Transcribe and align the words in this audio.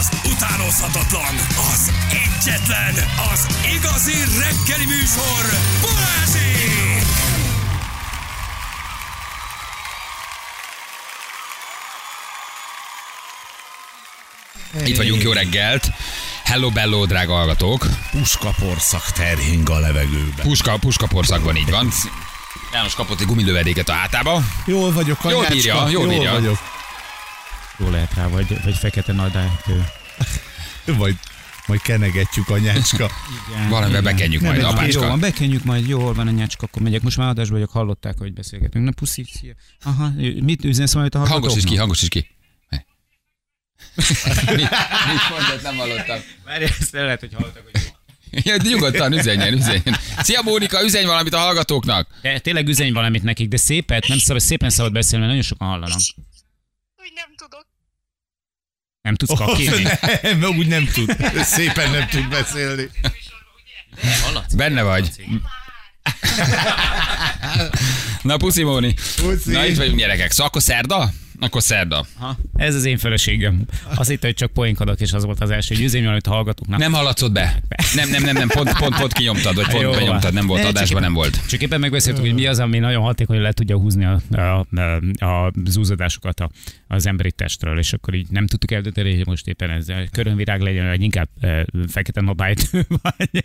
az 0.00 0.08
utánozhatatlan, 0.32 1.34
az 1.72 1.92
egyetlen, 2.10 2.94
az 3.32 3.46
igazi 3.74 4.12
reggeli 4.12 4.86
műsor, 4.86 5.44
Balázsék! 5.80 7.06
Itt 14.84 14.96
vagyunk, 14.96 15.22
jó 15.22 15.32
reggelt! 15.32 15.90
Hello, 16.44 16.70
bello, 16.70 17.06
drága 17.06 17.34
hallgatók! 17.34 17.86
Puskaporszak 18.10 19.10
terhing 19.12 19.70
a 19.70 19.78
levegőben. 19.78 20.42
Puska, 20.46 20.76
puska 20.78 21.06
porszakban 21.06 21.56
így 21.56 21.70
van. 21.70 21.92
János 22.72 22.94
kapott 22.94 23.20
egy 23.20 23.26
gumilövedéket 23.26 23.88
a 23.88 23.92
hátába. 23.92 24.42
Jól 24.66 24.92
vagyok, 24.92 25.18
Jól 25.28 25.46
bírja, 25.48 25.88
jól 25.88 26.06
bírja. 26.08 26.32
vagyok. 26.32 26.79
Jó 27.80 27.90
lehet 27.90 28.14
rá, 28.14 28.26
vagy, 28.28 28.62
vagy 28.64 28.76
fekete 28.76 29.12
nadrág. 29.12 29.50
Majd, 30.98 31.16
majd 31.66 31.82
kenegetjük 31.82 32.48
anyácska. 32.48 33.10
Valamivel 33.68 34.02
bekenjük 34.02 34.40
majd, 34.40 34.60
Jó 34.60 34.68
apácska. 34.68 35.06
van, 35.06 35.20
bekenjük 35.20 35.64
majd, 35.64 35.88
jól 35.88 36.14
van 36.14 36.26
a 36.26 36.30
nyácska, 36.30 36.66
akkor 36.66 36.82
megyek. 36.82 37.02
Most 37.02 37.16
már 37.16 37.28
adásba 37.28 37.52
vagyok, 37.54 37.70
hallották, 37.70 38.18
hogy 38.18 38.32
beszélgetünk. 38.32 38.84
Na 38.84 38.90
puszi, 38.90 39.24
szia. 39.32 39.54
Aha, 39.82 40.10
mit 40.42 40.64
üzensz 40.64 40.94
majd 40.94 41.14
a 41.14 41.18
hallgatóknak? 41.18 41.50
Hangos 41.50 41.64
is 41.64 41.70
ki, 41.70 41.76
hangos 41.76 42.02
is 42.02 42.08
ki. 42.08 42.26
mit, 44.46 44.56
mit 44.56 45.28
mondott, 45.30 45.62
nem 45.62 45.76
hallottam. 45.76 46.18
Várj, 46.44 46.64
ezt 46.64 46.92
nem 46.92 47.04
lehet, 47.04 47.20
hogy 47.20 47.34
hallottak, 47.34 47.62
hogy 47.72 47.92
Ja, 48.44 48.56
nyugodtan 48.56 49.12
üzenjen, 49.12 49.52
üzenjen. 49.52 49.96
Szia 50.18 50.42
Mónika, 50.42 50.82
üzenj 50.84 51.04
valamit 51.06 51.34
a 51.34 51.38
hallgatóknak. 51.38 52.08
de 52.22 52.38
tényleg 52.38 52.68
üzenj 52.68 52.90
valamit 52.90 53.22
nekik, 53.22 53.48
de 53.48 53.56
szépet, 53.56 54.06
nem 54.08 54.18
szabad, 54.18 54.42
szépen 54.42 54.70
szabad 54.70 54.92
beszélni, 54.92 55.18
mert 55.24 55.28
nagyon 55.36 55.42
sokan 55.48 55.68
hallanak. 55.68 55.98
Úgy 56.96 57.12
nem 57.14 57.28
tudok. 57.36 57.66
Nem 59.02 59.14
tudsz 59.14 59.38
kakilni? 59.38 59.88
nem, 60.22 60.56
úgy 60.56 60.66
nem 60.66 60.88
tud. 60.92 61.16
Szépen 61.42 61.90
nem 61.90 62.08
tud 62.08 62.28
beszélni. 62.28 62.90
Benne 64.56 64.82
vagy. 64.82 65.10
Na, 68.22 68.36
puszi 68.36 68.62
Móni. 68.62 68.94
Puszi. 69.16 69.52
Na, 69.52 69.66
itt 69.66 69.76
vagyunk 69.76 69.98
gyerekek. 69.98 70.30
Szóval 70.30 70.46
akkor 70.46 70.62
szerda? 70.62 71.12
Akkor 71.40 71.62
szerda. 71.62 72.06
Ha, 72.18 72.36
ez 72.56 72.74
az 72.74 72.84
én 72.84 72.98
feleségem. 72.98 73.62
Azt 73.94 74.08
hitte, 74.08 74.26
hogy 74.26 74.36
csak 74.36 74.52
poénkodok, 74.52 75.00
és 75.00 75.12
az 75.12 75.24
volt 75.24 75.40
az 75.40 75.50
első, 75.50 75.74
hogy 75.74 75.84
üzenj 75.84 76.02
valamit 76.02 76.26
a 76.26 76.30
hallgatóknak. 76.30 76.78
Nem 76.78 76.92
hallatszod 76.92 77.32
be. 77.32 77.62
Nem, 77.94 78.10
nem, 78.10 78.22
nem, 78.22 78.34
nem, 78.34 78.48
pont, 78.48 78.72
pont, 78.78 78.96
pont 78.96 79.12
kinyomtad, 79.12 79.54
vagy 79.54 79.66
pont 79.66 79.82
Jó 79.82 79.90
benyomtad, 79.90 80.32
nem 80.32 80.46
volt 80.46 80.62
Ne, 80.62 80.68
adásban, 80.68 80.88
csak- 80.92 81.00
nem 81.00 81.12
volt. 81.12 81.46
Csak 81.48 81.62
éppen 81.62 81.80
megbeszéltük, 81.80 82.22
hogy 82.24 82.34
mi 82.34 82.46
az, 82.46 82.58
ami 82.58 82.78
nagyon 82.78 83.02
hatékony 83.02 83.40
le 83.40 83.52
tudja 83.52 83.76
húzni 83.76 84.04
a, 84.04 84.20
a, 84.30 84.66
a, 85.18 85.24
a 85.46 85.52
zúzadásokat 85.64 86.40
a, 86.40 86.50
az 86.88 87.06
emberi 87.06 87.32
testről, 87.32 87.78
és 87.78 87.92
akkor 87.92 88.14
így 88.14 88.26
nem 88.30 88.46
tudtuk 88.46 88.70
eldönteni, 88.70 89.16
hogy 89.16 89.26
most 89.26 89.46
éppen 89.46 89.70
ez 89.70 89.88
a 89.88 89.94
körönvirág 90.12 90.60
legyen, 90.60 90.86
vagy 90.86 91.02
inkább 91.02 91.28
e, 91.40 91.66
fekete 91.88 92.20
nabájt, 92.20 92.70
vagy 93.02 93.44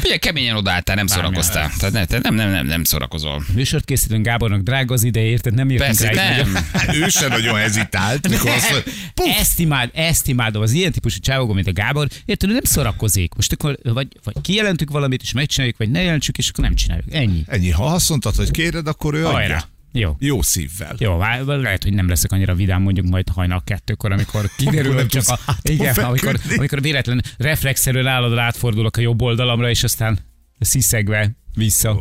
Figyelj, 0.00 0.18
keményen 0.18 0.56
odaálltál, 0.56 0.96
nem 0.96 1.06
szórakoztál. 1.06 1.70
Tehát 1.78 1.94
ne, 1.94 2.04
te 2.04 2.18
nem, 2.22 2.34
nem, 2.34 2.50
nem, 2.50 2.66
nem 2.66 2.84
szórakozol. 2.84 3.42
műsort 3.54 3.84
készítünk 3.84 4.24
Gábornak, 4.24 4.60
drága 4.62 4.94
az 4.94 5.02
ideje, 5.04 5.26
érted? 5.26 5.54
Nem 5.54 5.70
értünk 5.70 5.98
Persze, 5.98 6.12
rá. 6.12 6.38
így 6.38 6.52
nem. 6.52 6.64
Ő 7.00 7.08
sem 7.08 7.28
nagyon 7.28 7.56
hezitált, 7.56 8.28
mikor 8.28 8.50
azt 8.50 8.70
mondja, 8.70 8.92
nagyon- 9.14 9.34
Ezt, 9.34 9.58
imád, 9.58 9.90
ezt 9.94 10.28
imádom, 10.28 10.62
az 10.62 10.72
ilyen 10.72 10.92
típusú 10.92 11.18
csávogó, 11.18 11.52
mint 11.52 11.66
a 11.66 11.72
Gábor, 11.72 12.08
érted, 12.24 12.50
nem 12.50 12.64
szórakozik. 12.64 13.34
Most 13.34 13.52
akkor 13.52 13.78
vagy, 13.82 14.08
vagy 14.24 14.34
kijelentük 14.40 14.90
valamit, 14.90 15.22
és 15.22 15.32
megcsináljuk, 15.32 15.76
vagy 15.76 15.90
ne 15.90 16.02
jelentsük, 16.02 16.38
és 16.38 16.48
akkor 16.48 16.64
nem 16.64 16.74
csináljuk. 16.74 17.06
Ennyi. 17.14 17.42
ennyi, 17.46 17.70
ha 17.70 17.84
azt 17.84 18.08
mondtad, 18.08 18.34
hogy 18.34 18.50
kéred, 18.50 18.86
akkor 18.86 19.14
ő 19.14 19.18
adja. 19.26 19.30
Hajrá. 19.38 19.64
Jó. 19.92 20.16
Jó 20.18 20.42
szívvel. 20.42 20.94
Jó, 20.98 21.18
lehet, 21.46 21.82
hogy 21.82 21.92
nem 21.92 22.08
leszek 22.08 22.32
annyira 22.32 22.54
vidám 22.54 22.82
mondjuk 22.82 23.06
majd 23.06 23.28
hajnal 23.28 23.62
kettőkor, 23.64 24.12
amikor 24.12 24.50
kiderül, 24.56 24.94
hogy 24.94 25.06
csak 25.06 25.28
a, 25.28 25.38
igen, 25.62 25.94
amikor, 25.94 26.40
amikor 26.56 26.80
véletlen 26.82 27.22
reflexzerűen 27.36 28.06
állod, 28.06 28.38
átfordulok 28.38 28.96
a 28.96 29.00
jobb 29.00 29.22
oldalamra, 29.22 29.70
és 29.70 29.82
aztán 29.84 30.18
sziszegve 30.60 31.30
vissza. 31.54 32.00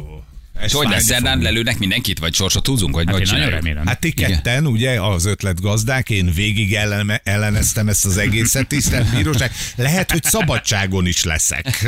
És 0.63 0.73
hogy 0.73 0.89
lesz 0.89 1.03
szerdán, 1.03 1.39
lelőnek 1.39 1.77
mindenkit, 1.79 2.19
vagy 2.19 2.33
sorsot 2.33 2.67
húzunk, 2.67 2.95
vagy 2.95 3.05
Hát 3.07 3.15
hogy 3.17 3.27
nagyon 3.31 3.49
remélem. 3.49 3.85
Hát 3.85 3.99
ti 3.99 4.11
ketten, 4.11 4.67
ugye, 4.67 5.01
az 5.01 5.25
ötlet 5.25 5.61
gazdák, 5.61 6.09
én 6.09 6.31
végig 6.33 6.73
ellen, 6.73 7.21
elleneztem 7.23 7.87
ezt 7.87 8.05
az 8.05 8.17
egészet, 8.17 8.67
tisztelt 8.67 9.15
bíróság. 9.15 9.51
Lehet, 9.75 10.11
hogy 10.11 10.23
szabadságon 10.23 11.05
is 11.05 11.23
leszek. 11.23 11.85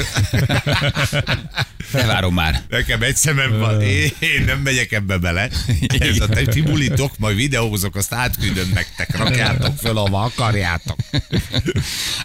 Ne 1.91 2.05
várom 2.05 2.33
már. 2.33 2.61
Nekem 2.69 3.01
egy 3.01 3.15
szemem 3.15 3.59
van, 3.59 3.81
én 3.81 4.43
nem 4.45 4.59
megyek 4.59 4.91
ebbe 4.91 5.17
bele. 5.17 5.49
Ez 5.87 6.19
a 6.19 6.27
te 6.27 6.45
tibulitok, 6.45 7.17
majd 7.17 7.35
videózok, 7.35 7.95
azt 7.95 8.13
átküldöm 8.13 8.71
nektek, 8.73 9.17
rakjátok 9.17 9.77
föl, 9.77 9.97
ahova 9.97 10.21
akarjátok. 10.23 10.97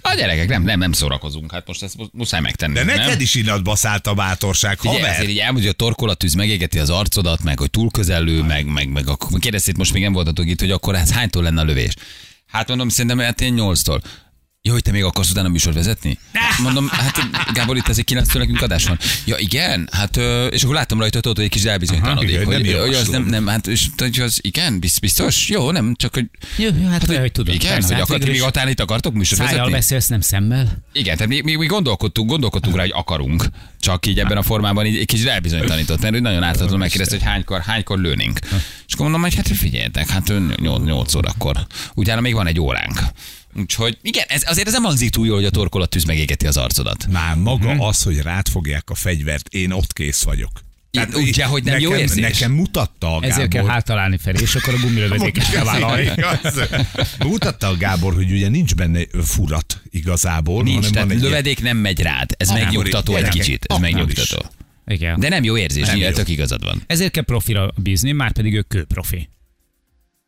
A 0.01 0.15
gyerekek, 0.15 0.49
nem, 0.49 0.63
nem, 0.63 0.79
nem 0.79 0.93
szórakozunk. 0.93 1.53
Hát 1.53 1.67
most 1.67 1.83
ezt 1.83 1.95
muszáj 2.13 2.41
megtenni. 2.41 2.75
De 2.75 2.85
nem? 2.85 2.97
neked 2.97 3.21
is 3.21 3.35
innen 3.35 3.63
baszállt 3.63 4.07
a 4.07 4.15
bátorság, 4.15 4.79
Figyelj, 4.79 4.99
haver. 4.99 5.15
ezért 5.15 5.31
így 5.31 5.39
elmondja, 5.39 5.71
hogy 5.71 5.77
a 5.81 5.85
torkolatűz 5.85 6.35
megégeti 6.37 6.79
az 6.79 6.91
arcodat, 6.91 7.43
meg 7.43 7.59
hogy 7.59 7.71
túl 7.71 7.91
közelő 7.91 8.43
meg, 8.43 8.67
meg, 8.67 8.89
meg 8.89 9.09
akkor 9.09 9.39
kérdezték, 9.39 9.77
most 9.77 9.93
még 9.93 10.03
nem 10.03 10.13
voltatok 10.13 10.47
itt, 10.47 10.61
hogy 10.61 10.71
akkor 10.71 10.95
hát 10.95 11.11
hánytól 11.11 11.43
lenne 11.43 11.61
a 11.61 11.65
lövés? 11.65 11.95
Hát 12.47 12.69
mondom, 12.69 12.89
szerintem 12.89 13.19
hát 13.19 13.41
én 13.41 13.55
8-tól. 13.59 14.03
Ja, 14.67 14.73
hogy 14.73 14.83
te 14.83 14.91
még 14.91 15.05
akarsz 15.05 15.31
utána 15.31 15.49
műsort 15.49 15.77
vezetni? 15.77 16.19
Mondom, 16.63 16.89
hát 16.89 17.19
Gábor, 17.53 17.77
itt 17.77 17.89
azért 17.89 18.07
9 18.07 18.33
nekünk 18.33 18.63
adás 18.63 18.87
van. 18.87 18.99
Ja, 19.25 19.37
igen, 19.39 19.89
hát 19.93 20.17
és 20.51 20.63
akkor 20.63 20.75
látom, 20.75 20.99
rajta, 20.99 21.21
hogy 21.23 21.41
egy 21.41 21.49
kis 21.49 21.65
elbizonytalanodik. 21.65 22.45
Hogy, 22.45 22.63
nem 22.65 22.81
hogy 22.81 22.95
az 22.95 23.09
nem, 23.09 23.25
nem, 23.25 23.47
hát 23.47 23.67
és 23.67 23.87
hogy 23.97 24.21
az 24.21 24.39
igen, 24.43 24.81
biztos, 24.81 25.49
jó, 25.49 25.71
nem, 25.71 25.95
csak 25.95 26.15
hogy... 26.15 26.25
Jó, 26.57 26.69
jó 26.81 26.89
hát, 26.89 27.07
hát 27.07 27.19
hogy 27.19 27.33
tudom. 27.33 27.55
Igen, 27.55 27.73
persze, 27.73 27.87
hogy 27.87 27.97
hát 27.97 28.11
akart, 28.11 28.27
még 28.27 28.43
atán 28.43 28.69
itt 28.69 28.81
akartok 28.81 29.15
műsort 29.15 29.43
szájjal 29.43 29.71
beszélsz, 29.71 30.07
nem 30.07 30.21
szemmel. 30.21 30.85
Igen, 30.93 31.17
tehát 31.17 31.33
mi, 31.33 31.41
mi, 31.41 31.55
mi 31.55 31.67
gondolkodtunk, 31.67 32.29
gondolkodtunk 32.29 32.77
rá, 32.77 32.83
hogy 32.83 32.93
akarunk, 32.95 33.45
csak 33.81 34.07
így 34.07 34.19
ebben 34.19 34.37
a 34.37 34.43
formában 34.43 34.87
így 34.87 34.97
egy 34.97 35.07
kicsit 35.07 35.27
elbizonytalanított, 35.27 36.01
mert 36.01 36.21
nagyon 36.21 36.43
áthatóan 36.43 36.79
megkérdezte, 36.79 37.17
hogy 37.17 37.25
hánykor, 37.25 37.61
hánykor 37.61 37.99
lőnénk. 37.99 38.39
És 38.87 38.93
akkor 38.93 39.05
mondom, 39.05 39.23
hogy 39.23 39.35
hát 39.35 39.49
figyeljetek, 39.49 40.09
hát 40.09 40.33
8 40.61 41.15
órakor. 41.15 41.67
Utána 41.95 42.21
még 42.21 42.35
van 42.35 42.47
egy 42.47 42.61
óránk. 42.61 43.01
Úgyhogy 43.59 43.99
igen, 44.03 44.25
ez, 44.29 44.43
azért 44.47 44.67
ez 44.67 44.73
nem 44.73 44.83
hangzik 44.83 45.11
túl 45.11 45.27
jól, 45.27 45.37
hogy 45.37 45.45
a 45.45 45.51
torkolattűz 45.51 46.05
megégeti 46.05 46.47
az 46.47 46.57
arcodat. 46.57 47.07
Már 47.11 47.37
maga 47.37 47.71
az, 47.71 48.03
hogy 48.03 48.19
rád 48.19 48.49
fogják 48.49 48.91
a 48.91 48.95
fegyvert, 48.95 49.49
én 49.49 49.71
ott 49.71 49.93
kész 49.93 50.23
vagyok. 50.23 50.51
Igen, 50.91 51.15
ugye, 51.15 51.45
hogy 51.45 51.65
nem 51.65 51.75
nekem, 51.75 51.91
jó 51.91 51.97
érzés? 51.97 52.23
Nekem 52.23 52.53
mutatta 52.53 53.17
a 53.17 53.23
Ezért 53.23 53.37
kell 53.37 53.49
Gábor. 53.49 53.71
hátalálni 53.71 54.19
felé, 54.19 54.41
és 54.41 54.55
akkor 54.55 54.75
a 54.75 54.79
gumilövedéket 54.79 55.51
kell 55.51 55.65
vállalni. 55.65 56.11
Mutatta 57.19 57.69
a 57.69 57.77
Gábor, 57.77 58.15
hogy 58.15 58.33
ugye 58.33 58.49
nincs 58.49 58.75
benne 58.75 59.01
furat 59.25 59.83
igazából. 59.91 60.63
Nincs, 60.63 60.75
hanem 60.75 60.93
tehát 60.93 61.09
van 61.09 61.17
egy 61.17 61.23
lövedék 61.23 61.63
nem 61.63 61.77
megy 61.77 62.01
rád. 62.01 62.35
Ez 62.37 62.49
Akkor 62.49 62.63
megnyugtató 62.63 63.17
egy 63.17 63.29
kicsit. 63.29 63.65
Ez 63.69 63.79
megnyugtató. 63.79 64.45
Igen. 64.87 65.21
De 65.21 65.29
nem 65.29 65.45
jó 65.45 65.57
érzés, 65.57 65.87
Nem 65.87 66.13
tök 66.13 66.29
igazad 66.29 66.65
van. 66.65 66.83
Ezért 66.87 67.13
kell 67.13 67.25
profira 67.25 67.73
bízni, 67.77 68.13
már 68.13 68.33
pedig 68.33 68.55
ő 68.55 68.63
kőprofi. 68.63 69.29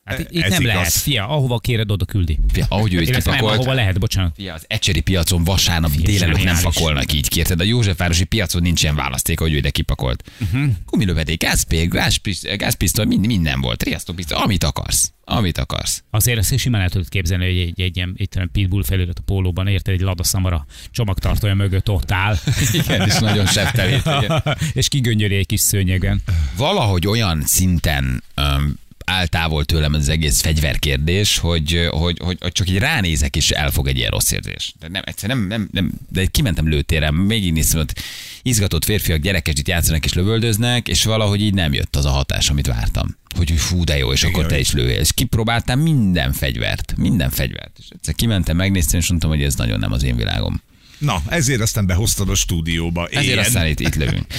Hát 0.08 0.18
itt, 0.18 0.30
itt 0.30 0.48
nem 0.48 0.60
igaz. 0.60 0.74
lehet. 0.74 0.92
Fia, 0.92 1.28
ahova 1.28 1.58
kéred, 1.58 1.90
oda 1.90 2.04
küldi. 2.04 2.38
Fia, 2.52 2.66
Ahogy 2.68 2.94
ő 2.94 3.00
itt 3.00 3.08
Illetve 3.08 3.30
nem, 3.30 3.38
kipakolt, 3.38 3.60
ahova 3.60 3.74
lehet, 3.76 3.98
bocsánat. 3.98 4.32
Fia, 4.36 4.54
az 4.54 4.64
ecseri 4.66 5.00
piacon 5.00 5.44
vasárnap 5.44 5.90
délelőtt 5.90 6.44
nem 6.44 6.58
pakolnak 6.62 7.12
így, 7.12 7.28
kérted? 7.28 7.60
A 7.60 7.64
Józsefvárosi 7.64 8.24
piacon 8.24 8.62
nincs 8.62 8.82
ilyen 8.82 8.94
választék, 8.94 9.38
hogy 9.38 9.52
ő 9.52 9.56
ide 9.56 9.70
kipakolt. 9.70 10.30
Uh-huh. 10.40 10.70
Gumilövedék, 10.86 11.42
gázpék, 11.42 11.90
gázpisztoly, 11.90 12.56
gázpisztoly 12.56 13.04
mind, 13.04 13.26
minden 13.26 13.60
volt, 13.60 13.82
riasztópisztoly, 13.82 14.38
amit 14.42 14.64
akarsz. 14.64 15.12
Amit 15.24 15.58
akarsz. 15.58 16.02
Azért 16.10 16.38
azt 16.38 16.52
is 16.52 16.60
simán 16.60 16.80
el 16.80 16.88
tudod 16.88 17.08
képzelni, 17.08 17.44
hogy 17.44 17.58
egy, 17.58 17.80
egy 17.80 17.96
ilyen 17.96 18.14
itt 18.16 18.36
olyan 18.36 18.50
pitbull 18.52 18.84
felirat 18.84 19.18
a 19.18 19.22
pólóban, 19.22 19.66
érted, 19.66 19.94
egy 19.94 20.00
ladaszamara 20.00 20.66
csomagtartója 20.90 21.54
mögött 21.54 21.90
ott 21.90 22.10
áll. 22.10 22.36
Igen, 22.72 23.06
és 23.06 23.18
nagyon 23.18 23.46
sebtelít. 23.46 24.02
igen. 24.06 24.42
és 24.72 24.88
kigöngyöli 24.88 25.36
egy 25.36 25.46
kis 25.46 25.60
szőnyegen. 25.60 26.22
Valahogy 26.56 27.06
olyan 27.06 27.42
szinten 27.44 28.22
um, 28.36 28.74
áll 29.08 29.26
távol 29.26 29.64
tőlem 29.64 29.92
az 29.92 30.08
egész 30.08 30.40
fegyverkérdés, 30.40 31.38
hogy, 31.38 31.88
hogy, 31.90 32.18
hogy, 32.24 32.36
hogy 32.40 32.52
csak 32.52 32.68
így 32.68 32.78
ránézek, 32.78 33.36
és 33.36 33.50
elfog 33.50 33.88
egy 33.88 33.96
ilyen 33.96 34.10
rossz 34.10 34.30
érzés. 34.30 34.74
De 34.80 34.88
nem, 34.88 35.02
egyszer 35.04 35.28
nem, 35.28 35.46
nem, 35.46 35.68
nem, 35.72 35.92
de 36.08 36.26
kimentem 36.26 36.68
lőtérem, 36.68 37.14
még 37.14 37.52
néztem, 37.52 37.80
ott 37.80 38.02
izgatott 38.42 38.84
férfiak 38.84 39.18
gyerekes 39.18 39.54
itt 39.58 39.68
játszanak 39.68 40.04
és 40.04 40.12
lövöldöznek, 40.12 40.88
és 40.88 41.04
valahogy 41.04 41.42
így 41.42 41.54
nem 41.54 41.72
jött 41.72 41.96
az 41.96 42.04
a 42.04 42.10
hatás, 42.10 42.50
amit 42.50 42.66
vártam. 42.66 43.16
Hogy 43.36 43.50
fú, 43.50 43.84
de 43.84 43.96
jó, 43.96 44.12
és 44.12 44.24
akkor 44.24 44.46
te 44.46 44.58
is 44.58 44.72
lőjél. 44.72 45.00
És 45.00 45.12
kipróbáltam 45.12 45.80
minden 45.80 46.32
fegyvert, 46.32 46.94
minden 46.96 47.30
fegyvert. 47.30 47.76
És 47.78 47.84
egyszer 47.88 48.14
kimentem, 48.14 48.56
megnéztem, 48.56 49.00
és 49.00 49.08
mondtam, 49.08 49.30
hogy 49.30 49.42
ez 49.42 49.54
nagyon 49.54 49.78
nem 49.78 49.92
az 49.92 50.02
én 50.02 50.16
világom. 50.16 50.62
Na, 50.98 51.22
ezért 51.28 51.60
aztán 51.60 51.86
behoztad 51.86 52.28
a 52.28 52.34
stúdióba. 52.34 53.06
Ezért 53.06 53.24
Ilyen. 53.24 53.38
aztán 53.38 53.66
itt, 53.66 53.80
itt 53.80 53.94
lövünk. 53.94 54.26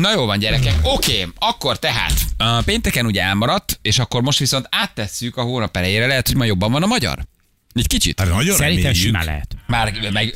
Na 0.00 0.12
jó 0.12 0.24
van, 0.24 0.38
gyerekek. 0.38 0.74
Oké, 0.82 1.28
akkor 1.38 1.78
tehát 1.78 2.12
a 2.36 2.62
pénteken 2.62 3.06
ugye 3.06 3.22
elmaradt, 3.22 3.78
és 3.82 3.98
akkor 3.98 4.22
most 4.22 4.38
viszont 4.38 4.66
áttesszük 4.70 5.36
a 5.36 5.42
hónap 5.42 5.76
elejére, 5.76 6.06
lehet, 6.06 6.26
hogy 6.26 6.36
ma 6.36 6.44
jobban 6.44 6.72
van 6.72 6.82
a 6.82 6.86
magyar. 6.86 7.18
Egy 7.72 7.86
kicsit. 7.86 8.20
Hát 8.20 8.28
nagyon 8.28 8.56
Szerintem 8.56 8.92
simán 8.92 9.24
lehet. 9.24 9.56
Már 9.66 9.92
meg, 10.12 10.34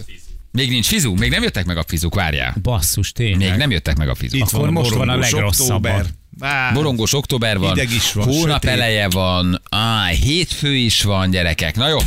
még 0.51 0.71
nincs 0.71 0.87
fizu, 0.87 1.15
még 1.15 1.31
nem 1.31 1.43
jöttek 1.43 1.65
meg 1.65 1.77
a 1.77 1.85
fizuk, 1.87 2.15
várjál. 2.15 2.55
Basszus, 2.63 3.13
tényleg. 3.13 3.49
Még 3.49 3.59
nem 3.59 3.71
jöttek 3.71 3.97
meg 3.97 4.09
a 4.09 4.15
fizuk. 4.15 4.41
Itt 4.41 4.49
van 4.49 4.61
Akkor 4.61 4.69
a 4.69 4.73
most 4.73 4.91
van 4.91 5.09
a 5.09 5.13
borongós 5.19 5.31
legrosszabb. 5.31 5.89
Borongós 6.73 7.13
október 7.13 7.59
van, 7.59 7.75
Hideg 7.75 7.93
is 7.93 8.13
van, 8.13 8.25
hónap 8.25 8.63
sötét. 8.63 8.71
eleje 8.71 9.09
van, 9.09 9.63
á, 9.71 10.07
hétfő 10.07 10.75
is 10.75 11.03
van, 11.03 11.31
gyerekek. 11.31 11.77
Na 11.77 11.89
jó, 11.89 11.99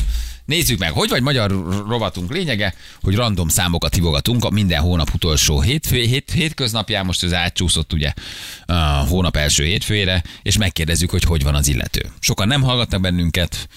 Nézzük 0.50 0.80
meg, 0.80 0.92
hogy 0.92 1.10
vagy 1.10 1.22
magyar 1.22 1.52
rovatunk 1.88 2.32
lényege, 2.32 2.74
hogy 3.02 3.16
random 3.16 3.48
számokat 3.48 3.94
hívogatunk 3.94 4.46
a 4.46 4.50
minden 4.50 4.80
hónap 4.80 5.14
utolsó 5.14 5.62
hétfő, 5.62 6.02
hét, 6.02 6.32
hétköznapján, 6.32 7.06
most 7.06 7.24
ez 7.24 7.34
átcsúszott 7.34 7.94
ugye 7.94 8.14
a 8.66 8.74
hónap 8.84 9.36
első 9.36 9.64
hétfőjére, 9.64 10.24
és 10.42 10.58
megkérdezzük, 10.58 11.10
hogy 11.10 11.24
hogy 11.24 11.44
van 11.44 11.56
az 11.56 11.68
illető. 11.68 12.06
Sokan 12.20 12.48
nem 12.48 12.62
hallgatnak 12.62 13.02
bennünket, 13.02 13.68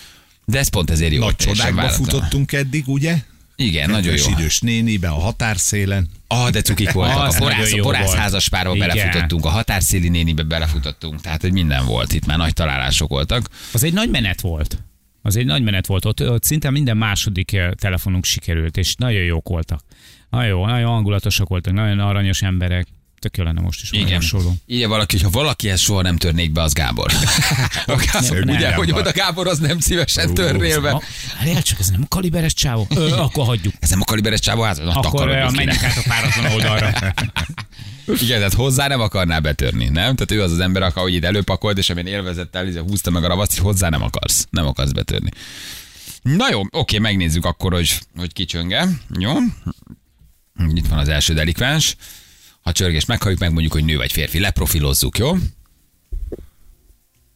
de 0.45 0.59
ez 0.59 0.69
pont 0.69 0.91
ezért 0.91 1.13
jó. 1.13 1.25
Nagy 1.25 1.37
csodákba 1.37 1.89
futottunk 1.89 2.53
eddig, 2.53 2.89
ugye? 2.89 3.17
Igen, 3.57 3.91
nagyon 3.91 4.03
Kedves 4.03 4.27
jó. 4.27 4.33
idős 4.39 4.61
nénibe 4.61 5.09
a 5.09 5.21
határszélen. 5.21 6.09
Ah, 6.27 6.51
de 6.51 6.63
cukik 6.63 6.93
voltak. 6.93 7.27
Az 7.27 7.35
a 7.35 7.39
porász, 7.39 7.59
nagyon 7.59 7.81
a 7.81 7.83
porász 7.83 8.15
házaspárba 8.15 8.75
belefutottunk, 8.75 9.45
a 9.45 9.49
határszéli 9.49 10.09
nénibe 10.09 10.43
belefutottunk, 10.43 11.21
tehát 11.21 11.41
hogy 11.41 11.53
minden 11.53 11.87
volt. 11.87 12.13
Itt 12.13 12.27
már 12.27 12.39
nagy 12.39 12.53
találások 12.53 13.09
voltak. 13.09 13.49
Az 13.73 13.83
egy 13.83 13.93
nagy 13.93 14.11
menet 14.11 14.41
volt. 14.41 14.79
Az 15.23 15.37
egy 15.37 15.47
nagy 15.47 15.63
menet 15.63 15.87
volt. 15.87 16.05
Ott, 16.05 16.29
ott 16.29 16.43
szinte 16.45 16.71
minden 16.71 16.97
második 16.97 17.61
telefonunk 17.75 18.25
sikerült, 18.25 18.77
és 18.77 18.95
nagyon 18.95 19.23
jók 19.23 19.49
voltak. 19.49 19.81
Nagyon 20.31 20.49
jó, 20.49 20.67
nagyon 20.67 20.89
hangulatosak 20.89 21.49
voltak, 21.49 21.73
nagyon 21.73 21.99
aranyos 21.99 22.43
emberek. 22.43 22.87
Tök 23.19 23.37
jó 23.37 23.45
lenne 23.45 23.61
most 23.61 23.83
is 23.83 23.93
Igen. 23.93 24.15
hasonló. 24.15 24.55
Írja 24.67 24.89
valaki, 24.89 25.19
ha 25.23 25.31
valakihez 25.31 25.81
soha 25.81 26.03
nem 26.03 26.17
törnék 26.17 26.53
be, 26.53 26.63
az 26.63 26.73
Gábor. 26.73 27.13
A 27.87 27.97
Gábor 28.13 28.45
nem, 28.45 28.57
ugye, 28.57 28.69
nem 28.69 28.77
hogy 28.77 28.93
oda 28.93 29.13
Gábor 29.13 29.47
az 29.47 29.59
nem 29.59 29.79
szívesen 29.79 30.35
törnél 30.35 30.81
be. 30.81 31.03
Várjál 31.39 31.63
csak, 31.63 31.79
ez 31.79 31.91
nem 31.91 32.01
a 32.05 32.09
kaliberes 32.09 32.55
csávó? 32.55 32.87
Ö, 32.95 33.11
akkor 33.11 33.45
hagyjuk. 33.47 33.75
Ez 33.81 33.91
nem 33.91 34.01
a 34.01 34.05
kaliberes 34.05 34.41
csávó? 34.41 34.65
Na, 34.65 34.93
Akkor 34.93 35.27
menjünk 35.27 35.83
át 35.83 35.97
a 35.97 36.03
páratlan 36.09 36.53
oldalra. 36.53 36.93
Igen, 38.07 38.37
tehát 38.39 38.53
hozzá 38.55 38.87
nem 38.87 39.01
akarná 39.01 39.39
betörni, 39.39 39.85
nem? 39.85 40.15
Tehát 40.15 40.31
ő 40.31 40.43
az 40.43 40.53
az 40.53 40.59
ember, 40.59 40.83
aki 40.83 40.99
ahogy 40.99 41.15
itt 41.15 41.25
előpakolt, 41.25 41.79
és 41.79 41.91
amilyen 41.91 42.09
élvezettel 42.09 42.83
húzta 42.83 43.11
meg 43.11 43.25
a 43.25 43.29
ravaszt, 43.29 43.53
és 43.53 43.59
hozzá 43.59 43.89
nem 43.89 44.03
akarsz. 44.03 44.47
Nem 44.51 44.67
akarsz 44.67 44.93
betörni. 44.93 45.31
Na 46.23 46.49
jó, 46.51 46.61
oké, 46.71 46.99
megnézzük 46.99 47.45
akkor, 47.45 47.73
hogy, 47.73 47.99
hogy 48.17 48.33
ki 48.33 48.45
csönge. 48.45 48.89
Jó. 49.19 49.33
Itt 50.75 50.87
van 50.89 50.99
az 50.99 51.09
első 51.09 51.35
delikváns. 51.35 51.97
Ha 52.61 52.73
csörgés 52.73 53.05
meghalljuk, 53.05 53.41
megmondjuk, 53.41 53.73
hogy 53.73 53.85
nő 53.85 53.97
vagy 53.97 54.13
férfi. 54.13 54.39
Leprofilozzuk, 54.39 55.19
jó? 55.19 55.37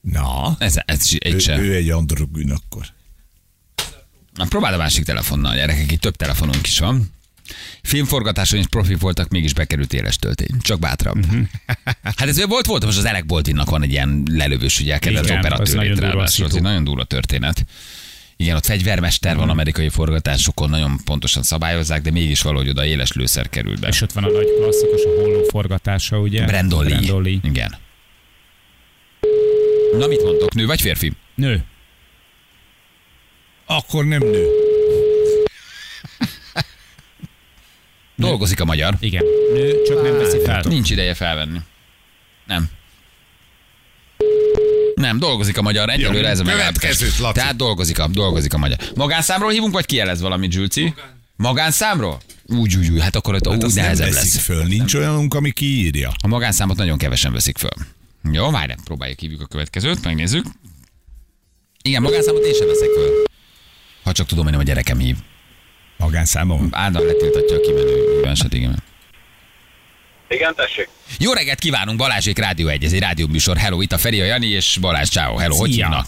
Na, 0.01 0.57
Ez, 0.59 0.75
ez 0.85 1.01
egy 1.19 1.35
ő, 1.35 1.39
sem. 1.39 1.61
ő 1.61 1.75
egy 1.75 1.91
androgyn 1.91 2.51
akkor. 2.51 2.87
Na, 4.35 4.45
próbáld 4.45 4.75
a 4.75 4.79
másik 4.79 5.05
telefonnal, 5.05 5.55
gyerekek, 5.55 5.93
itt 5.93 6.01
több 6.01 6.17
telefonunk 6.17 6.67
is 6.67 6.79
van. 6.79 7.15
Filmforgatáson 7.83 8.59
is 8.59 8.67
profi 8.67 8.95
voltak, 8.95 9.29
mégis 9.29 9.55
bekerült 9.55 9.93
éles 9.93 10.17
töltény. 10.17 10.59
Csak 10.61 10.79
bátrabb. 10.79 11.27
Mhm. 11.27 11.41
Hát 12.03 12.29
ez 12.29 12.45
volt, 12.47 12.67
volt, 12.67 12.85
most 12.85 12.99
az 12.99 13.05
Elek 13.05 13.27
Boltinnak 13.27 13.71
van 13.71 13.83
egy 13.83 13.91
ilyen 13.91 14.23
lelövős, 14.31 14.81
ugye, 14.81 14.99
Igen, 15.03 15.17
az 15.25 15.31
operatőr 15.31 15.75
nagyon 15.75 15.95
durva 15.95 16.07
ráadásul, 16.13 16.45
szitu. 16.45 16.57
egy 16.57 16.63
nagyon 16.63 16.85
durva 16.85 17.05
történet. 17.05 17.65
Igen, 18.37 18.57
ott 18.57 18.65
fegyvermester 18.65 19.31
Mhm. 19.31 19.41
van 19.41 19.49
amerikai 19.51 19.89
forgatásokon, 19.89 20.71
nagyon 20.71 21.01
pontosan 21.05 21.43
szabályozzák, 21.43 22.03
de 22.03 22.11
mégis 22.11 22.43
valahogy 22.43 22.69
oda 22.69 22.85
éles 22.85 23.13
lőszer 23.13 23.49
került 23.49 23.81
be. 23.81 23.89
És 23.89 24.01
ott 24.01 24.13
van 24.13 24.25
a 24.25 24.29
nagy 24.31 24.47
klasszikus, 24.59 25.03
a 25.05 25.21
holló 25.21 25.43
forgatása, 25.49 26.19
ugye? 26.19 26.45
Brandon 26.45 26.85
Lee. 26.85 26.95
Brandon 26.99 27.23
Lee. 27.23 27.39
Igen. 27.43 27.75
Na 29.99 30.07
mit 30.07 30.23
mondtok, 30.23 30.55
nő 30.55 30.67
vagy 30.67 30.81
férfi? 30.81 31.13
Nő. 31.35 31.65
Akkor 33.67 34.05
nem 34.05 34.21
nő. 34.21 34.47
Dolgozik 38.17 38.61
a 38.61 38.65
magyar. 38.65 38.97
Igen. 39.01 39.25
Nő, 39.53 39.83
csak 39.87 40.03
nem 40.03 40.17
veszi 40.19 40.39
fel. 40.45 40.63
Nincs 40.69 40.91
ideje 40.91 41.15
felvenni. 41.15 41.59
Nem. 42.47 42.69
Nem, 44.95 45.19
dolgozik 45.19 45.59
a 45.59 45.63
magyar, 45.63 45.91
egyelőre 45.91 46.29
ez 46.29 46.41
a 46.41 46.45
megállapítás. 46.45 46.97
Tehát 47.33 47.57
dolgozik 47.57 47.99
a, 47.99 48.07
dolgozik 48.09 48.55
a 48.55 48.59
magyar. 48.59 48.79
Magánszámról 48.95 49.51
hívunk, 49.51 49.73
vagy 49.73 49.87
kijelez 49.87 50.21
valamit, 50.21 50.53
Zsülci? 50.53 50.95
Magánszámról? 51.37 52.21
Úgy, 52.47 52.77
úgy, 52.77 52.91
úgy, 52.91 53.01
hát 53.01 53.17
akkor 53.17 53.35
ott 53.35 53.47
Hát 53.49 53.65
úgy 53.65 53.75
nem 53.75 53.85
nehezebb 53.85 54.13
veszik 54.13 54.35
lesz. 54.35 54.45
föl. 54.45 54.65
Nincs 54.65 54.95
olyanunk, 54.95 55.35
ami 55.35 55.51
kiírja. 55.51 56.13
A 56.23 56.27
magánszámot 56.27 56.77
nagyon 56.77 56.99
kevesen 56.99 57.33
veszik 57.33 57.59
föl. 57.59 57.71
Jó, 58.33 58.51
várj, 58.51 58.73
próbáljuk 58.85 59.19
hívjuk 59.19 59.41
a 59.41 59.47
következőt, 59.47 60.05
megnézzük. 60.05 60.47
Igen, 61.83 62.03
magánszámot 62.03 62.45
én 62.45 62.55
sem 62.55 62.67
veszek 62.67 62.89
föl. 62.89 63.25
Ha 64.03 64.13
csak 64.13 64.27
tudom, 64.27 64.43
hogy 64.43 64.53
nem 64.53 64.61
a 64.63 64.65
gyerekem 64.65 64.99
hív. 64.99 65.17
Magánszámon. 65.97 66.69
Ádám 66.71 67.07
letiltatja 67.07 67.57
a 67.57 67.61
kimenő 67.61 68.25
eset, 68.25 68.53
igen. 68.53 68.83
Igen, 70.29 70.55
tessék. 70.55 70.89
Jó 71.19 71.33
reggelt 71.33 71.59
kívánunk, 71.59 71.99
Balázsék 71.99 72.39
Rádió 72.39 72.69
1, 72.69 72.85
ez 72.85 72.93
egy 72.93 73.01
rádióműsor. 73.01 73.57
Hello, 73.57 73.81
itt 73.81 73.93
a 73.93 73.99
Feri, 73.99 74.21
a 74.21 74.25
Jani 74.25 74.47
és 74.47 74.79
Balázs, 74.81 75.09
ciao. 75.09 75.37
Hello, 75.37 75.57
hogy 75.57 75.71
Szia. 75.71 75.85
hívnak? 75.85 76.07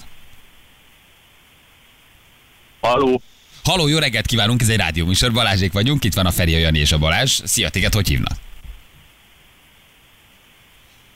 Haló. 2.80 3.22
Halló, 3.64 3.86
jó 3.86 3.98
reggelt 3.98 4.26
kívánunk, 4.26 4.60
ez 4.60 4.68
egy 4.68 4.76
rádióműsor, 4.76 5.32
Balázsék 5.32 5.72
vagyunk, 5.72 6.04
itt 6.04 6.14
van 6.14 6.26
a 6.26 6.30
Feri, 6.30 6.54
a 6.54 6.58
Jani 6.58 6.78
és 6.78 6.92
a 6.92 6.98
Balázs. 6.98 7.40
Szia, 7.44 7.68
téged 7.68 7.94
hogy 7.94 8.08
hívnak? 8.08 8.38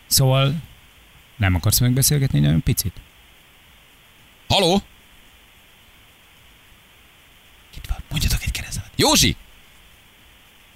Szóval 0.06 0.54
nem 1.36 1.54
akarsz 1.54 1.78
megbeszélgetni 1.78 2.40
nagyon 2.40 2.62
picit? 2.62 2.92
Halló? 4.48 4.82
Van, 7.92 8.02
mondjatok 8.10 8.42
egy 8.42 8.50
keresztet. 8.50 8.90
Józsi! 8.96 9.36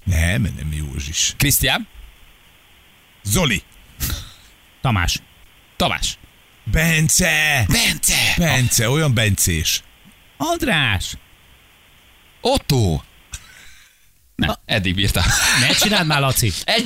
Nem, 0.03 0.41
nem 0.41 0.73
Józsis. 0.73 1.33
Krisztián? 1.37 1.87
Zoli. 3.23 3.63
Tamás. 4.81 5.19
Tamás? 5.77 6.17
Bence! 6.63 7.65
Bence! 7.67 8.33
Bence, 8.37 8.89
olyan 8.89 9.13
bencés. 9.13 9.81
András! 10.37 11.13
Otto! 12.41 13.01
Nem, 14.35 14.55
eddig 14.65 14.95
bírta. 14.95 15.23
Ne 15.59 15.73
csináld 15.73 16.07
már, 16.07 16.19
Laci! 16.19 16.51
Egy, 16.63 16.85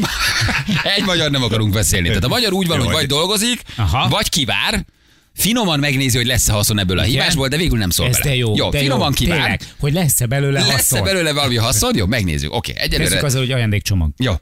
egy 0.83 1.03
magyar 1.03 1.31
nem 1.31 1.43
akarunk 1.43 1.73
beszélni. 1.73 2.07
Tehát 2.07 2.23
a 2.23 2.27
magyar 2.27 2.53
úgy 2.53 2.67
van, 2.67 2.77
Jó, 2.77 2.83
hogy 2.83 2.91
vagy 2.93 3.01
hogy- 3.01 3.09
dolgozik, 3.11 3.61
Aha. 3.75 4.07
vagy 4.07 4.29
kivár, 4.29 4.85
finoman 5.33 5.79
megnézi, 5.79 6.17
hogy 6.17 6.25
lesz-e 6.25 6.53
haszon 6.53 6.79
ebből 6.79 6.99
a 6.99 7.01
hívásból, 7.01 7.47
de 7.47 7.57
végül 7.57 7.77
nem 7.77 7.89
szól 7.89 8.07
Ez 8.07 8.17
bele. 8.17 8.29
de 8.29 8.35
jó, 8.35 8.55
jó 8.55 8.69
de 8.69 8.79
finoman 8.79 9.07
jó. 9.07 9.13
kivár. 9.25 9.39
Tényleg, 9.39 9.61
hogy 9.79 9.93
lesz-e 9.93 10.25
belőle 10.25 10.59
Lesz-e 10.59 10.71
haszon? 10.71 11.03
belőle 11.03 11.33
valami 11.33 11.55
haszon? 11.55 11.95
Jó, 11.95 12.05
megnézzük. 12.05 12.53
Oké, 12.53 12.73
Kezdjük 12.73 12.99
egyelőre. 13.01 13.25
azzal, 13.25 13.41
hogy 13.41 13.51
ajándékcsomag. 13.51 14.09
Jó. 14.17 14.33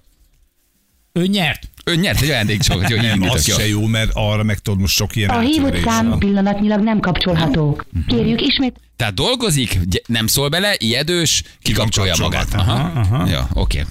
Ő 1.14 1.26
nyert. 1.26 1.70
Ön 1.84 2.00
nyert 2.00 2.22
egy 2.22 2.30
ajándékcsomagot, 2.30 2.90
jó, 2.90 2.98
Nem, 2.98 3.22
az 3.22 3.48
jó. 3.48 3.56
se 3.58 3.68
jó, 3.68 3.86
mert 3.86 4.10
arra 4.14 4.44
meg 4.44 4.58
tudod, 4.60 4.80
most 4.80 4.96
sok 4.96 5.16
ilyen 5.16 5.30
A 5.30 5.40
hívott 5.40 5.84
szám 5.84 6.18
pillanatnyilag 6.18 6.84
nem 6.84 7.00
kapcsolható. 7.00 7.82
Kérjük 8.08 8.42
ismét 8.42 8.76
Tehát 8.96 9.14
dolgozik, 9.14 9.80
nem 10.06 10.28
szól 10.28 10.50
bele, 10.50 10.76
ijedős, 10.78 11.44
kikapcsolja 11.62 12.16
magát. 12.20 12.54
Aha, 12.54 12.72
Aha, 12.74 13.00
aha. 13.00 13.30
Jó, 13.30 13.40
oké. 13.54 13.86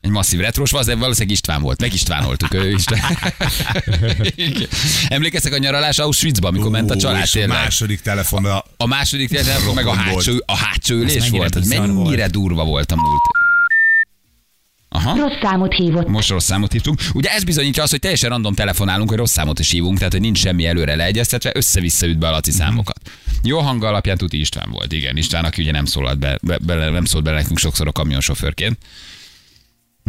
Egy 0.00 0.10
masszív 0.10 0.40
retrós 0.40 0.70
van, 0.70 0.84
de 0.84 0.94
valószínűleg 0.94 1.34
István 1.34 1.62
volt. 1.62 1.80
Meg 1.80 1.92
Istvánoltuk 1.92 2.54
ő 2.54 2.70
István. 2.70 3.00
Emlékeztek 5.08 5.52
a 5.52 5.58
nyaralás 5.58 5.98
Auschwitzba, 5.98 6.48
amikor 6.48 6.70
ment 6.70 6.90
a 6.90 6.94
Ó, 6.94 6.98
család 6.98 7.28
a 7.34 7.46
második 7.46 8.00
telefonra 8.00 8.64
A 8.76 8.86
második 8.86 9.28
telefon 9.28 9.74
meg 9.74 9.86
a 9.86 9.92
hátsó, 9.94 10.32
a 10.46 10.56
hátsó 10.56 10.94
ülés 10.94 11.28
volt. 11.28 11.58
Bizarr 11.58 11.78
mennyire 11.78 12.20
volt. 12.20 12.30
durva 12.30 12.64
volt 12.64 12.92
a 12.92 12.96
múlt. 12.96 13.20
Aha. 14.90 15.16
rossz 15.16 15.40
számot 15.42 15.72
hívott. 15.72 16.08
Most 16.08 16.28
rossz 16.28 16.44
számot 16.44 16.72
hívtunk. 16.72 17.00
Ugye 17.14 17.30
ez 17.30 17.44
bizonyítja 17.44 17.82
azt, 17.82 17.90
hogy 17.90 18.00
teljesen 18.00 18.30
random 18.30 18.54
telefonálunk, 18.54 19.08
hogy 19.08 19.18
rossz 19.18 19.32
számot 19.32 19.58
is 19.58 19.70
hívunk, 19.70 19.98
tehát 19.98 20.12
hogy 20.12 20.20
nincs 20.20 20.38
semmi 20.38 20.66
előre 20.66 20.96
leegyeztetve, 20.96 21.52
össze-vissza 21.54 22.06
üt 22.06 22.18
be 22.18 22.28
a 22.28 22.30
Laci 22.30 22.50
számokat. 22.50 23.00
Jó 23.42 23.58
hang 23.58 23.84
alapján 23.84 24.16
Tuti 24.16 24.40
István 24.40 24.70
volt, 24.70 24.92
igen. 24.92 25.16
István, 25.16 25.44
aki 25.44 25.62
ugye 25.62 25.70
nem 25.70 25.84
szólalt 25.84 26.18
be, 26.18 26.38
be, 26.42 26.58
bele, 26.58 26.90
nem 26.90 27.04
szólt 27.04 27.24
bele 27.24 27.36
nekünk 27.36 27.58
sokszor 27.58 27.86
a 27.86 27.92
kamionsofőrként. 27.92 28.78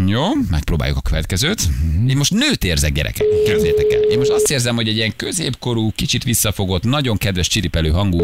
Jó, 0.06 0.34
megpróbáljuk 0.50 0.98
a 0.98 1.02
következőt. 1.02 1.62
Én 2.08 2.18
most 2.18 2.32
nőt 2.34 2.64
érzek, 2.64 2.92
gyerekek. 2.92 3.28
Képzeljétek 3.46 3.92
el. 3.92 4.02
Én 4.02 4.18
most 4.18 4.30
azt 4.30 4.52
érzem, 4.52 4.76
hogy 4.76 4.88
egy 4.88 4.96
ilyen 4.96 5.16
középkorú, 5.16 5.92
kicsit 5.92 6.24
visszafogott, 6.24 6.84
nagyon 6.84 7.18
kedves 7.18 7.48
csiripelő 7.48 7.90
hangú 7.90 8.24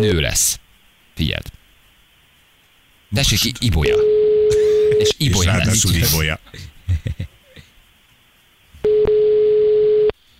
nő 0.00 0.20
lesz. 0.20 0.60
Figyeld. 1.14 1.46
Tessék, 3.14 3.44
I- 3.44 3.66
Ibolya. 3.66 3.96
És 4.98 5.08
és 5.18 5.26
Ibolya 5.26 5.52
lesz. 5.52 5.58
ráadásul 5.58 5.94
Ibolya. 5.94 6.40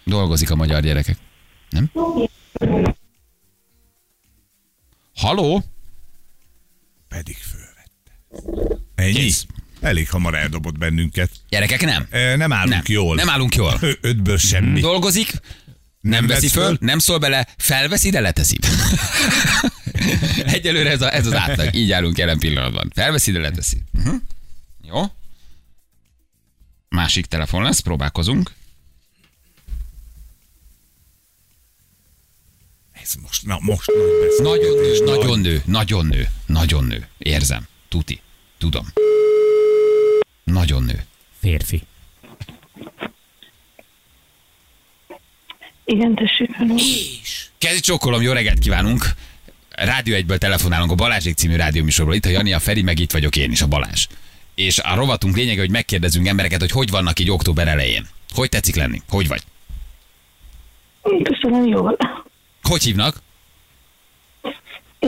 Dolgozik 0.04 0.50
a 0.50 0.54
magyar 0.56 0.82
gyerekek. 0.82 1.18
Nem? 1.70 1.90
Haló? 5.14 5.62
Pedig 7.08 7.36
fölvette. 7.36 8.20
Ennyi? 8.94 9.12
Kész. 9.12 9.46
Elég 9.86 10.10
hamar 10.10 10.34
eldobott 10.34 10.78
bennünket. 10.78 11.30
Gyerekek 11.48 11.84
nem. 11.84 12.06
E, 12.10 12.36
Nem 12.36 12.52
állunk 12.52 12.72
Nem. 12.72 12.82
jól. 12.86 13.14
Nem 13.14 13.28
állunk 13.28 13.54
jól. 13.54 13.78
Ötből 14.00 14.38
semmi. 14.38 14.80
Dolgozik, 14.80 15.30
nem, 15.30 15.40
Nem 16.10 16.26
veszi 16.26 16.46
vesz 16.46 16.52
föl, 16.52 16.64
föl. 16.64 16.76
nem 16.80 16.98
szól 16.98 17.18
bele, 17.18 17.46
felveszi, 17.58 18.10
de 18.10 18.20
leteszi. 18.20 18.58
Egyelőre 20.44 20.90
ez, 20.90 21.02
a, 21.02 21.14
ez 21.14 21.26
az 21.26 21.34
átlag. 21.34 21.74
Így 21.74 21.92
állunk 21.92 22.18
jelen 22.18 22.38
pillanatban. 22.38 22.90
Felveszi, 22.94 23.32
de 23.32 23.38
leteszi. 23.38 23.82
Uh-huh. 23.98 24.14
Jó. 24.82 25.02
Másik 26.88 27.26
telefon 27.26 27.62
lesz, 27.62 27.80
próbálkozunk. 27.80 28.52
Ez 33.02 33.14
most, 33.22 33.46
na 33.46 33.58
most 33.60 33.90
nagy. 34.42 34.60
Nagyon 34.60 34.74
nő, 34.78 34.98
nagyon 35.04 35.38
nő, 35.40 35.62
nagyon 35.66 36.06
nő, 36.06 36.28
nagyon 36.46 36.84
nő. 36.84 37.08
Érzem. 37.18 37.66
Tuti. 37.88 38.20
Tudom. 38.58 38.86
Nagyon 40.52 40.82
nő. 40.82 41.04
Férfi. 41.40 41.82
Igen, 45.84 46.14
tessék, 46.14 46.50
hello. 46.52 46.74
Kezdj 47.58 47.80
csókolom, 47.80 48.22
jó 48.22 48.32
reggelt 48.32 48.58
kívánunk. 48.58 49.04
Rádió 49.70 50.14
egyből 50.14 50.38
telefonálunk 50.38 50.90
a 50.90 50.94
Balázsék 50.94 51.36
című 51.36 51.56
rádióműsorból. 51.56 52.14
Itt 52.14 52.24
a 52.24 52.28
Jani, 52.28 52.52
a 52.52 52.58
Feri, 52.58 52.82
meg 52.82 52.98
itt 52.98 53.12
vagyok 53.12 53.36
én 53.36 53.50
is, 53.50 53.62
a 53.62 53.66
Balázs. 53.66 54.06
És 54.54 54.78
a 54.78 54.94
rovatunk 54.94 55.36
lényege, 55.36 55.60
hogy 55.60 55.70
megkérdezünk 55.70 56.26
embereket, 56.26 56.60
hogy 56.60 56.70
hogy 56.70 56.90
vannak 56.90 57.18
így 57.18 57.30
október 57.30 57.68
elején. 57.68 58.06
Hogy 58.34 58.48
tetszik 58.48 58.74
lenni? 58.74 59.02
Hogy 59.08 59.28
vagy? 59.28 59.42
Köszönöm, 61.22 61.66
jól. 61.66 61.96
Hogy 62.62 62.82
hívnak? 62.82 63.22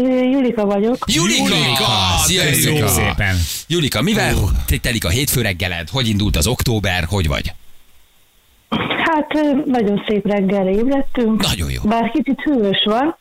Julika 0.07 0.65
vagyok. 0.67 1.05
Julika! 1.07 1.55
Julika! 1.55 2.17
Szia. 2.25 2.43
Julika! 2.45 2.89
Szépen. 2.89 3.37
Julika, 3.67 4.03
mivel 4.03 4.35
telik 4.81 5.05
a 5.05 5.09
hétfő 5.09 5.41
reggeled? 5.43 5.89
Hogy 5.89 6.09
indult 6.09 6.37
az 6.37 6.47
október? 6.47 7.05
Hogy 7.05 7.29
vagy? 7.29 7.53
Hát 9.05 9.33
nagyon 9.65 10.05
szép 10.09 10.27
reggelre 10.27 10.71
ébredtünk. 10.71 11.43
Nagyon 11.43 11.71
jó. 11.71 11.83
Bár 11.85 12.11
kicsit 12.11 12.41
hűvös 12.41 12.85
van, 12.85 13.17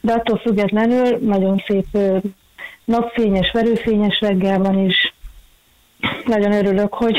de 0.00 0.12
attól 0.12 0.38
függetlenül 0.38 1.18
nagyon 1.22 1.62
szép 1.66 1.98
napfényes, 2.84 3.50
verőfényes 3.52 4.20
reggel 4.20 4.58
van, 4.58 4.78
és 4.78 5.12
nagyon 6.26 6.52
örülök, 6.52 6.94
hogy 6.94 7.16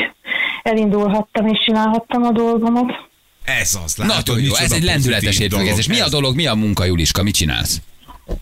elindulhattam 0.62 1.46
és 1.46 1.58
csinálhattam 1.64 2.22
a 2.22 2.32
dolgomat. 2.32 3.10
Ez 3.44 3.78
az, 3.84 3.96
látod, 3.96 4.26
Nagyon 4.26 4.44
jó, 4.44 4.54
ez 4.54 4.72
egy 4.72 4.82
lendületes 4.82 5.24
pozitív 5.24 5.50
hétfőkezés. 5.50 5.86
Mi 5.86 6.00
a 6.00 6.08
dolog, 6.08 6.34
mi 6.34 6.46
a 6.46 6.54
munka, 6.54 6.84
Juliska? 6.84 7.22
Mit 7.22 7.34
csinálsz? 7.34 7.80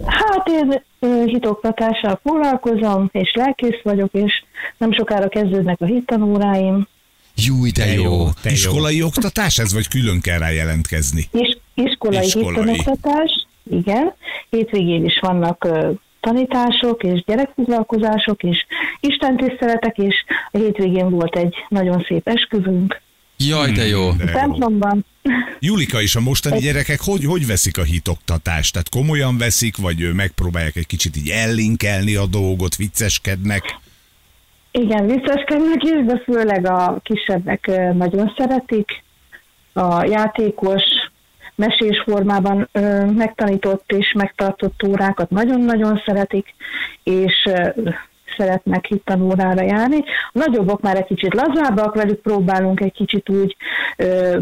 Hát 0.06 0.48
én 0.48 0.82
hitoktatással 1.26 2.20
foglalkozom, 2.22 3.08
és 3.12 3.32
lelkész 3.34 3.80
vagyok, 3.82 4.12
és 4.12 4.42
nem 4.76 4.92
sokára 4.92 5.28
kezdődnek 5.28 5.80
a 5.80 5.84
hittanóráim. 5.84 6.86
Júj, 7.34 7.70
de 7.70 7.86
jó. 7.86 8.24
Te 8.42 8.48
jó. 8.48 8.54
Iskolai 8.54 9.02
oktatás 9.02 9.58
ez, 9.58 9.72
vagy 9.72 9.88
külön 9.88 10.20
kell 10.20 10.38
rá 10.38 10.50
jelentkezni? 10.50 11.28
Is, 11.32 11.58
iskolai, 11.74 12.24
Iskolai. 12.24 12.72
hittanoktatás, 12.72 13.46
igen. 13.70 14.14
Hétvégén 14.50 15.04
is 15.04 15.18
vannak 15.20 15.68
tanítások 16.20 17.02
és 17.02 17.24
gyerekfoglalkozások 17.26 18.42
és 18.42 18.66
istentiszteletek, 19.00 19.98
és 19.98 20.14
a 20.50 20.58
hétvégén 20.58 21.10
volt 21.10 21.36
egy 21.36 21.54
nagyon 21.68 22.04
szép 22.08 22.28
esküvünk. 22.28 23.00
Jaj, 23.36 23.70
de 23.70 23.86
jó. 23.86 24.12
De 24.12 24.46
jó. 24.58 24.66
Julika 25.58 26.02
és 26.02 26.14
a 26.14 26.20
mostani 26.20 26.58
gyerekek 26.58 27.00
hogy, 27.00 27.24
hogy 27.24 27.46
veszik 27.46 27.78
a 27.78 27.82
hitoktatást? 27.82 28.72
Tehát 28.72 28.88
komolyan 28.88 29.38
veszik, 29.38 29.76
vagy 29.76 30.14
megpróbálják 30.14 30.76
egy 30.76 30.86
kicsit 30.86 31.16
így 31.16 31.28
ellinkelni 31.28 32.14
a 32.14 32.26
dolgot, 32.26 32.76
vicceskednek? 32.76 33.78
Igen, 34.70 35.06
vicceskednek 35.06 35.82
is, 35.82 36.04
de 36.06 36.22
főleg 36.24 36.66
a 36.66 37.00
kisebbek 37.02 37.70
nagyon 37.94 38.34
szeretik. 38.36 39.02
A 39.72 40.04
játékos, 40.04 40.82
mesés 41.54 42.02
formában 42.04 42.68
megtanított 43.16 43.92
és 43.92 44.12
megtartott 44.16 44.82
órákat 44.86 45.30
nagyon-nagyon 45.30 46.02
szeretik, 46.06 46.54
és 47.02 47.48
szeretnek 48.40 48.84
hittanórára 48.84 49.62
járni. 49.62 49.98
A 50.32 50.38
nagyobbak 50.38 50.80
már 50.80 50.96
egy 50.96 51.04
kicsit 51.04 51.34
lazábbak, 51.34 51.94
velük 51.94 52.20
próbálunk 52.20 52.80
egy 52.80 52.92
kicsit 52.92 53.28
úgy 53.28 53.56
ö, 53.96 54.38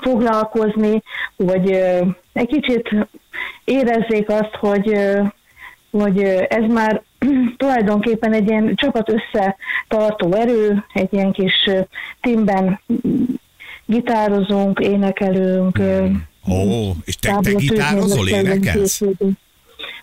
foglalkozni, 0.00 1.02
hogy 1.36 1.72
ö, 1.72 2.00
egy 2.32 2.46
kicsit 2.46 2.90
érezzék 3.64 4.28
azt, 4.28 4.54
hogy 4.60 4.88
ö, 4.88 5.22
hogy 5.90 6.22
ez 6.48 6.64
már 6.68 7.02
tulajdonképpen 7.56 8.32
egy 8.32 8.48
ilyen 8.48 8.74
csapat 8.74 9.12
összetartó 9.12 10.32
erő, 10.34 10.84
egy 10.92 11.12
ilyen 11.12 11.32
kis 11.32 11.70
teamben 12.20 12.80
mm, 12.92 13.22
gitározunk, 13.86 14.78
énekelünk. 14.78 15.78
ö, 15.78 16.06
Ó, 16.50 16.90
és 17.04 17.16
te, 17.16 17.38
te 17.42 17.52
gitározol, 17.52 18.28
énekelsz? 18.28 19.02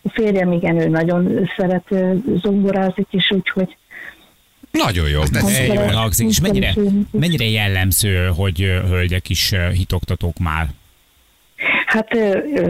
A 0.01 0.09
férjem 0.09 0.51
igen, 0.51 0.79
ő 0.79 0.87
nagyon 0.87 1.49
szeret 1.57 1.93
zongorázik 2.41 3.07
is, 3.09 3.31
úgyhogy 3.31 3.77
Nagyon 4.71 5.09
jó. 5.09 5.23
de 5.31 5.41
De 5.41 5.73
jól 5.73 5.91
hangzik. 5.91 6.27
És 6.27 6.39
mennyire, 6.39 6.73
mennyire 7.11 7.45
jellemző, 7.45 8.25
hogy 8.35 8.57
hölgyek 8.87 9.29
is 9.29 9.53
hitoktatók 9.73 10.37
már? 10.37 10.67
Hát 11.85 12.17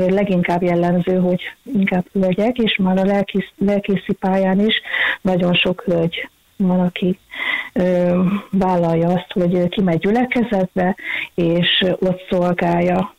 leginkább 0.08 0.64
jellemző, 0.64 1.20
hogy 1.20 1.42
inkább 1.74 2.06
hölgyek, 2.14 2.58
és 2.58 2.76
már 2.78 2.98
a 2.98 3.06
lelkész, 3.06 3.50
lelkészi 3.58 4.14
pályán 4.20 4.66
is 4.66 4.82
nagyon 5.22 5.54
sok 5.54 5.82
hölgy 5.86 6.30
van, 6.58 6.80
aki 6.80 7.20
ö, 7.74 8.22
vállalja 8.50 9.08
azt, 9.08 9.32
hogy 9.32 9.70
kimegy 9.70 10.00
gyülekezetbe, 10.00 10.96
és 11.34 11.86
ott 12.00 12.22
szolgálja 12.30 13.15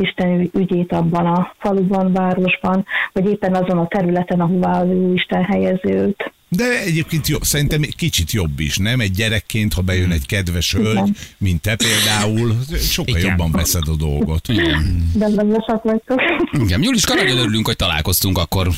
Isten 0.00 0.40
ügy- 0.40 0.54
ügyét 0.54 0.92
abban 0.92 1.26
a 1.26 1.54
faluban, 1.58 2.12
városban, 2.12 2.86
vagy 3.12 3.28
éppen 3.30 3.54
azon 3.54 3.78
a 3.78 3.86
területen, 3.88 4.40
ahová 4.40 4.80
az 4.80 4.88
ő 4.88 5.12
Isten 5.14 5.44
helyezi 5.44 5.92
őt. 5.92 6.32
De 6.50 6.64
egyébként 6.86 7.26
jobb, 7.28 7.42
szerintem 7.42 7.82
egy 7.82 7.96
kicsit 7.96 8.30
jobb 8.32 8.60
is, 8.60 8.76
nem? 8.76 9.00
Egy 9.00 9.10
gyerekként, 9.10 9.72
ha 9.72 9.82
bejön 9.82 10.10
egy 10.10 10.26
kedves 10.26 10.72
hölgy, 10.74 10.90
Igen. 10.92 11.14
mint 11.38 11.60
te 11.62 11.76
például, 11.76 12.52
sokkal 12.78 13.16
Igen. 13.16 13.28
jobban 13.30 13.52
veszed 13.52 13.88
a 13.88 13.96
dolgot. 13.96 14.48
Igen. 14.48 15.10
De 15.14 15.28
nagyosak 15.28 15.82
vagytok. 15.82 16.20
Igen. 16.52 16.82
Juliska, 16.82 17.14
nagyon 17.14 17.38
örülünk, 17.38 17.66
hogy 17.66 17.76
találkoztunk 17.76 18.38
akkor. 18.38 18.68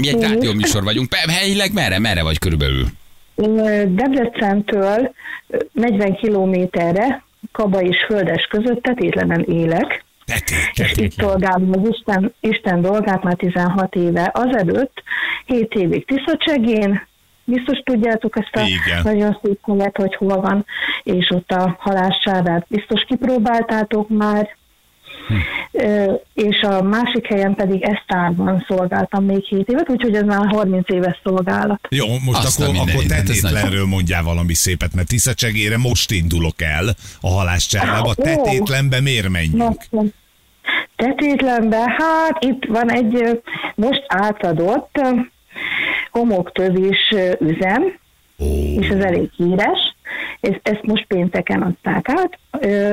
Mi 0.00 0.08
egy 0.08 0.14
Mhm. 0.16 0.22
rádióműsor 0.24 0.84
vagyunk. 0.84 1.14
Helyileg 1.14 1.72
merre, 1.72 1.98
merre 1.98 2.22
vagy 2.22 2.38
körülbelül? 2.38 2.86
Debrecentől 3.88 5.14
ö, 5.48 5.56
40 5.72 6.14
kilométerre, 6.16 7.24
Kaba 7.52 7.80
és 7.82 7.96
Földes 8.08 8.46
között 8.50 8.82
tetétlenen 8.82 9.40
élek, 9.48 10.04
Tetét. 10.24 10.72
és 10.74 10.96
itt 10.96 11.12
szolgálom 11.12 11.70
az 11.72 11.88
Isten, 11.90 12.34
Isten 12.40 12.80
dolgát 12.80 13.22
már 13.22 13.36
16 13.36 13.94
éve. 13.94 14.30
Azelőtt 14.34 15.02
7 15.46 15.74
évig 15.74 16.06
Tiszacsegén, 16.06 17.06
biztos 17.44 17.78
tudjátok 17.78 18.36
ezt 18.38 18.56
a 18.56 18.60
Igen. 18.60 19.00
nagyon 19.02 19.38
szép 19.42 19.58
helyet, 19.66 19.96
hogy 19.96 20.14
hol 20.14 20.40
van, 20.40 20.66
és 21.02 21.30
ott 21.30 21.50
a 21.50 21.76
halászsávát 21.78 22.66
biztos 22.68 23.04
kipróbáltátok 23.04 24.08
már. 24.08 24.56
És 26.34 26.60
a 26.62 26.82
másik 26.82 27.26
helyen 27.26 27.54
pedig 27.54 27.82
Esztárban 27.82 28.64
szolgáltam 28.68 29.24
még 29.24 29.44
7 29.44 29.68
évet, 29.68 29.90
úgyhogy 29.90 30.14
ez 30.14 30.22
már 30.22 30.46
30 30.46 30.90
éves 30.90 31.20
szolgálat. 31.22 31.80
Jó, 31.88 32.06
most 32.24 32.44
Azt 32.44 32.60
a 32.60 32.64
akkor, 32.64 32.76
akkor 32.76 33.04
tetétlenről 33.04 33.86
mondjál 33.86 34.22
valami 34.22 34.54
szépet, 34.54 34.94
mert 34.94 35.08
Tiszacsegére 35.08 35.78
most 35.78 36.10
indulok 36.10 36.62
el 36.62 36.94
a 37.20 37.28
halászcsárdába. 37.28 38.08
Ó. 38.08 38.12
Tetétlenbe 38.12 39.00
miért 39.00 39.28
menjünk? 39.28 39.82
Tetétlenbe, 40.96 41.78
hát 41.78 42.44
itt 42.44 42.64
van 42.64 42.92
egy 42.92 43.42
most 43.74 44.04
átadott 44.06 45.00
homoktövés 46.10 47.14
üzem, 47.40 47.98
Ó, 48.38 48.44
és 48.80 48.88
ez 48.88 49.04
elég 49.04 49.30
híres. 49.36 49.96
Ez, 50.40 50.54
ezt 50.62 50.82
most 50.82 51.06
pénteken 51.06 51.62
adták 51.62 52.08
át. 52.08 52.38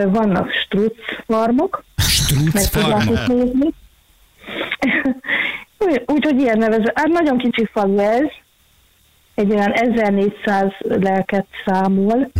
Vannak 0.09 0.51
struc 0.51 0.95
farmok, 1.27 1.83
Nézni. 3.27 3.73
Úgy- 5.77 6.03
Úgyhogy 6.13 6.39
ilyen 6.39 6.57
nevező. 6.57 6.91
Hát 6.95 7.07
nagyon 7.07 7.37
kicsi 7.37 7.69
falu 7.73 7.99
ez. 7.99 8.25
Egy 9.35 9.51
olyan 9.51 9.71
1400 9.71 10.71
lelket 10.79 11.45
számol, 11.65 12.31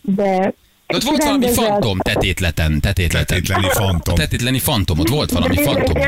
de 0.00 0.52
Ott 0.94 1.02
volt 1.02 1.22
valami 1.22 1.44
rendezett- 1.44 1.66
fantom 1.66 1.98
tetétleten, 1.98 2.80
tetétleten. 2.80 3.26
Tetétleni 3.26 3.68
fantom. 3.70 4.14
Tetétleni 4.14 4.58
fantomot 4.58 5.08
volt 5.08 5.30
valami 5.30 5.56
fantom. 5.62 6.02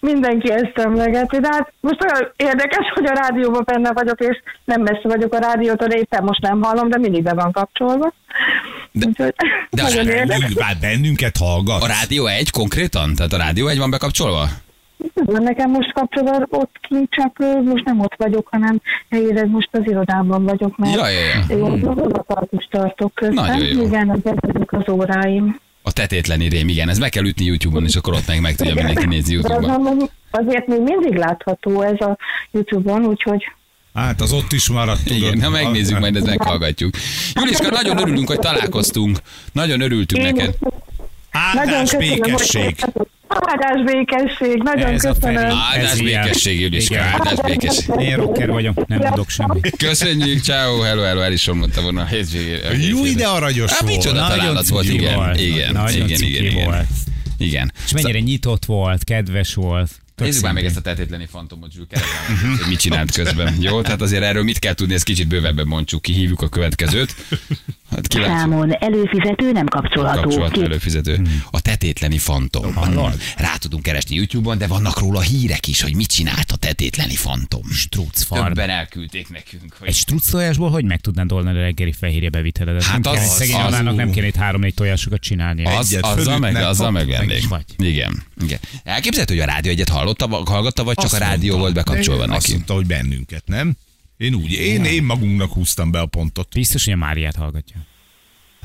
Mindenki 0.00 0.50
ezt 0.52 0.78
emlegeti, 0.78 1.38
de 1.40 1.48
hát 1.50 1.72
most 1.80 2.02
olyan 2.04 2.32
érdekes, 2.36 2.86
hogy 2.94 3.06
a 3.06 3.12
rádióban 3.14 3.62
benne 3.64 3.92
vagyok, 3.92 4.20
és 4.20 4.42
nem 4.64 4.82
messze 4.82 5.00
vagyok 5.08 5.34
a 5.34 5.38
rádiótól, 5.38 5.88
éppen 5.88 6.24
most 6.24 6.40
nem 6.40 6.62
hallom, 6.62 6.88
de 6.88 6.98
mindig 6.98 7.22
be 7.22 7.34
van 7.34 7.52
kapcsolva. 7.52 8.12
De- 8.98 9.06
Úgyhogy 9.06 9.34
de 9.70 9.82
nagyon 9.82 10.06
az. 10.08 10.26
Bennünk, 10.28 10.58
vár, 10.58 10.76
bennünket 10.80 11.36
hallgat. 11.36 11.82
A 11.82 11.86
rádió 11.86 12.26
egy 12.26 12.50
konkrétan? 12.50 13.14
Tehát 13.14 13.32
a 13.32 13.36
rádió 13.36 13.66
egy 13.66 13.78
van 13.78 13.90
bekapcsolva? 13.90 14.48
Van 15.14 15.42
nekem 15.42 15.70
most 15.70 15.92
kapcsolat 15.92 16.46
ott 16.50 16.76
kint, 16.88 17.10
csak 17.10 17.38
most 17.64 17.84
nem 17.84 18.00
ott 18.00 18.14
vagyok, 18.16 18.48
hanem 18.50 18.80
helyileg 19.10 19.48
most 19.50 19.68
az 19.72 19.80
irodában 19.84 20.44
vagyok, 20.44 20.76
mert 20.76 20.94
Ja, 20.94 21.08
ja, 21.08 21.18
ja. 21.20 21.56
én 21.56 21.62
odatartós 21.62 22.64
tartok 22.70 23.14
közben. 23.14 23.44
Nagyon 23.44 23.66
jó. 23.66 23.82
Igen, 23.86 24.10
ezek 24.24 24.72
az 24.72 24.88
óráim. 24.88 25.58
A 25.82 25.92
tetétleni 25.92 26.48
rém, 26.48 26.68
igen, 26.68 26.88
ez 26.88 26.98
meg 26.98 27.10
kell 27.10 27.24
ütni 27.24 27.44
YouTube-on, 27.44 27.84
és 27.84 27.96
akkor 27.96 28.12
ott 28.14 28.26
meg, 28.26 28.40
meg 28.40 28.54
tudja 28.54 28.74
mindenki 28.74 29.06
nézni 29.06 29.36
az 29.36 29.42
YouTube-on. 29.44 29.82
nem- 29.82 30.08
azért 30.30 30.66
még 30.66 30.80
mindig 30.80 31.14
látható 31.14 31.82
ez 31.82 32.00
a 32.00 32.16
YouTube-on, 32.50 33.04
úgyhogy 33.04 33.44
Hát 33.96 34.20
az 34.20 34.32
ott 34.32 34.52
is 34.52 34.68
maradt, 34.68 35.04
tudod. 35.04 35.18
Igen, 35.22 35.42
ha 35.42 35.50
megnézzük, 35.50 35.98
majd 35.98 36.16
ezt 36.16 36.26
meghallgatjuk. 36.26 36.94
Juliska, 37.34 37.70
nagyon 37.70 37.98
örülünk, 37.98 38.28
hogy 38.28 38.38
találkoztunk. 38.38 39.18
Nagyon 39.52 39.80
örültünk 39.80 40.22
Én 40.22 40.32
neked. 40.32 40.54
nagyon 41.54 41.74
Áldás, 41.74 41.96
békesség. 41.96 42.76
Áldás 43.28 43.82
békesség, 43.84 44.62
nagyon 44.62 44.92
Ez 44.92 45.00
köszönöm. 45.02 45.50
Áldás 45.72 46.00
békesség, 46.00 46.60
Juliska, 46.60 46.98
áldás 47.00 47.40
békesség. 47.46 47.90
Én 47.98 48.16
rocker 48.16 48.50
vagyok, 48.50 48.86
nem 48.86 49.00
tudok 49.00 49.30
semmit. 49.30 49.74
Köszönjük, 49.76 50.42
ciao, 50.42 50.80
hello, 50.80 51.02
hello, 51.02 51.20
el 51.20 51.32
is 51.32 51.46
romlottam 51.46 51.82
volna 51.82 52.00
a 52.02 52.04
hétvégére. 52.06 52.76
Jó, 52.88 53.04
ide 53.04 53.26
aranyos 53.26 53.70
Hát 53.70 53.80
volt. 53.80 53.96
micsoda 53.96 54.26
találat 54.28 54.68
volt, 54.68 54.88
igen, 54.88 55.34
igen, 55.38 55.88
igen, 55.88 56.22
igen. 56.22 56.86
Igen. 57.38 57.72
És 57.84 57.92
mennyire 57.92 58.18
nyitott 58.18 58.64
volt, 58.64 59.04
kedves 59.04 59.54
volt. 59.54 59.90
Tök 60.16 60.26
Nézzük 60.26 60.42
már 60.42 60.52
még 60.52 60.64
ezt 60.64 60.76
a 60.76 60.80
tehetetlenni 60.80 61.26
fantomot, 61.26 61.72
Zsül, 61.72 61.86
keresem, 61.86 62.56
hogy 62.58 62.68
mit 62.68 62.78
csinált 62.78 63.10
közben. 63.10 63.56
Jó, 63.60 63.82
tehát 63.82 64.00
azért 64.00 64.22
erről 64.22 64.42
mit 64.42 64.58
kell 64.58 64.74
tudni, 64.74 64.94
ezt 64.94 65.04
kicsit 65.04 65.28
bővebben 65.28 65.66
mondjuk 65.66 66.02
ki, 66.02 66.12
hívjuk 66.12 66.42
a 66.42 66.48
következőt. 66.48 67.14
Hát 67.96 68.14
lehet 68.14 68.38
Számon 68.38 68.72
előfizető 68.72 69.52
nem 69.52 69.66
kapcsolható. 69.66 70.20
kapcsolat 70.20 70.50
Ki- 70.52 70.62
előfizető. 70.62 71.20
A 71.50 71.60
tetétleni 71.60 72.18
fantom. 72.18 72.74
Rá 73.36 73.56
tudunk 73.58 73.82
keresni 73.82 74.14
YouTube-on, 74.16 74.58
de 74.58 74.66
vannak 74.66 74.98
róla 74.98 75.20
hírek 75.20 75.66
is, 75.66 75.80
hogy 75.80 75.94
mit 75.94 76.08
csinált 76.08 76.50
a 76.52 76.56
tetétleni 76.56 77.14
fantom. 77.14 77.62
Struc 77.70 78.22
farm. 78.22 78.44
Többen 78.46 78.70
elküldték 78.70 79.28
nekünk, 79.28 79.74
hogy 79.78 79.88
Egy 79.88 79.94
struc 79.94 80.30
tojásból 80.30 80.70
hogy 80.70 80.84
meg 80.84 81.00
tudnád 81.00 81.32
oldani 81.32 81.58
a 81.58 81.60
reggeli 81.60 81.92
fehérje 81.92 82.28
beviteledet? 82.30 82.82
Hát 82.82 83.02
nem 83.04 83.12
kéne, 83.12 83.24
az- 83.24 83.30
szegény 83.30 83.54
az- 83.54 83.64
Annának 83.72 83.96
nem 83.96 84.10
kéne 84.10 84.26
itt 84.26 84.36
három-négy 84.36 84.74
tojásokat 84.74 85.20
csinálni. 85.20 85.64
Az, 85.64 85.86
Egyet 85.92 86.04
azzal 86.06 86.38
meg, 86.38 86.54
azzal 86.56 86.90
megvennék. 86.90 87.48
meg. 87.48 87.64
Igen, 87.78 88.22
igen. 88.42 88.58
Elképzelhető, 88.84 89.34
hogy 89.34 89.42
a 89.42 89.46
rádió 89.46 89.70
egyet 89.72 89.88
hallotta, 89.88 90.26
hallgatta, 90.44 90.84
vagy 90.84 90.94
csak 90.94 91.04
Azt 91.04 91.14
a 91.14 91.18
rádió 91.18 91.56
mondta. 91.56 91.58
volt 91.58 91.74
bekapcsolva 91.74 92.26
De 92.26 92.32
Azt 92.32 92.40
neki? 92.42 92.52
mondta, 92.52 92.74
hogy 92.74 92.86
bennünket, 92.86 93.42
nem? 93.46 93.76
Én 94.16 94.34
úgy, 94.34 94.52
én, 94.52 94.84
én 94.84 95.02
magunknak 95.02 95.52
húztam 95.52 95.90
be 95.90 96.00
a 96.00 96.06
pontot. 96.06 96.48
Biztos, 96.54 96.84
hogy 96.84 96.92
a 96.92 96.96
Máriát 96.96 97.36
hallgatja. 97.36 97.76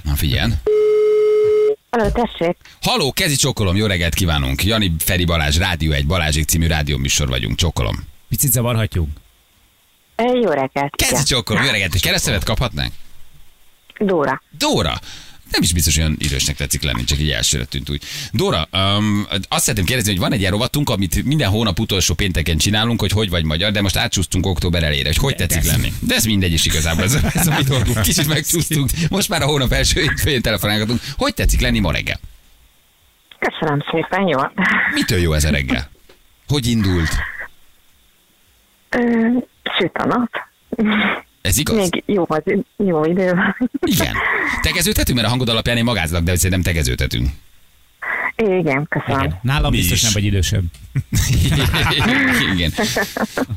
Na 0.04 0.16
figyelj. 0.16 0.52
Hello, 1.90 2.12
tessék. 2.12 2.58
Haló, 2.82 3.12
kezi 3.12 3.36
csokolom, 3.36 3.76
jó 3.76 3.86
reggelt 3.86 4.14
kívánunk. 4.14 4.64
Jani 4.64 4.96
Feri 5.00 5.26
Balázs, 5.26 5.58
Rádió 5.58 5.92
egy 5.92 6.08
Balázsék 6.08 6.46
című 6.46 6.68
rádióműsor 6.68 7.28
vagyunk, 7.28 7.56
csokolom. 7.56 7.96
Picit 8.30 8.52
zavarhatjuk? 8.52 9.10
Jó 10.18 10.50
reggelt. 10.50 10.96
Kezi 10.96 11.24
csokolom, 11.24 11.64
jó 11.64 11.72
reggelt, 11.72 11.94
egy 11.94 12.02
keresztevet 12.02 12.44
kaphatnánk? 12.44 12.94
Dóra. 14.00 14.42
Dóra, 14.58 15.00
nem 15.52 15.62
is 15.62 15.74
biztos, 15.74 15.96
hogy 15.96 16.04
olyan 16.04 16.18
idősnek 16.20 16.56
tetszik 16.56 16.84
lenni, 16.84 17.04
csak 17.04 17.20
így 17.20 17.30
elsőre 17.30 17.66
tűnt 17.66 17.90
úgy. 17.90 18.04
Dóra, 18.32 18.68
um, 18.72 19.28
azt 19.48 19.64
szeretném 19.64 19.86
kérdezni, 19.86 20.12
hogy 20.12 20.20
van 20.20 20.34
egy 20.34 20.40
ilyen 20.40 20.52
rovatunk, 20.52 20.90
amit 20.90 21.24
minden 21.24 21.50
hónap 21.50 21.80
utolsó 21.80 22.14
pénteken 22.14 22.58
csinálunk, 22.58 23.00
hogy 23.00 23.12
hogy 23.12 23.30
vagy 23.30 23.44
magyar, 23.44 23.72
de 23.72 23.82
most 23.82 23.98
átsúsztunk 23.98 24.46
október 24.46 24.84
elére, 24.84 25.08
hogy 25.08 25.18
hogy 25.18 25.36
tetszik 25.36 25.64
lenni. 25.64 25.94
De 26.00 26.16
ez 26.16 26.26
mindegy 26.26 26.54
is 26.54 26.66
igazából, 26.66 27.04
ez, 27.04 27.18
ez 27.34 27.48
a 27.48 27.56
mi 27.58 27.64
dolgunk. 27.64 28.02
Kicsit 28.12 28.28
megcsúsztunk, 28.28 28.90
most 29.10 29.30
már 29.30 29.42
a 29.42 29.46
hónap 29.46 29.72
első 29.72 30.02
hétfőjén 30.02 30.42
telefonálgatunk. 30.42 31.00
Hogy 31.18 31.34
tetszik 31.34 31.62
lenni 31.62 31.80
ma 31.80 31.92
reggel? 31.92 32.20
Köszönöm 33.40 33.84
szépen, 33.92 34.28
jó. 34.28 34.40
Mitől 34.94 35.20
jó 35.20 35.34
ez 35.34 35.44
a 35.44 35.50
reggel? 35.50 35.90
Hogy 36.48 36.68
indult? 36.68 37.10
Ö, 38.90 39.28
süt 39.78 39.96
a 39.98 40.06
nap. 40.06 40.30
Ez 41.42 41.58
igaz? 41.58 41.76
Még 41.76 42.04
jó, 42.06 42.26
az, 42.28 42.42
jó 42.78 43.06
idő 43.06 43.34
van. 43.34 43.70
Igen. 43.82 44.16
Tegeződhetünk, 44.62 45.18
mert 45.18 45.28
a 45.28 45.32
hangod 45.32 45.50
alapján 45.50 45.78
én 45.78 45.84
magázlak, 45.84 46.24
de 46.24 46.36
szerintem 46.36 46.62
tegeződhetünk. 46.62 47.30
Igen, 48.36 48.88
köszönöm. 48.90 49.20
Igen. 49.20 49.40
Nálam 49.42 49.72
Mi 49.72 49.78
biztos 49.78 49.98
is. 49.98 50.04
nem 50.04 50.12
vagy 50.14 50.24
idősebb. 50.24 50.64
Igen. 52.54 52.72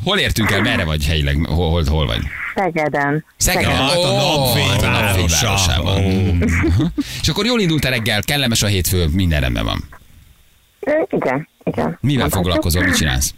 Hol 0.05 0.19
értünk 0.19 0.51
el, 0.51 0.61
merre 0.61 0.85
vagy 0.85 1.07
helyileg, 1.07 1.45
hol, 1.47 1.71
hol, 1.71 1.85
hol 1.85 2.07
vagy? 2.07 2.21
Szegeden. 2.55 3.25
Szegeden. 3.37 3.77
Hát 3.77 3.93
a 3.93 3.99
Ó, 3.99 4.17
napfény 4.17 4.91
hát. 4.91 5.19
És 7.23 7.29
akkor 7.29 7.47
jól 7.47 7.61
indult 7.61 7.85
a 7.85 7.89
reggel, 7.89 8.23
kellemes 8.23 8.63
a 8.63 8.67
hétfő, 8.67 9.07
minden 9.13 9.41
rendben 9.41 9.65
van. 9.65 9.85
Igen, 11.11 11.49
igen. 11.65 11.99
Mivel 12.01 12.29
foglalkozol, 12.29 12.83
mit 12.83 12.97
csinálsz? 12.97 13.35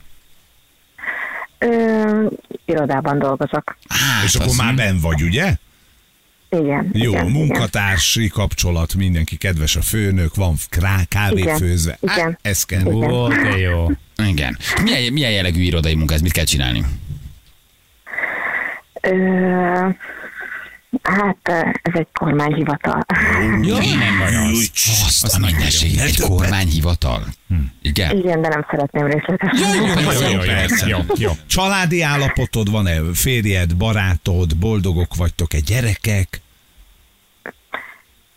Ö, 1.58 2.26
irodában 2.64 3.18
dolgozok. 3.18 3.76
Á, 3.88 4.25
És 4.25 4.34
akkor 4.34 4.54
már 4.56 4.75
ben 4.75 5.00
vagy, 5.00 5.23
ugye? 5.23 5.56
Igen. 6.50 6.90
Jó, 6.92 7.10
igen, 7.10 7.26
munkatársi 7.30 8.28
kapcsolat, 8.28 8.95
mindenki 8.95 9.36
kedves 9.36 9.76
a 9.76 9.82
főnök, 9.82 10.34
van 10.34 10.54
krá, 10.71 10.97
kávé 11.08 11.40
Igen, 11.40 11.56
főzve. 11.58 11.99
igen. 12.00 12.30
Á, 12.30 12.38
ez 12.42 12.64
kell. 12.64 12.80
Igen. 12.80 12.95
Ó, 13.12 13.28
de 13.28 13.56
jó. 13.58 13.86
Igen. 14.28 14.58
Milyen, 14.82 15.12
milyen 15.12 15.30
jellegű 15.30 15.60
irodai 15.62 15.95
munka 15.95 16.14
ez? 16.14 16.21
Mit 16.21 16.32
kell 16.32 16.45
csinálni? 16.45 16.84
Ö, 19.00 19.88
hát 21.02 21.37
ez 21.82 21.95
egy 21.95 22.06
kormányhivatal. 22.19 23.04
Jó, 23.63 23.76
nem. 23.76 24.23
Azt 25.04 25.35
a 25.35 25.47
egy 25.99 26.21
kormányhivatal. 26.21 27.25
Igen. 27.82 28.17
Igen, 28.17 28.41
de 28.43 28.49
nem 28.49 28.67
szeretném 28.71 29.06
részletesen. 29.06 29.75
Jó, 29.75 29.87
jó, 30.30 30.41
Jó, 30.87 30.99
jó. 31.15 31.30
Családi 31.47 32.02
állapotod 32.02 32.71
van-e? 32.71 33.00
Férjed, 33.15 33.75
barátod, 33.76 34.56
boldogok 34.56 35.15
vagytok-e, 35.15 35.59
gyerekek? 35.61 36.41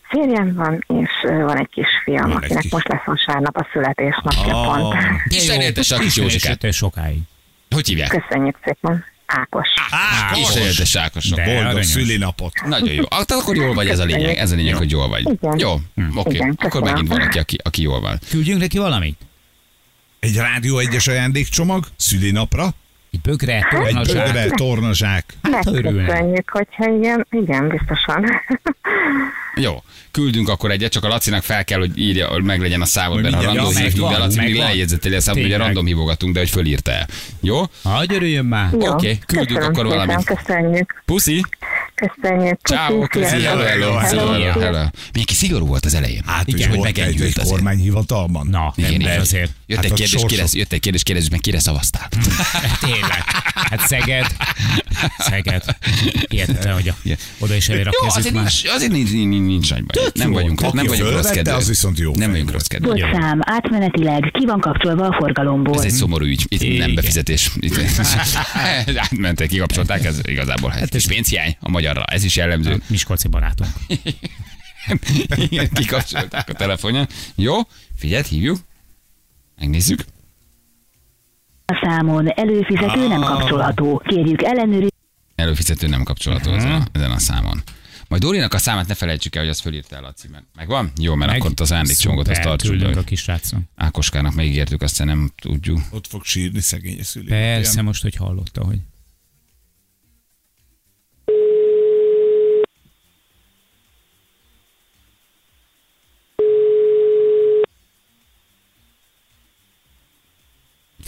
Férjem 0.09 0.53
van, 0.53 0.85
és 0.87 1.09
van 1.23 1.57
egy 1.57 1.69
kisfiam, 1.69 2.29
Van 2.29 2.37
egy 2.37 2.43
akinek 2.43 2.61
kis- 2.61 2.71
most 2.71 2.87
lesz 2.87 3.03
vasárnap 3.05 3.57
a 3.57 3.67
születésnapja 3.73 4.61
pont. 4.61 4.95
Isten 5.27 5.61
éltesse 5.61 5.95
a 5.95 5.99
kis. 5.99 6.15
Józsikát. 6.15 6.73
sokáig. 6.73 7.19
Hogy 7.69 7.87
hívják? 7.87 8.09
Köszönjük 8.09 8.57
szépen. 8.63 9.03
Ákos. 9.31 9.67
Isten 10.39 10.61
éltesse 10.63 11.01
Ákosnak. 11.01 11.39
De 11.39 11.45
Boldog 11.45 11.65
aranyos. 11.65 11.85
szülinapot. 11.85 12.53
Nagyon 12.65 12.93
jó. 12.93 13.03
Hát 13.09 13.31
akkor 13.31 13.55
jól 13.55 13.73
vagy, 13.73 13.87
ez 13.87 13.99
a 13.99 14.03
lényeg. 14.03 14.37
Ez 14.37 14.51
a 14.51 14.55
lényeg, 14.55 14.75
hogy 14.75 14.91
jól 14.91 15.07
vagy. 15.07 15.21
Igen. 15.31 15.57
Jó, 15.57 15.79
oké. 16.15 16.35
Igen, 16.35 16.55
Akkor 16.61 16.81
megint 16.81 17.07
valaki, 17.07 17.39
aki, 17.39 17.57
aki 17.63 17.81
jól 17.81 17.99
van. 18.01 18.19
Küldjünk 18.29 18.59
neki 18.59 18.77
valamit? 18.77 19.17
Egy 20.19 20.35
rádió 20.35 20.77
egyes 20.77 21.07
ajándékcsomag 21.07 21.85
szülinapra, 21.97 22.73
Egy 23.11 23.21
bögre, 23.21 23.55
egy 23.55 23.65
tornazsák. 23.69 24.25
bögre, 24.25 24.49
tornazsák. 24.49 25.25
Hát. 25.41 25.71
Megköszönjük, 25.71 26.49
hogyha 26.49 26.89
igen, 26.97 27.27
igen, 27.31 27.67
biztosan. 27.67 28.25
Jó, 29.55 29.83
küldünk 30.11 30.49
akkor 30.49 30.71
egyet, 30.71 30.91
csak 30.91 31.03
a 31.03 31.07
Lacinak 31.07 31.43
fel 31.43 31.63
kell, 31.63 31.79
hogy 31.79 31.97
írja, 31.97 32.27
hogy 32.27 32.43
meg 32.43 32.61
legyen 32.61 32.81
a 32.81 32.85
számod, 32.85 33.21
mert 33.21 33.33
ha 33.33 33.39
mindjárt- 33.39 33.57
random 33.57 33.77
Ja, 33.81 33.89
hívtuk, 33.89 34.09
de 34.09 34.17
Laci 34.17 34.39
még 34.39 34.55
lejegyzeteli 34.55 35.15
a 35.15 35.19
számot, 35.21 35.41
hogy 35.41 35.51
a 35.53 35.57
random 35.57 35.85
hívogatunk, 35.85 36.33
de 36.33 36.39
hogy 36.39 36.49
fölírta 36.49 36.91
el. 36.91 37.07
Jó? 37.41 37.61
Hagyj 37.83 38.15
örüljön 38.15 38.45
már. 38.45 38.69
Oké, 38.73 39.17
küldjük 39.25 39.57
köszönöm 39.57 39.69
akkor 39.69 39.85
valamit. 39.85 40.23
Köszönjük. 40.23 41.01
Puszi, 41.05 41.45
Köszönjük. 41.99 42.59
ciao, 42.63 43.05
hello, 43.11 43.57
hello, 43.57 43.93
hello, 43.93 44.31
hello. 44.59 44.85
Milyen 45.13 45.27
szigorú 45.27 45.65
volt 45.65 45.85
az 45.85 45.93
elején. 45.93 46.21
Hát, 46.25 46.47
Igen, 46.47 46.69
hogy 46.69 46.99
egy 46.99 47.21
azért. 47.21 47.43
kormányhivatalban. 47.43 48.47
Na, 48.47 48.73
Igen, 48.75 48.93
nem 48.93 49.11
is 49.11 49.17
azért. 49.17 49.51
Jött 49.65 49.77
Hát 49.77 49.85
egy 49.85 49.93
kérdés, 49.93 50.23
kire, 50.27 50.43
jött 50.51 50.71
egy 50.73 50.79
kérdés, 50.79 51.03
kérdezzük 51.03 51.31
meg, 51.31 51.39
kire 51.39 51.59
szavaztál? 51.59 52.07
Tényleg. 52.79 53.23
Hát 53.53 53.87
Szeged. 53.87 54.25
Szeged. 55.17 55.63
Hihetetlen, 56.29 56.73
hogy 56.73 56.87
a, 56.87 56.95
oda 57.39 57.55
is 57.55 57.69
elér 57.69 57.87
a 57.87 57.91
Jó, 58.01 58.07
azért 58.07 58.33
nincs, 58.33 58.61
azért 58.75 58.91
nincs, 58.91 59.11
nincs, 59.11 59.45
nincs 59.45 59.69
nagy 59.69 59.83
baj. 59.83 60.05
Nem 60.13 60.27
jó. 60.27 60.33
vagyunk, 60.33 60.61
Aki 60.61 60.75
nem 60.75 60.85
vagyunk 60.85 61.11
rossz 61.11 61.29
kedvűek. 61.29 61.57
az 61.57 61.67
viszont 61.67 61.99
jó 61.99 62.11
Nem 62.15 62.31
vagyunk 62.31 62.51
rossz 62.51 62.65
kedvűek. 62.65 63.09
Pontszám 63.09 63.39
átmenetileg 63.43 64.29
ki 64.33 64.45
van 64.45 64.59
kapcsolva 64.59 65.05
a 65.07 65.15
forgalomból. 65.19 65.75
Ez 65.77 65.83
egy 65.83 65.91
szomorú 65.91 66.25
ügy. 66.25 66.45
Itt 66.47 66.77
nem 66.77 66.95
befizetés. 66.95 67.51
Átmentek, 68.95 69.47
kikapcsolták, 69.47 70.05
ez 70.05 70.19
igazából 70.23 70.69
hát 70.69 70.95
ez 70.95 71.07
pénzhiány 71.07 71.57
a 71.59 71.69
magyarra. 71.89 72.13
Ez 72.13 72.23
is 72.23 72.35
jellemző. 72.35 72.81
Miskolci 72.87 73.27
barátunk. 73.27 73.69
Igen, 75.35 75.69
kikapcsolták 75.79 76.49
a 76.49 76.53
telefonja. 76.53 77.07
Jó, 77.35 77.55
figyeld, 77.95 78.25
hívjuk. 78.25 78.57
Megnézzük. 79.59 80.05
A 81.65 81.81
számon 81.83 82.27
előfizető 82.27 83.07
nem 83.07 83.21
kapcsolható. 83.21 84.01
Kérjük 84.05 84.43
ellenőrizni. 84.43 84.97
Előfizető 85.35 85.87
nem 85.87 86.03
kapcsolatú 86.03 86.49
ezen, 86.51 86.71
a, 86.71 86.83
ezen 86.91 87.11
a 87.11 87.19
számon. 87.19 87.63
Majd 88.07 88.21
Dórinak 88.21 88.53
a 88.53 88.57
számát 88.57 88.87
ne 88.87 88.93
felejtsük 88.93 89.35
el, 89.35 89.41
hogy 89.41 89.51
azt 89.51 89.61
fölírta 89.61 89.95
el 89.95 90.03
a 90.03 90.11
címet. 90.13 90.43
Megvan? 90.55 90.91
Jó, 90.99 91.15
mert 91.15 91.31
Meg? 91.31 91.41
akkor 91.41 91.53
az 91.55 91.71
ajándékcsomagot 91.71 92.27
azt 92.27 92.41
tartsuk, 92.41 92.81
hogy 92.81 92.97
a 92.97 93.03
kisrácnak. 93.03 93.61
Ákoskának 93.75 94.33
megígértük, 94.33 94.81
aztán 94.81 95.07
nem 95.07 95.31
tudjuk. 95.41 95.79
Ott 95.91 96.07
fog 96.07 96.23
sírni 96.23 96.59
szegény 96.59 97.03
szülinapján. 97.03 97.61
Persze, 97.61 97.81
most, 97.81 98.01
hogy 98.01 98.15
hallotta, 98.15 98.63
hogy 98.63 98.79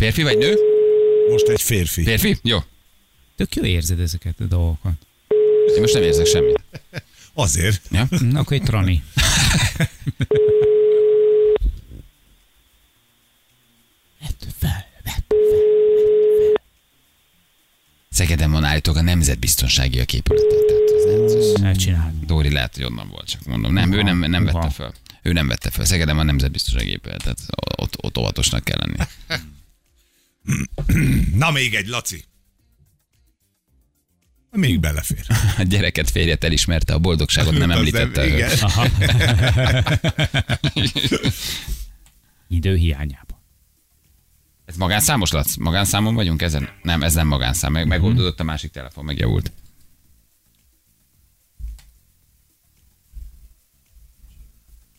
Férfi 0.01 0.23
vagy 0.23 0.37
nő? 0.37 0.55
Most 1.29 1.47
egy 1.47 1.61
férfi. 1.61 2.03
Férfi? 2.03 2.37
Jó. 2.43 2.57
tök 3.35 3.55
jó 3.55 3.63
érzed 3.63 3.99
ezeket 3.99 4.39
a 4.39 4.43
dolgokat. 4.43 4.93
Én 5.75 5.81
most 5.81 5.93
nem 5.93 6.03
érzek 6.03 6.25
semmit. 6.25 6.61
Azért. 7.33 7.81
Ja? 7.91 8.07
Na, 8.09 8.39
akkor 8.39 8.57
egy 8.57 8.63
trani. 8.63 9.03
Szegeden 18.09 18.51
van 18.51 18.63
állítólag 18.63 18.99
a 18.99 19.03
nemzetbiztonsági 19.03 19.99
a 19.99 20.05
képülete. 20.05 20.55
Csináld. 21.75 22.13
Dóri 22.25 22.51
lehet, 22.51 22.75
hogy 22.75 22.83
onnan 22.83 23.09
volt, 23.09 23.29
csak 23.29 23.45
mondom. 23.45 23.73
Nem, 23.73 23.93
ő 23.93 24.01
nem, 24.01 24.17
nem 24.17 24.45
vette 24.45 24.69
fel. 24.69 24.93
Ő 25.21 25.31
nem 25.31 25.47
vette 25.47 25.69
fel. 25.69 25.85
Szegeden 25.85 26.15
van 26.15 26.25
nemzetbiztonsági 26.25 26.91
épület, 26.91 27.23
tehát 27.23 27.39
ott, 27.75 28.03
ott 28.03 28.17
óvatosnak 28.17 28.63
kell 28.63 28.77
lenni. 28.79 28.97
Na 31.33 31.51
még 31.51 31.73
egy, 31.75 31.87
Laci. 31.87 32.23
Még 34.51 34.79
belefér. 34.79 35.25
A 35.57 35.61
gyereket 35.63 36.09
férjet 36.09 36.43
elismerte, 36.43 36.93
a 36.93 36.99
boldogságot 36.99 37.57
nem 37.57 37.71
említette. 37.77 38.27
igen. 38.27 38.49
Idő 42.47 42.75
hiányában. 42.75 43.39
Ez 44.65 44.75
magánszámos, 44.75 45.31
Lac? 45.31 45.55
Magánszámon 45.55 46.15
vagyunk 46.15 46.41
ezen? 46.41 46.69
Nem, 46.81 47.03
ez 47.03 47.13
nem 47.13 47.27
magánszám. 47.27 47.71
Meg, 47.71 47.87
megoldódott 47.87 48.39
a 48.39 48.43
másik 48.43 48.71
telefon, 48.71 49.05
megjavult. 49.05 49.51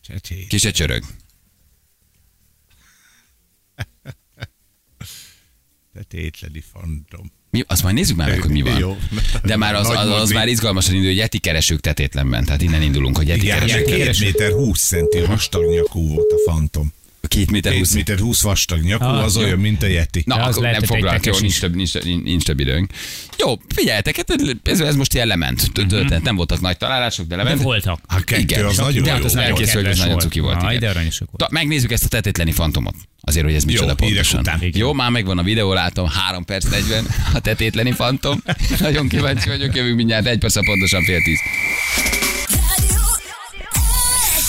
Csecsé. 0.00 0.46
Kise 0.46 0.70
csörög. 0.70 1.04
Te 5.94 6.02
tétleni 6.02 6.62
fantom. 6.72 7.32
Mi, 7.50 7.64
azt 7.66 7.82
majd 7.82 7.94
nézzük 7.94 8.16
már 8.16 8.28
meg, 8.28 8.40
hogy 8.40 8.50
mi 8.50 8.62
van. 8.62 8.78
Jó. 8.78 8.96
De 9.44 9.56
már 9.56 9.74
az, 9.74 9.88
az, 9.88 10.08
az 10.10 10.30
már 10.30 10.48
izgalmasan 10.48 10.94
indul, 10.94 11.08
hogy 11.08 11.16
Yeti 11.16 11.38
keresők 11.38 11.80
tetétlenben. 11.80 12.44
Tehát 12.44 12.62
innen 12.62 12.82
indulunk, 12.82 13.16
hogy 13.16 13.28
Yeti 13.28 13.42
Igen, 13.42 13.58
keresők. 13.58 14.24
méter 14.24 14.52
20 14.52 14.86
centi 14.86 15.20
vastag 15.20 15.70
nyakú 15.70 16.08
volt 16.08 16.32
a 16.32 16.50
fantom. 16.50 16.92
Két 17.28 17.50
méter 17.50 17.74
húsz. 17.74 17.94
méter 17.94 18.18
20 18.18 18.42
vastag 18.42 18.80
nyakú, 18.80 19.04
Ah, 19.04 19.24
az 19.24 19.36
jó. 19.36 19.42
olyan, 19.42 19.58
mint 19.58 19.82
a 19.82 19.86
Yeti. 19.86 20.22
Na, 20.26 20.36
De 20.36 20.42
az 20.42 20.56
akkor 20.56 20.70
nem 20.70 20.82
foglalt, 20.82 21.26
jó, 21.26 21.32
nincs 21.40 21.60
több, 21.60 21.74
nincs, 21.74 21.94
nincs, 22.02 22.22
nincs 22.22 22.42
több 22.44 22.60
időnk. 22.60 22.90
Jó, 23.38 23.58
figyeljetek, 23.74 24.16
hát 24.16 24.26
ez, 24.62 24.80
ez 24.80 24.96
most 24.96 25.14
ilyen 25.14 25.26
lement. 25.26 25.72
Történet. 25.72 26.22
Nem 26.22 26.36
voltak 26.36 26.60
nagy 26.60 26.76
találások, 26.76 27.26
de 27.26 27.36
De 27.36 27.42
lement. 27.42 27.62
voltak. 27.62 28.00
Hát 28.08 28.24
kettő 28.24 28.40
Igen, 28.40 28.64
az 28.64 28.76
nagyon 28.76 29.02
de 29.02 29.08
jó. 29.08 29.14
hát 29.16 29.24
az 29.24 29.36
elkészül, 29.36 29.82
hogy 29.82 29.90
ez 29.90 29.98
nagyon 29.98 30.18
cuki 30.18 30.40
volt. 30.40 30.62
Aj, 30.62 30.78
de 30.78 30.88
aranyosak 30.88 31.28
volt. 31.32 31.52
Megnézzük 31.52 31.92
ezt 31.92 32.04
a 32.04 32.08
tetétleni 32.08 32.52
fantomot. 32.52 32.94
Azért, 33.20 33.44
hogy 33.44 33.54
ez 33.54 33.64
micsoda 33.64 33.94
hírek 33.98 34.06
pontosan. 34.06 34.40
után. 34.40 34.62
Jó, 34.72 34.92
már 34.92 35.10
megvan 35.10 35.38
a 35.38 35.42
videó, 35.42 35.72
látom, 35.72 36.08
3 36.08 36.44
perc 36.44 36.64
40, 36.70 37.06
a 37.34 37.40
tetétleni 37.40 37.92
fantom. 37.92 38.42
Nagyon 38.80 39.08
kíváncsi 39.08 39.48
vagyok, 39.48 39.74
jövünk 39.76 39.96
mindjárt, 39.96 40.26
egy 40.26 40.38
perc 40.38 40.56
a 40.56 40.62
pontosan 40.64 41.04
fél 41.04 41.22
tíz. 41.22 41.38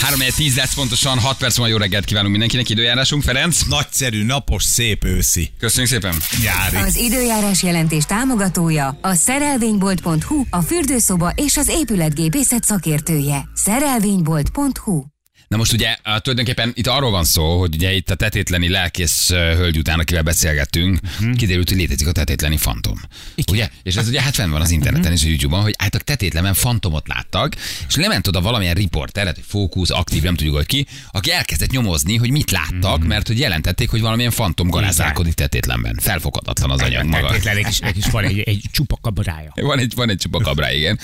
3 0.04 0.20
10 0.36 0.56
lesz 0.56 0.74
pontosan, 0.74 1.20
6 1.20 1.38
perc 1.38 1.58
múlva 1.58 1.74
jó 1.74 1.78
reggelt 1.78 2.06
kívánunk 2.06 2.32
mindenkinek, 2.32 2.70
időjárásunk, 2.70 3.24
Ferenc. 3.24 3.62
Nagyszerű, 3.62 4.24
napos, 4.24 4.64
szép 4.64 5.04
őszi. 5.04 5.52
Köszönjük 5.60 5.92
szépen. 5.92 6.16
Nyári. 6.42 6.76
Az 6.88 6.96
időjárás 6.96 7.64
jelentés 7.64 8.04
támogatója 8.06 8.98
a 9.02 9.14
szerelvénybolt.hu, 9.14 10.44
a 10.50 10.62
fürdőszoba 10.62 11.32
és 11.36 11.58
az 11.58 11.68
épületgépészet 11.68 12.64
szakértője. 12.64 13.50
Szerelvénybolt.hu 13.54 15.13
Na 15.54 15.60
most 15.60 15.74
ugye 15.74 15.96
tulajdonképpen 16.04 16.72
itt 16.76 16.88
arról 16.88 17.12
van 17.12 17.24
szó, 17.24 17.60
hogy 17.60 17.76
ugye 17.76 17.94
itt 17.94 18.10
a 18.10 18.16
tetétleni 18.16 18.70
lelkész 18.70 19.30
hölgy 19.30 19.78
után, 19.78 20.00
akivel 20.00 20.24
beszélgettünk, 20.24 21.00
uh-huh. 21.04 21.36
kiderült, 21.36 21.70
hogy 21.70 21.78
létezik 21.78 22.08
a 22.08 22.12
tetétleni 22.12 22.58
fantom. 22.58 23.00
Igen. 23.36 23.56
Ugye? 23.56 23.70
És 23.84 23.96
ez 23.96 24.08
ugye 24.08 24.22
hát 24.22 24.36
fenn 24.36 24.50
van 24.50 24.62
az 24.62 24.72
interneten 24.72 25.12
és 25.12 25.24
a 25.24 25.28
YouTube-on, 25.28 25.62
hogy 25.62 25.74
álltak 25.78 26.02
tetétlemen 26.02 26.54
fantomot 26.54 27.08
láttak, 27.08 27.56
és 27.88 27.96
lement 27.96 28.28
oda 28.28 28.42
valamilyen 28.42 28.74
riporter, 28.74 29.26
hogy 29.26 29.44
fókusz, 29.48 29.90
aktív, 29.90 30.24
nem 30.24 30.36
tudjuk, 30.36 30.56
hogy 30.56 30.66
ki, 30.66 30.88
aki 31.12 31.32
elkezdett 31.32 31.72
nyomozni, 31.72 32.16
hogy 32.16 32.32
mit 32.32 32.52
láttak, 32.52 32.94
uh-huh. 32.94 33.08
mert 33.08 33.28
hogy 33.28 33.40
jelentették, 33.40 33.90
hogy 33.90 34.02
valamilyen 34.02 34.32
fantom 34.32 34.70
garázdálkodik 34.70 35.34
tetétlenben. 35.34 35.98
Felfoghatatlan 36.02 36.72
az 36.72 36.82
anyag 36.82 37.06
maga. 37.06 37.28
Feltétlenek 37.28 37.70
is, 37.70 37.80
is 37.94 38.06
van 38.06 38.24
egy, 38.24 38.40
egy 38.40 38.62
csupa 38.72 38.98
kabrája. 39.02 39.52
Van 39.62 39.80
egy, 39.80 39.94
van 39.96 40.10
egy 40.10 40.18
csupakabrá, 40.18 40.72
igen. 40.72 41.00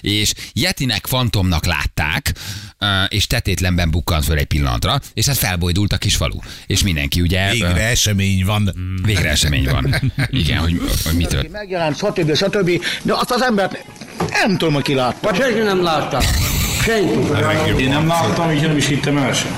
És 0.00 0.32
Yetinek, 0.52 1.06
fantomnak 1.06 1.64
látták, 1.64 2.32
és 3.08 3.26
tetétlenben 3.26 3.90
bukkant 3.92 4.24
föl 4.24 4.38
egy 4.38 4.44
pillanatra, 4.46 5.00
és 5.14 5.26
hát 5.26 5.36
felbojdult 5.36 5.92
a 5.92 5.96
kis 5.96 6.16
falu. 6.16 6.38
És 6.66 6.82
mindenki 6.82 7.20
ugye... 7.20 7.50
Végre 7.50 7.88
esemény 7.88 8.44
van. 8.44 8.70
Végre 9.02 9.30
esemény 9.30 9.68
van. 9.70 9.94
Igen, 10.30 10.58
hogy, 10.58 10.80
hogy 11.04 11.14
mitől. 11.16 11.46
megjelent, 11.52 11.96
stb. 11.96 12.34
stb. 12.36 12.70
De 13.02 13.12
azt 13.14 13.30
az 13.30 13.42
embert 13.42 13.84
nem 14.30 14.56
tudom, 14.56 14.74
hogy 14.74 14.82
ki 14.82 14.94
látta. 14.94 15.30
Vagy 15.30 15.36
senki 15.40 15.58
nem 15.58 15.82
látta. 15.82 16.20
Senki. 16.82 17.82
Én 17.82 17.88
nem 17.88 18.06
láttam, 18.06 18.50
így 18.50 18.62
nem 18.62 18.76
is 18.76 18.86
hittem 18.86 19.16
el 19.16 19.32
sem. 19.32 19.52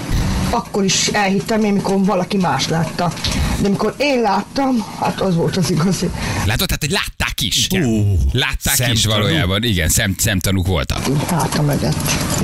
akkor 0.51 0.85
is 0.85 1.07
elhittem 1.07 1.65
én, 1.65 1.73
mikor 1.73 2.05
valaki 2.05 2.37
más 2.37 2.69
látta. 2.69 3.13
De 3.61 3.67
amikor 3.67 3.95
én 3.99 4.21
láttam, 4.21 4.85
hát 5.01 5.21
az 5.21 5.35
volt 5.35 5.57
az 5.57 5.71
igazi. 5.71 6.11
Látod, 6.45 6.67
tehát, 6.67 6.81
hogy 6.81 6.91
látták 7.35 7.41
is. 7.41 7.69
Ú, 7.71 8.19
Látták 8.33 8.93
is 8.93 9.01
szemtanú. 9.01 9.23
valójában. 9.23 9.63
Igen, 9.63 9.89
szem, 9.89 10.15
szemtanúk 10.19 10.67
voltak. 10.67 11.29
Hátam 11.29 11.65
mögött. 11.65 11.97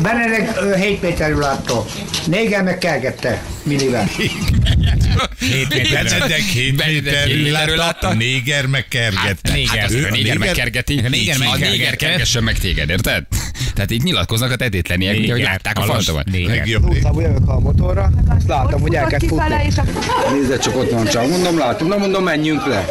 Benedek 0.03 0.75
7 0.77 1.03
méterül 1.03 1.39
látta. 1.39 1.85
Néger 2.27 2.63
meg 2.63 2.79
kelgette. 2.79 3.43
Millivel. 3.63 4.09
7 5.41 5.69
Benedek 5.69 6.41
hét 6.41 6.85
méterről 6.85 7.77
látta, 7.77 8.15
néger 8.15 8.67
megkergette. 8.67 9.53
Néger, 9.53 9.79
hát 9.79 9.91
Ő 9.91 10.07
a 10.07 10.11
néger 10.11 10.39
megkergeti. 10.39 11.03
A 11.05 11.09
néger 11.09 11.37
A 11.53 11.57
néger 11.57 11.97
kergessen 11.97 12.43
meg 12.43 12.59
téged, 12.59 12.89
érted? 12.89 13.27
Tehát 13.75 13.91
itt 13.91 14.03
nyilatkoznak 14.03 14.51
a 14.51 14.57
tetétleniek, 14.57 15.17
ugye, 15.17 15.31
hogy 15.31 15.41
Néger, 15.41 15.51
látták 15.51 15.79
a 15.79 16.23
néger. 16.25 16.65
Rég. 16.65 16.79
Utcából 16.83 17.23
jövök 17.23 17.49
a 17.49 17.61
motorra, 17.61 18.11
azt 18.29 18.49
látom, 18.49 18.81
hogy 18.81 18.95
elkezd 18.95 19.27
futni. 19.27 19.55
Nézd 20.33 20.59
csak 20.59 20.77
ott 20.77 20.91
van 20.91 21.07
csak. 21.07 21.29
Mondom, 21.29 21.59
látom. 21.59 21.89
Na 21.89 21.97
mondom, 21.97 22.25
menjünk 22.25 22.67
le. 22.67 22.85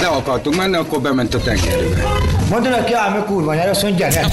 Le 0.00 0.06
akartunk 0.06 0.56
menni, 0.56 0.76
akkor 0.76 1.00
bement 1.00 1.34
a 1.34 1.38
tengerbe. 1.38 2.02
Mondom 2.50 2.72
neki, 2.72 2.92
ám, 2.94 3.12
hogy 3.12 3.24
kurva 3.24 3.54
nyelv, 3.54 3.70
azt 3.70 3.82
mondja, 3.82 4.08
gyere. 4.08 4.28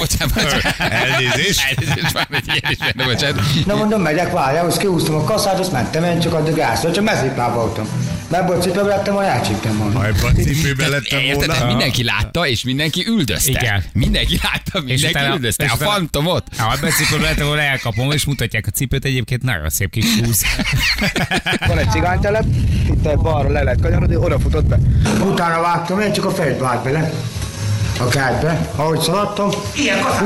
Elnézést. 0.77 1.61
Elnézést, 1.75 2.13
már 2.13 2.27
egy 2.31 2.45
ilyen 2.45 2.71
is 2.71 2.77
benne, 2.77 3.09
bocsánat. 3.09 3.41
Na 3.65 3.75
mondom, 3.75 4.01
megyek, 4.01 4.31
várjál, 4.31 4.65
azt 4.65 4.77
kiúztam 4.77 5.15
a 5.15 5.23
kasszát, 5.23 5.59
azt 5.59 5.71
mentem, 5.71 6.03
én 6.03 6.19
csak 6.19 6.33
addig 6.33 6.55
gászra, 6.55 6.91
csak 6.91 7.03
mezőplába 7.41 7.55
voltam. 7.65 7.87
Mert 8.27 8.43
ebből 8.43 8.61
cipőbe 8.61 8.87
lettem, 8.87 9.13
majd 9.13 9.27
elcsíptem 9.27 9.77
volna. 9.77 9.97
Ha 9.99 10.05
ebben 10.05 10.25
a 10.25 10.31
cipőben 10.31 10.89
lettem 10.89 11.19
Érted? 11.19 11.35
volna. 11.35 11.53
Tehát 11.53 11.67
mindenki 11.67 12.03
látta, 12.03 12.47
és 12.47 12.63
mindenki 12.63 13.05
üldözte. 13.07 13.49
Igen. 13.51 13.83
Mindenki 13.93 14.39
látta, 14.43 14.79
mindenki 14.79 15.05
utána- 15.05 15.35
üldözte. 15.35 15.63
és 15.63 15.71
A 15.71 15.75
fantomot. 15.75 16.43
Ha 16.57 16.73
ebben 16.77 16.91
cipőben 16.91 17.21
lehet, 17.21 17.39
ahol 17.39 17.59
elkapom, 17.59 18.11
és 18.11 18.25
mutatják 18.25 18.65
a 18.67 18.71
cipőt, 18.71 19.05
egyébként 19.05 19.43
nagyon 19.43 19.69
szép 19.69 19.89
kis 19.89 20.05
húz. 20.19 20.41
Van 21.67 21.77
egy 21.77 21.89
cigánytelep, 21.89 22.45
itt 22.89 23.05
egy 23.05 23.17
balra 23.17 23.49
le 23.49 23.63
lehet 23.63 23.81
kanyarodni, 23.81 24.15
oda 24.15 24.39
futott 24.39 24.65
be. 24.65 24.79
Utána 25.25 25.61
vágtam, 25.61 25.99
én 25.99 26.13
csak 26.13 26.25
a 26.25 26.29
fejt 26.31 26.59
vágt 26.59 26.83
bele. 26.83 27.11
A 28.01 28.07
kertbe, 28.07 28.69
ahogy 28.75 28.99
szaladtam, 28.99 29.49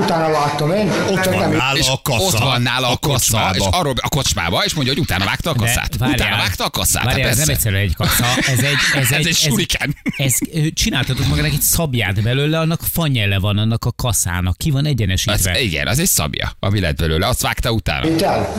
utána 0.04 0.32
vágtam 0.32 0.72
én, 0.72 0.92
ott 1.10 1.30
nem 1.30 1.52
Nála 1.52 1.78
És 1.78 1.88
a 1.88 2.00
kassa. 2.04 2.26
ott 2.26 2.38
van 2.38 2.62
nála 2.62 2.88
a, 2.90 2.98
kassa, 2.98 3.12
kocsmába. 3.12 3.56
és 3.56 3.64
arról 3.72 3.94
a 4.02 4.08
kocsmába, 4.10 4.64
és 4.66 4.74
mondja, 4.74 4.94
hogy 4.94 5.02
utána 5.02 5.26
vágta 5.26 5.50
a 5.50 5.54
kasszát. 5.56 5.98
várjál, 5.98 6.18
utána 6.18 6.36
vágta 6.38 6.66
a 6.66 6.70
kasszát. 6.70 7.02
hát 7.02 7.12
Várjál, 7.12 7.30
ez 7.30 7.38
nem 7.38 7.50
egyszerűen 7.50 7.82
egy 7.82 7.96
kassa, 7.96 8.26
ez 8.48 8.60
egy... 8.60 8.74
Ez, 9.02 9.12
Ez 9.12 9.26
egy 9.26 9.36
suriken. 9.36 9.96
Ez, 10.18 10.34
ez, 10.54 10.62
csináltatok 10.74 11.28
magának 11.28 11.52
egy 11.52 11.62
szabját 11.62 12.22
belőle, 12.22 12.60
annak 12.60 12.80
fanyele 12.92 13.40
van, 13.40 13.58
annak 13.58 13.86
a 13.86 13.92
kaszának, 13.92 14.58
ki 14.58 14.72
van 14.72 14.84
Az, 14.84 14.90
egyenesítve. 14.92 15.62
igen, 15.62 15.88
az 15.88 16.00
egy 16.00 16.08
szabja, 16.08 16.52
ami 16.60 16.80
lett 16.80 16.96
belőle. 16.98 17.28
Azt 17.28 17.42
vágta 17.42 17.72
utána. 17.72 18.08
Itt 18.08 18.22
el. 18.22 18.54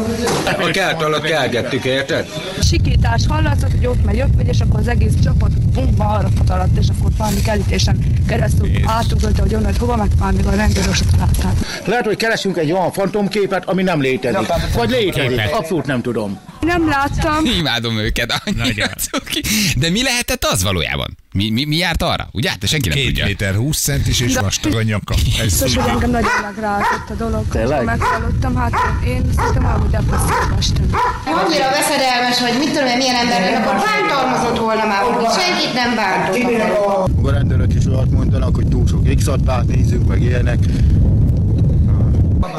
A 0.61 0.71
kert 0.71 1.03
alatt 1.03 1.25
kelgettük, 1.25 1.85
érted? 1.85 2.29
Sikítás 2.69 3.23
hallatszott, 3.29 3.71
hogy 3.71 3.87
ott 3.87 4.05
megy, 4.05 4.21
ott 4.21 4.37
megy, 4.37 4.49
és 4.49 4.61
akkor 4.61 4.81
az 4.81 4.89
egész 4.89 5.13
csapat 5.25 5.61
bumba 5.73 6.05
arra 6.05 6.29
alatt, 6.49 6.79
és 6.79 6.87
akkor 6.99 7.11
valami 7.17 7.41
kerítésen 7.41 8.25
keresztül 8.27 8.69
átugrott, 9.07 9.39
hogy 9.39 9.55
onnan 9.55 9.75
hova, 9.79 9.97
meg 9.97 10.09
már 10.21 10.33
még 10.33 10.47
a 10.47 10.51
rendőröset 10.51 11.07
találták. 11.11 11.53
Lehet, 11.85 12.05
hogy 12.05 12.17
keresünk 12.17 12.57
egy 12.57 12.73
olyan 12.73 12.93
fantomképet, 12.93 13.65
ami 13.65 13.83
nem 13.83 14.01
létezik. 14.01 14.47
Vagy 14.75 14.91
létezik, 14.91 15.41
abszolút 15.53 15.87
nem 15.87 16.03
tudom. 16.03 16.39
Nem 16.61 16.89
láttam, 16.89 17.45
Imádom 17.59 17.99
őket. 17.99 18.43
annyira 18.47 18.87
cuki. 18.87 19.41
De 19.77 19.91
mi 19.91 20.03
lehetett 20.03 20.45
az 20.45 20.63
valójában? 20.63 21.17
Mi, 21.33 21.51
mi, 21.51 21.65
mi 21.65 21.77
járt 21.77 22.03
arra? 22.03 22.29
Ugye? 22.33 22.49
Hát 22.49 22.67
senki 22.69 22.89
nem 22.89 22.97
Két 22.99 23.07
tudja. 23.07 23.25
méter 23.25 23.55
20 23.55 23.81
centis 23.81 24.21
és 24.21 24.37
vastag 24.37 24.75
a 24.75 24.83
nyaka. 24.83 25.15
Ez 25.15 25.43
biztos, 25.43 25.75
hogy 25.77 25.89
engem 25.89 26.11
nagyon 26.11 26.31
megrázott 26.43 27.11
a 27.11 27.15
dolog. 27.15 27.49
Tényleg? 27.49 27.85
Meghallottam, 27.85 28.57
hát 28.57 28.73
én 29.07 29.23
szerintem 29.37 29.65
depresszióba 29.91 30.55
estem. 30.59 30.91
Annyira 31.25 31.69
veszedelmes, 31.71 32.39
hogy 32.39 32.59
mit 32.59 32.69
tudom 32.73 32.87
én, 32.87 32.97
milyen 32.97 33.15
ember, 33.15 33.61
akkor 33.61 33.75
bántalmazott 33.75 34.59
volna 34.59 34.85
már, 34.87 35.03
hogy 35.03 35.43
senkit 35.43 35.75
nem 35.75 35.95
bántott. 35.95 37.25
A 37.27 37.31
rendőrök 37.31 37.75
is 37.75 37.87
olyat 37.87 38.11
mondanak, 38.11 38.55
hogy 38.55 38.67
túl 38.69 38.87
sok 38.87 39.15
x 39.15 39.25
nézzük 39.67 40.07
meg 40.07 40.23
ilyenek. 40.23 40.59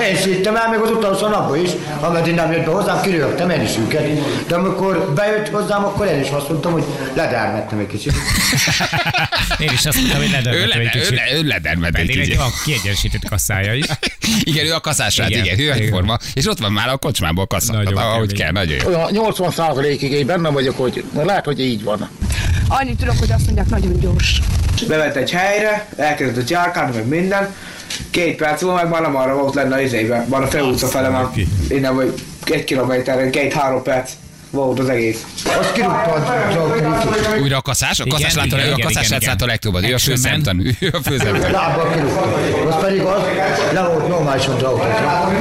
Én 0.10 0.16
szittem 0.16 0.56
el 0.56 0.70
még 0.70 0.80
az 0.80 0.90
utolsó 0.92 1.28
napban 1.28 1.64
is, 1.64 1.70
ameddig 2.00 2.34
nem 2.34 2.52
jött 2.52 2.66
be 2.66 2.72
hozzám, 2.72 3.02
kirögtem 3.02 3.50
én 3.50 3.62
is 3.62 3.78
őket. 3.78 4.08
De 4.48 4.56
amikor 4.56 5.14
bejött 5.16 5.50
hozzám, 5.50 5.84
akkor 5.86 6.06
én 6.08 6.20
is 6.22 6.30
azt 6.30 6.50
mondtam, 6.50 6.72
hogy 6.72 6.84
ledermettem 7.14 7.80
egy 7.80 7.88
kicsit. 7.88 8.14
Én 9.60 9.70
is 9.74 9.86
azt 9.86 9.98
mondtam, 9.98 10.18
hogy 10.22 10.28
Ő, 10.28 10.68
ledermetve 10.68 10.80
egy 10.80 10.96
ő, 10.96 11.00
kicsit. 11.00 11.16
le- 11.16 11.34
ő 11.38 11.44
ledermed 11.44 11.96
egy 11.96 12.08
kicsit. 12.08 12.38
olyan 12.38 12.50
kiegyensített 12.66 13.30
kasszája 13.30 13.74
is. 13.74 13.86
Igen, 14.44 14.66
ő 14.66 14.74
a 14.74 14.80
kaszásrát, 14.80 15.30
igen, 15.30 15.44
Igen, 15.46 15.60
ő 15.60 15.72
egyforma. 15.72 16.18
És 16.34 16.48
ott 16.48 16.60
van 16.60 16.72
már 16.72 16.90
a 16.90 16.98
kocsmából 16.98 17.48
Tehát, 17.48 17.92
ahogy 17.92 18.34
kell, 18.34 18.52
nagyon 18.52 18.76
jó. 18.84 18.88
Olyan 18.88 19.10
80 19.12 19.52
százalékig 19.52 20.12
én 20.12 20.26
benne 20.26 20.50
vagyok, 20.50 20.78
hogy 20.78 21.04
lehet, 21.24 21.46
hogy 21.46 21.60
így 21.60 21.84
van. 21.84 22.10
Annyit 22.68 22.98
tudok, 22.98 23.18
hogy 23.20 23.32
azt 23.32 23.46
mondják, 23.46 23.68
nagyon 23.70 24.00
gyors. 24.00 24.42
Bement 24.88 25.16
egy 25.16 25.32
helyre, 25.32 25.88
elkezdett 25.98 26.50
járkálni, 26.50 26.96
meg 26.96 27.08
minden. 27.08 27.54
Két 28.10 28.36
perc 28.36 28.62
múlva 28.62 28.76
meg 28.76 28.90
már 28.90 29.02
nem 29.02 29.16
arra 29.16 29.36
volt 29.36 29.54
lenne 29.54 29.76
az 29.76 29.82
izébe, 29.82 30.26
már 30.30 30.42
a 30.42 30.48
főutca 30.48 30.88
fele 30.88 31.10
már 31.10 31.26
innen 31.70 31.96
vagy 31.96 32.14
egy 32.46 32.64
kilométerre, 32.64 33.30
két-három 33.30 33.84
perc 33.84 34.12
volt 34.50 34.80
az 34.80 34.90
egész. 34.90 35.26
Azt 35.60 35.72
kirúgtad. 35.72 36.24
Újra 37.42 37.58
a 37.58 37.62
kaszás? 37.62 38.00
A 38.00 38.04
Igen, 38.06 38.18
kaszás 38.18 38.36
látta, 38.36 38.48
igen, 38.48 38.60
a 38.60 38.64
igen, 38.64 38.80
kaszás 38.88 39.08
igen, 39.08 39.20
látta 39.26 39.44
a 39.44 39.48
legtöbbet. 39.48 39.84
Ő 39.90 39.94
a 39.94 39.98
főszemtanú. 39.98 40.64
Ő 40.80 40.90
a 40.94 41.00
főszemtanú. 41.04 41.54
Lábbal 41.54 41.92
kirúgta. 41.94 42.22
Az 42.68 42.82
pedig 42.82 43.02
az, 43.02 43.22
le 43.74 43.82
volt 43.82 44.08
normálisan 44.08 44.56
az 44.56 44.64
autótra. 44.64 45.32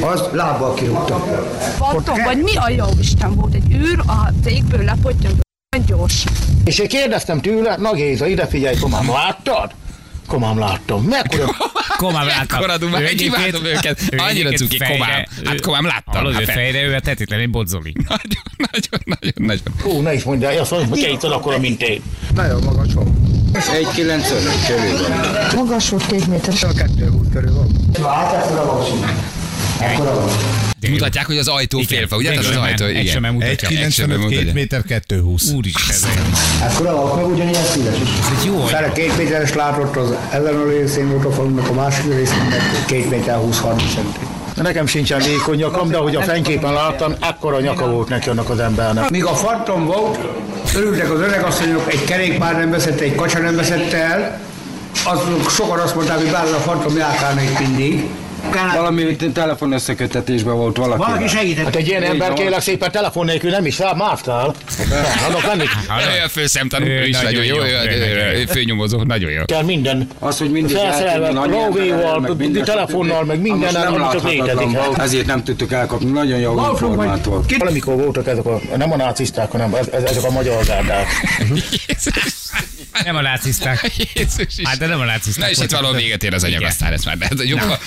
Az 0.00 0.22
lábbal 0.32 0.74
kirúgta. 0.74 1.26
Patton, 1.78 2.22
vagy 2.24 2.38
mi 2.42 2.56
a 2.56 2.70
jó 2.70 2.84
Isten 3.00 3.34
volt? 3.34 3.54
Egy 3.54 3.72
űr 3.72 3.98
a 4.06 4.32
cégből 4.44 4.84
lepottyant, 4.84 5.42
gyors. 5.86 6.24
És 6.64 6.78
én 6.78 6.88
kérdeztem 6.88 7.40
tőle, 7.40 7.76
na 7.76 7.92
Géza, 7.92 8.26
ide 8.26 8.46
figyelj, 8.46 8.76
komám, 8.78 9.10
láttad? 9.10 9.70
Komám, 10.26 10.58
láttam. 10.58 11.02
Mekkora... 11.02 11.46
Komám 11.96 12.26
láttam. 12.26 12.46
Mekkora 12.58 12.78
dumák, 12.78 13.00
Ő 13.00 13.04
egyébként- 13.04 13.36
imádom 13.36 13.64
őket. 13.64 14.00
ő 14.10 14.18
Annyira 14.18 14.50
cuki, 14.52 14.76
komám. 14.78 15.24
Hát 15.44 15.60
komám, 15.60 15.86
láttam. 15.86 16.14
Hallod, 16.14 16.32
Hát 16.32 16.40
ő 16.40 16.44
fel- 16.44 16.54
fejre, 16.54 16.82
ő 16.82 16.94
a 16.94 17.00
tetetlenül 17.00 17.46
bodzoli. 17.48 17.92
Nagyon, 18.08 19.00
nagyon, 19.20 19.32
nagyon. 19.34 19.62
Hú, 19.82 20.00
ne 20.00 20.14
is 20.14 20.22
mondjál, 20.22 20.58
azt 20.58 20.70
mondja, 20.70 20.88
hogy 20.88 20.98
kétszer 21.04 21.30
akkora, 21.32 21.58
mint 21.58 21.82
én. 21.82 22.02
Nagyon 22.34 22.62
magas 22.62 22.92
van. 22.92 23.22
1,95 23.52 23.60
körül 24.66 25.08
van. 25.08 25.46
Magas 25.54 25.88
volt 25.88 26.06
két 26.06 26.26
méter. 26.26 26.54
A 26.62 26.72
kettő 26.72 27.08
húsz 27.10 27.26
körül 27.32 27.54
van. 27.54 27.68
Hát 28.12 28.32
ekkora 28.44 28.64
van 28.66 28.84
simán. 28.84 29.14
Ekkora 29.78 30.14
van. 30.14 30.28
Mutatják, 30.90 31.26
hogy 31.26 31.38
az 31.38 31.48
ajtó 31.48 31.80
félfa, 31.80 32.16
ugye? 32.16 32.28
Tehát 32.28 32.44
az 32.44 32.46
Actionman, 32.46 32.70
ajtó, 32.70 32.86
igen. 32.86 33.02
Actionman 33.02 33.32
mutatja. 33.32 33.68
Actionman 33.68 34.18
1,95, 34.18 34.22
2 34.22 34.34
mutatja. 34.34 34.52
méter 34.52 34.82
220. 34.82 35.50
Úristen. 35.50 36.10
Ekkora 36.62 36.94
van, 36.94 37.16
meg 37.16 37.26
ugyanilyen 37.26 37.64
szíves 37.64 37.94
is. 38.02 38.08
Ez 38.38 38.44
jó, 38.44 38.56
hogy 38.56 38.70
Fele 38.70 38.92
két 38.92 39.16
méteres 39.16 39.52
látott 39.52 39.96
az 39.96 40.14
ezen 40.30 40.54
a 40.54 40.68
részén 40.68 41.10
volt 41.10 41.24
a 41.24 41.30
falunak, 41.30 41.68
a 41.68 41.72
másik 41.72 42.14
részén 42.14 42.46
meg 42.50 42.60
két 42.86 43.10
méter 43.10 43.38
20-30 43.38 43.50
centi. 43.94 44.18
Nekem 44.54 44.86
sincsen 44.86 45.18
vékony 45.18 45.56
nyakam, 45.56 45.90
de 45.90 45.96
ahogy 45.96 46.16
a 46.16 46.22
fényképen 46.22 46.72
láttam, 46.72 47.14
ekkora 47.20 47.60
nyaka 47.60 47.88
volt 47.88 48.08
neki 48.08 48.28
annak 48.28 48.50
az 48.50 48.58
embernek. 48.58 49.10
Míg 49.10 49.24
a 49.24 49.34
fartom 49.34 49.84
volt, 49.86 50.18
örültek 50.74 51.12
az 51.12 51.20
öregasszonyok, 51.20 51.92
egy 51.92 52.04
kerékpár 52.04 52.56
nem 52.56 52.70
veszette, 52.70 53.04
egy 53.04 53.14
kacsa 53.14 53.38
nem 53.38 53.56
veszette 53.56 53.96
el, 53.96 54.40
azok 55.04 55.50
sokan 55.50 55.78
azt 55.78 55.94
mondták, 55.94 56.16
hogy 56.16 56.30
bár 56.30 56.44
a 56.44 56.60
fartom 56.60 56.96
járkálnék 56.96 57.58
mindig. 57.58 58.04
Valami 58.74 59.16
telefon 59.16 59.72
összekötetésben 59.72 60.54
volt 60.56 60.76
valaki. 60.76 61.02
Valaki 61.02 61.26
segített. 61.28 61.64
Hát 61.64 61.76
egy 61.76 61.86
ilyen 61.88 62.02
ember 62.02 62.32
kérlek 62.32 62.60
szépen 62.60 62.90
telefon 62.90 63.24
nélkül 63.24 63.50
nem 63.50 63.66
is 63.66 63.78
rá 63.78 63.92
mászkál. 63.92 64.54
Adok 65.28 65.42
lenni. 65.46 65.64
A 66.24 66.28
főszemtanú, 66.28 66.86
Ő 66.86 67.06
is 67.06 67.20
nagyon 67.20 67.44
jó, 67.44 67.56
főnyomozó, 68.48 69.02
nagyon 69.02 69.30
jó. 69.30 69.44
Kell 69.44 69.62
minden. 69.62 70.08
Az, 70.18 70.38
hogy 70.38 70.50
mindig 70.50 70.76
Felszerelve, 70.76 71.30
lóvéval, 71.30 72.20
meg 72.20 72.36
minden, 72.36 72.64
telefonnal, 72.64 73.24
meg 73.24 73.40
Most 73.46 73.72
nem 73.72 74.08
csak 74.12 74.28
létezik. 74.28 74.78
ezért 74.96 75.26
nem 75.26 75.44
tudtuk 75.44 75.72
elkapni. 75.72 76.10
Nagyon 76.10 76.38
jó 76.38 76.68
informát 76.70 77.24
volt. 77.24 77.56
Valamikor 77.58 77.96
voltak 77.96 78.28
ezek 78.28 78.46
a, 78.46 78.60
nem 78.76 78.92
a 78.92 78.96
náciszták, 78.96 79.50
hanem 79.50 79.74
ez- 79.74 79.88
ez- 79.92 80.02
ezek 80.02 80.24
a 80.24 80.30
magyar 80.30 80.64
gárdák. 80.64 81.06
nem 83.04 83.16
a 83.16 83.20
náciszták. 83.20 83.90
Jézus 84.14 84.58
is. 84.58 84.66
Hát 84.66 84.78
de 84.78 84.86
nem 84.86 85.00
a 85.00 85.04
náciszták. 85.04 85.44
Na 85.44 85.50
és 85.50 85.58
itt 85.58 85.70
valahol 85.70 85.96
véget 85.96 86.22
ér 86.24 86.34
az 86.34 86.42
anyag, 86.44 86.58
Igen. 86.58 86.70
aztán 86.70 86.92
ezt 86.92 87.04
már 87.04 87.16
lehet, 87.18 87.38
hogy 87.38 87.48
jobb, 87.48 87.58
ha 87.60 87.78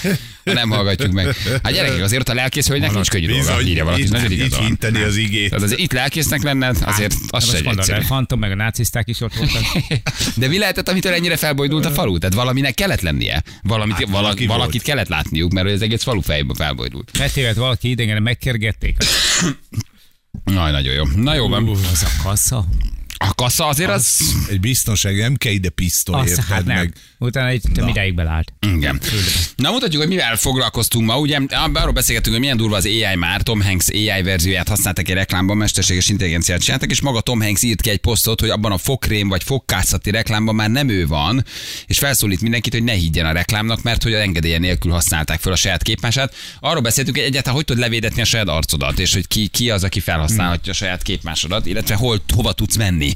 ha 0.46 0.54
nem 0.54 0.70
hallgatjuk 0.70 1.12
meg. 1.12 1.26
Hát 1.64 1.72
gyerekek, 1.74 2.02
azért 2.04 2.30
a 2.30 2.34
lelkész 2.34 2.68
hölgynek 2.68 2.92
nincs 2.94 3.10
könnyű 3.10 3.28
dolga, 3.28 3.62
írja 3.62 3.84
valaki, 3.84 4.02
itt- 4.02 4.10
nagyon 4.12 4.30
hinteni 4.60 5.02
az 5.02 5.16
igét. 5.16 5.50
Tehát 5.50 5.64
azért 5.64 5.80
itt 5.80 5.92
lelkésznek 5.92 6.44
lenned, 6.44 6.78
azért 6.86 7.14
az 7.14 7.46
Most 7.46 7.50
se 7.50 7.58
egy 7.58 7.66
egyszerű. 7.78 8.00
a 8.02 8.04
Fantom 8.04 8.40
meg 8.40 8.52
a 8.52 8.56
náciszták 8.56 9.08
is 9.08 9.22
ott 9.22 9.34
voltak. 9.36 9.62
De 10.36 10.48
mi 10.48 10.58
lehetett, 10.58 10.90
amitől 10.90 11.14
ennyire 11.14 11.38
felbojdult 11.38 11.86
a 11.86 11.92
falu? 11.92 12.18
Tehát 12.18 12.36
valaminek 12.36 12.74
kellett 12.74 13.02
lennie. 13.02 13.44
Valamit, 13.64 13.96
Hát, 13.96 14.06
vala, 14.06 14.22
valaki 14.22 14.46
volt. 14.46 14.60
valakit 14.60 14.82
kellett 14.82 15.08
látniuk, 15.08 15.52
mert 15.52 15.68
az 15.68 15.82
egész 15.82 16.04
falu 16.04 16.22
fejbe 16.22 16.54
felbojdult. 16.58 17.12
Betévet 17.18 17.56
valaki 17.56 17.90
idegen, 17.90 18.22
megkergették. 18.22 18.98
Jaj, 20.46 20.72
nagyon 20.72 20.94
jó. 20.94 21.04
Na 21.16 21.34
jó 21.34 21.48
van. 21.48 21.68
Az 21.92 22.04
a 22.04 22.24
kassa. 22.24 22.66
A 23.18 23.34
kassa 23.36 23.66
azért 23.66 23.90
az... 23.90 24.20
Egy 24.50 24.60
biztonság, 24.60 25.18
nem 25.18 25.36
kell 25.36 25.52
ide 25.54 25.70
pisztoly, 25.70 26.22
Az, 26.22 26.30
érted 26.30 26.44
hát 26.46 26.66
meg. 26.66 26.94
Utána 27.20 27.48
egy 27.48 27.62
több 27.74 27.88
ideig 27.88 28.16
belállt. 28.16 28.54
Igen. 28.60 29.00
Na 29.56 29.72
mutatjuk, 29.72 30.02
hogy 30.02 30.12
mivel 30.12 30.36
foglalkoztunk 30.36 31.06
ma. 31.06 31.20
Ugye 31.20 31.40
arról 31.74 31.94
beszélgettünk, 31.94 32.34
hogy 32.34 32.44
milyen 32.44 32.58
durva 32.58 32.76
az 32.76 32.86
AI 32.86 33.16
már. 33.16 33.42
Tom 33.42 33.62
Hanks 33.62 33.88
AI 33.90 34.22
verzióját 34.24 34.68
használtak 34.68 35.10
egy 35.10 35.16
reklámban, 35.16 35.58
mesterséges 35.58 36.10
intelligenciát 36.10 36.62
csináltak, 36.62 36.92
és 36.92 37.02
maga 37.02 37.22
Tom 37.22 37.42
Hanks 37.42 37.64
írt 37.64 37.82
ki 37.82 37.90
egy 37.90 37.98
posztot, 37.98 38.40
hogy 38.40 38.50
abban 38.50 38.72
a 38.72 38.78
fogkrém 38.78 39.28
vagy 39.28 39.44
fogkászati 39.44 40.12
reklámban 40.12 40.56
már 40.56 40.70
nem 40.70 40.90
ő 40.90 41.08
van, 41.08 41.46
és 41.86 41.98
felszólít 41.98 42.42
mindenkit, 42.42 42.74
hogy 42.74 42.84
ne 42.84 42.94
higgyen 42.94 43.26
a 43.26 43.32
reklámnak, 43.32 43.84
mert 43.84 44.04
hogy 44.04 44.14
a 44.14 44.22
engedélye 44.22 44.58
nélkül 44.58 44.92
használták 44.92 45.40
fel 45.40 45.52
a 45.52 45.56
saját 45.56 45.84
képmását. 45.84 46.36
Arról 46.60 46.82
beszéltünk, 46.82 47.18
hogy 47.18 47.26
egyáltalán 47.26 47.58
hogy 47.58 47.66
tud 47.66 47.78
levédetni 47.78 48.22
a 48.22 48.26
saját 48.26 48.48
arcodat, 48.48 49.00
és 49.00 49.14
hogy 49.14 49.28
ki, 49.28 49.48
ki 49.48 49.70
az, 49.70 49.84
aki 49.84 50.00
felhasználhatja 50.00 50.72
a 50.72 50.76
saját 50.76 51.02
képmásodat, 51.02 51.66
illetve 51.66 51.96
hol, 51.96 52.22
hova 52.34 52.52
tudsz 52.52 52.76
menni, 52.76 53.14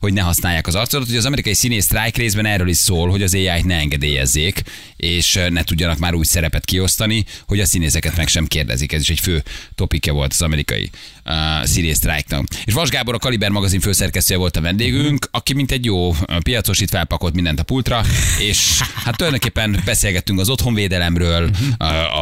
hogy 0.00 0.12
ne 0.12 0.20
használják 0.20 0.66
az 0.66 0.74
arcodat. 0.74 1.08
Ugye 1.08 1.18
az 1.18 1.24
amerikai 1.24 1.54
színész 1.54 1.84
strike 1.84 2.20
részben 2.20 2.46
erről 2.46 2.68
is 2.68 2.76
szól, 2.76 3.10
hogy 3.10 3.22
az 3.22 3.34
AI-t 3.46 3.64
ne 3.64 3.74
engedélyezzék, 3.74 4.62
és 4.96 5.38
ne 5.48 5.64
tudjanak 5.64 5.98
már 5.98 6.14
új 6.14 6.24
szerepet 6.24 6.64
kiosztani, 6.64 7.24
hogy 7.46 7.60
a 7.60 7.66
színészeket 7.66 8.16
meg 8.16 8.28
sem 8.28 8.46
kérdezik. 8.46 8.92
Ez 8.92 9.00
is 9.00 9.10
egy 9.10 9.20
fő 9.20 9.42
topikja 9.74 10.12
volt 10.12 10.32
az 10.32 10.42
amerikai 10.42 10.90
uh, 11.24 11.64
színész 11.64 11.96
strike-nak. 11.96 12.46
És 12.64 12.72
Vas 12.72 12.88
Gábor 12.88 13.14
a 13.14 13.18
Kaliber 13.18 13.50
magazin 13.50 13.80
főszerkesztője 13.80 14.38
volt 14.38 14.56
a 14.56 14.60
vendégünk, 14.60 15.28
aki 15.30 15.54
mint 15.54 15.72
egy 15.72 15.84
jó 15.84 16.14
piacosít 16.42 16.90
felpakolt 16.90 17.34
mindent 17.34 17.60
a 17.60 17.62
pultra, 17.62 18.02
és 18.38 18.80
hát 19.04 19.16
tulajdonképpen 19.16 19.80
beszélgettünk 19.84 20.40
az 20.40 20.48
otthonvédelemről, 20.48 21.50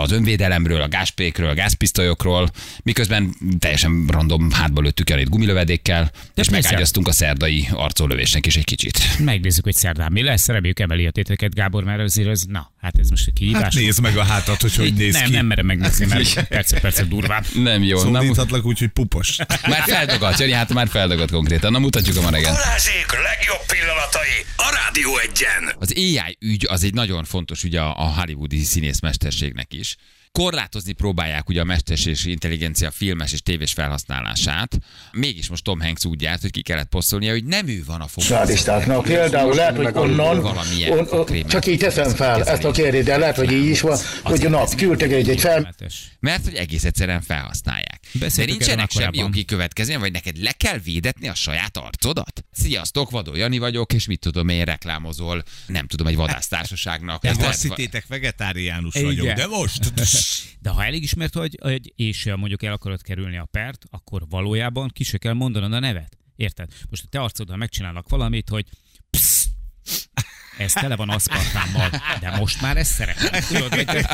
az 0.02 0.12
önvédelemről, 0.12 0.80
a 0.80 0.88
gázspékről, 0.88 1.48
a 1.48 1.54
gázpisztolyokról, 1.54 2.50
miközben 2.82 3.34
teljesen 3.58 4.04
random 4.08 4.50
hátba 4.50 4.80
lőttük 4.80 5.10
Janit 5.10 5.28
gumilövedékkel, 5.28 6.10
és 6.34 6.48
megágyaztunk 6.50 7.08
a 7.08 7.12
szerdai 7.12 7.68
arcólövésnek 7.72 8.46
is 8.46 8.56
egy 8.56 8.64
kicsit. 8.64 9.18
Megnézzük, 9.18 9.64
hogy 9.64 9.74
szerdán 9.74 10.12
mi 10.12 10.22
lesz. 10.22 10.46
Reméljük 10.46 10.80
emeli 10.80 11.06
a 11.18 11.48
Gábor, 11.48 11.84
mert 11.84 12.00
azért 12.00 12.28
ez, 12.28 12.42
na, 12.42 12.72
hát 12.80 12.98
ez 12.98 13.10
most 13.10 13.26
egy 13.26 13.32
kihívás. 13.32 13.62
Hát 13.62 13.74
nézd 13.74 14.00
meg 14.00 14.16
a 14.16 14.24
hátat, 14.24 14.60
hogy 14.60 14.74
hogy 14.74 14.94
néz 14.94 15.12
nem, 15.14 15.24
ki. 15.24 15.30
nem 15.30 15.46
merem 15.46 15.66
megnézni, 15.66 16.06
mert 16.06 16.46
perce, 16.48 16.80
perce 16.80 17.04
durvább. 17.04 17.44
Nem 17.54 17.82
jó. 17.82 17.98
Szólíthatlak 17.98 18.64
úgy, 18.64 18.78
hogy 18.78 18.88
pupos. 18.88 19.36
már 19.68 19.82
feldagadt, 19.86 20.38
Jani, 20.38 20.52
hát 20.52 20.72
már 20.72 20.88
feldagadt 20.88 21.30
konkrétan. 21.30 21.72
Na 21.72 21.78
mutatjuk 21.78 22.16
a 22.16 22.20
ma 22.20 22.30
reggel. 22.30 22.52
Balázsék 22.52 23.06
legjobb 23.12 23.66
pillanatai 23.66 24.44
a 24.56 24.80
Rádió 24.84 25.18
egyen. 25.18 25.74
Az 25.78 25.92
AI 25.96 26.36
ügy 26.40 26.66
az 26.68 26.84
egy 26.84 26.94
nagyon 26.94 27.24
fontos 27.24 27.62
ügy 27.62 27.76
a, 27.76 27.98
a 27.98 28.14
hollywoodi 28.20 28.62
színészmesterségnek 28.62 29.72
is. 29.72 29.96
Korlátozni 30.32 30.92
próbálják 30.92 31.48
ugye 31.48 31.60
a 31.60 31.64
mesterséges 31.64 32.24
intelligencia 32.24 32.90
filmes 32.90 33.32
és 33.32 33.42
tévés 33.42 33.72
felhasználását. 33.72 34.78
Mégis 35.12 35.48
most 35.48 35.64
Tom 35.64 35.80
Hanks 35.80 36.04
úgy 36.04 36.22
járt, 36.22 36.40
hogy 36.40 36.50
ki 36.50 36.62
kellett 36.62 36.88
posztolnia, 36.88 37.30
hogy 37.30 37.44
nem 37.44 37.68
ő 37.68 37.82
van 37.86 38.00
a 38.00 38.20
Sadistáknak 38.20 39.02
például 39.02 39.54
lehet, 39.54 39.76
hogy 39.76 39.86
onnan, 39.94 40.44
on, 40.44 41.06
on, 41.10 41.26
csak 41.48 41.66
így 41.66 41.78
teszem 41.78 42.10
fel 42.10 42.44
ezt 42.44 42.64
a 42.64 42.70
kérdést, 42.70 43.04
de 43.04 43.16
lehet, 43.16 43.36
hogy 43.36 43.52
így 43.52 43.66
is 43.66 43.80
van, 43.80 43.98
hogy 44.22 44.50
na, 44.50 44.64
küldtek 44.76 45.12
egy, 45.12 45.28
egy 45.28 45.40
fel, 45.40 45.74
Mert 46.20 46.44
hogy 46.44 46.54
egész 46.54 46.84
egyszerűen 46.84 47.20
felhasználják. 47.20 47.99
De 48.12 48.44
nincsenek 48.44 48.90
semmi 48.90 49.16
jogi 49.18 49.44
következménye, 49.44 49.98
vagy 49.98 50.12
neked 50.12 50.36
le 50.42 50.52
kell 50.52 50.78
védetni 50.78 51.28
a 51.28 51.34
saját 51.34 51.76
arcodat? 51.76 52.44
Sziasztok, 52.52 53.10
Vadó 53.10 53.34
Jani 53.34 53.58
vagyok, 53.58 53.92
és 53.92 54.06
mit 54.06 54.20
tudom, 54.20 54.48
én 54.48 54.64
reklámozol, 54.64 55.42
nem 55.66 55.86
tudom, 55.86 56.06
egy 56.06 56.16
vadásztársaságnak. 56.16 57.22
De 57.22 57.46
azt 57.46 57.62
hittétek, 57.62 58.06
vegetáriánus 58.06 58.94
Igen. 58.94 59.06
vagyok, 59.06 59.32
de 59.32 59.46
most... 59.46 59.92
De 60.62 60.70
ha 60.70 60.84
elismert 60.84 61.34
vagy, 61.34 61.58
hogy- 61.62 61.92
és 61.96 62.24
mondjuk 62.36 62.62
el 62.62 62.72
akarod 62.72 63.02
kerülni 63.02 63.38
a 63.38 63.44
pert, 63.50 63.84
akkor 63.90 64.22
valójában 64.28 64.88
ki 64.88 65.04
se 65.04 65.18
kell 65.18 65.32
mondanod 65.32 65.72
a 65.72 65.78
nevet. 65.78 66.18
Érted? 66.36 66.72
Most 66.90 67.02
a 67.04 67.06
te 67.10 67.20
arcoddal 67.20 67.56
megcsinálnak 67.56 68.08
valamit, 68.08 68.48
hogy 68.48 68.64
psz, 69.10 69.46
ez 70.60 70.72
tele 70.72 70.96
van 70.96 71.08
aszpartámmal, 71.08 71.90
de 72.20 72.36
most 72.36 72.60
már 72.60 72.76
ezt 72.76 72.92
szeretem. 72.92 73.40
Tudod, 73.48 73.74
hogy 73.74 74.06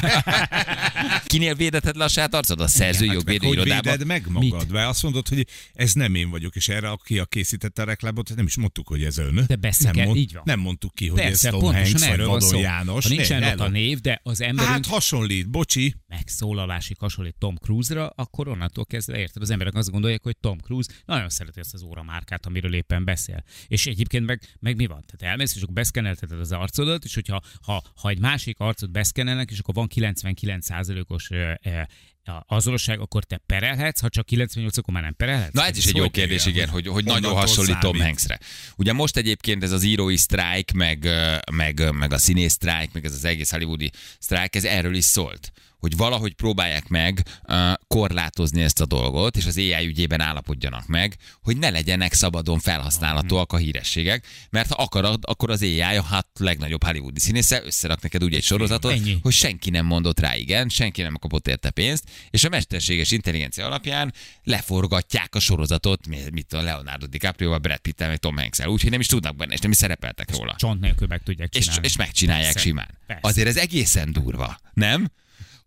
Kinél 1.27 1.55
védeted 1.55 1.97
le 1.97 2.05
a 2.05 2.09
saját 2.09 2.35
arcod? 2.35 2.61
A 2.61 2.67
szerzői 2.67 3.07
Hát 3.09 3.17
jogvédő 3.17 3.47
hogy 3.47 3.63
véded 3.63 4.07
meg 4.07 4.27
magad? 4.29 4.71
Mert 4.71 4.89
azt 4.89 5.03
mondod, 5.03 5.29
hogy 5.29 5.47
ez 5.75 5.93
nem 5.93 6.15
én 6.15 6.31
vagyok, 6.31 6.57
és 6.57 6.69
erre 6.69 6.91
aki 6.91 7.19
a 7.19 7.25
készítette 7.25 7.83
a 7.83 7.85
reklámot, 7.85 8.35
nem 8.35 8.47
is 8.47 8.57
mondtuk, 8.57 8.89
hogy 8.89 9.05
ez 9.05 9.19
ön. 9.19 9.45
De 9.47 9.57
beszél, 9.57 9.91
nem, 9.91 10.15
így 10.15 10.33
van. 10.33 10.43
nem 10.45 10.59
mondtuk 10.61 10.95
ki, 10.95 11.09
hogy 11.09 11.21
Persze, 11.21 11.49
ez 11.49 11.55
Tom 11.55 11.75
Hanks, 11.75 12.07
vagy 12.07 12.25
Vadon. 12.25 12.61
János. 12.61 13.03
Ha 13.05 13.09
nincsen 13.09 13.43
ott 13.43 13.61
a 13.61 13.69
név, 13.69 14.01
de 14.01 14.21
az 14.23 14.41
emberünk 14.41 14.73
Hát 14.75 14.87
hasonlít, 14.87 15.51
bocsi. 15.51 15.95
megszólalásig 16.07 16.97
hasonlít 16.99 17.35
Tom 17.39 17.57
Cruise-ra, 17.57 18.09
akkor 18.09 18.49
onnantól 18.49 18.87
kezdve 18.87 19.19
érted, 19.19 19.43
az 19.43 19.51
emberek 19.51 19.75
azt 19.75 19.91
gondolják, 19.91 20.23
hogy 20.23 20.37
Tom 20.41 20.59
Cruise 20.59 20.91
nagyon 21.05 21.29
szereti 21.29 21.61
ezt 21.61 21.75
az 21.75 21.83
óramárkát, 21.83 22.47
amiről 22.47 22.75
éppen 22.75 23.05
beszél. 23.05 23.45
És 23.67 23.87
egyébként 23.87 24.27
meg, 24.27 24.43
meg 24.61 24.77
mi 24.77 24.87
van? 24.87 25.05
Tehát 25.07 25.33
elmész, 25.33 25.55
és 25.57 25.63
akkor 25.63 25.75
beszkennelteted 26.37 26.41
az 26.41 26.53
arcodat, 26.53 27.05
és 27.05 27.15
hogyha 27.15 27.43
ha, 27.63 27.83
ha 27.95 28.09
egy 28.09 28.19
másik 28.19 28.59
arcot 28.59 28.91
beszkennelnek, 28.91 29.51
és 29.51 29.59
akkor 29.59 29.75
van 29.75 29.89
99%-os 29.95 31.31
ö, 31.31 31.53
ö, 31.63 31.81
azonosság, 32.47 33.01
akkor 33.01 33.25
te 33.25 33.41
perelhetsz, 33.47 34.01
ha 34.01 34.09
csak 34.09 34.27
98, 34.27 34.77
akkor 34.77 34.95
már 34.95 35.03
nem 35.03 35.15
perelhetsz? 35.17 35.53
Na 35.55 35.67
ez 35.67 35.77
is 35.77 35.87
egy 35.87 35.97
jó 35.97 36.11
kérdés, 36.11 36.47
igen, 36.47 36.55
igen, 36.55 36.69
hogy 36.69 36.87
hogy, 36.87 37.05
nagyon 37.05 37.35
hasonlít 37.35 37.79
Tom. 37.79 38.01
Hanksre. 38.01 38.39
Ugye 38.77 38.93
most 38.93 39.17
egyébként 39.17 39.63
ez 39.63 39.73
az 39.73 39.83
írói 39.83 40.17
sztrájk, 40.17 40.73
meg, 40.73 41.09
meg, 41.53 41.93
meg 41.93 42.13
a 42.13 42.19
színész 42.19 42.53
sztrájk, 42.53 42.93
meg 42.93 43.05
ez 43.05 43.13
az 43.13 43.25
egész 43.25 43.51
hollywoodi 43.51 43.91
sztrájk, 44.19 44.55
ez 44.55 44.65
erről 44.65 44.95
is 44.95 45.05
szólt 45.05 45.53
hogy 45.87 45.97
valahogy 45.97 46.35
próbálják 46.35 46.89
meg 46.89 47.23
korlátozni 47.87 48.63
ezt 48.63 48.81
a 48.81 48.87
dolgot, 48.87 49.37
és 49.37 49.47
az 49.47 49.57
AI 49.57 49.87
ügyében 49.87 50.21
állapodjanak 50.21 50.87
meg, 50.87 51.17
hogy 51.43 51.57
ne 51.57 51.71
legyenek 51.71 52.13
szabadon 52.13 52.59
felhasználhatóak 52.59 53.53
a 53.53 53.57
hírességek, 53.57 54.27
mert 54.51 54.73
ha 54.73 54.83
akarod, 54.83 55.19
akkor 55.27 55.51
az 55.51 55.63
AI 55.63 55.81
a 55.81 56.03
hat 56.03 56.27
legnagyobb 56.39 56.85
hollywoodi 56.85 57.21
színésze 57.21 57.63
összerak 57.65 58.03
neked 58.03 58.25
úgy 58.25 58.35
egy 58.35 58.43
sorozatot, 58.43 58.93
Ennyi. 58.93 59.19
hogy 59.23 59.33
senki 59.33 59.71
nem 59.71 59.87
mondott 59.87 60.21
rá 60.21 60.37
igen, 60.37 60.69
senki 60.69 61.03
nem 61.03 61.15
kapott 61.17 61.49
érte 61.49 61.71
pénzt, 61.71 62.05
és 62.31 62.45
a 62.45 62.49
mesterséges 62.49 63.11
intelligencia 63.11 63.67
alapján 63.67 64.13
leforgatják 64.45 65.35
a 65.35 65.41
sorozatot, 65.41 66.07
mi- 66.07 66.31
mit 66.33 66.53
a 66.53 66.63
Leonardo 66.63 67.07
DiCaprio, 67.07 67.59
Brad 67.59 67.79
pitt 67.79 67.99
meg 67.99 68.17
Tom 68.17 68.37
hanks 68.37 68.59
úgyhogy 68.67 68.91
nem 68.91 69.01
is 69.01 69.07
tudnak 69.07 69.37
benne, 69.37 69.53
és 69.53 69.61
nem 69.61 69.71
is 69.71 69.77
szerepeltek 69.77 70.37
róla. 70.37 70.55
Csont 70.59 70.81
nélkül 70.81 71.07
meg 71.07 71.23
tudják 71.23 71.55
És, 71.55 71.65
csinálni. 71.65 71.87
és 71.87 71.97
megcsinálják 71.97 72.53
Persze. 72.53 72.69
simán. 72.69 72.99
Persze. 73.07 73.29
Azért 73.29 73.49
ez 73.49 73.57
egészen 73.57 74.13
durva, 74.13 74.61
nem? 74.75 75.11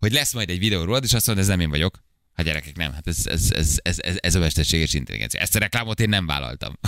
Hogy 0.00 0.12
lesz 0.12 0.32
majd 0.32 0.50
egy 0.50 0.58
videó 0.58 0.84
rólad, 0.84 1.04
és 1.04 1.12
azt 1.12 1.26
mondod, 1.26 1.44
ez 1.44 1.50
nem 1.50 1.60
én 1.60 1.70
vagyok. 1.70 2.02
Hát 2.32 2.46
gyerekek, 2.46 2.76
nem, 2.76 2.92
hát 2.92 3.06
ez, 3.06 3.26
ez, 3.26 3.50
ez, 3.50 3.78
ez, 3.82 3.98
ez, 3.98 4.16
ez 4.20 4.34
a 4.34 4.38
mesterséges 4.38 4.94
intelligencia. 4.94 5.40
Ezt 5.40 5.56
a 5.56 5.58
reklámot 5.58 6.00
én 6.00 6.08
nem 6.08 6.26
vállaltam. 6.26 6.78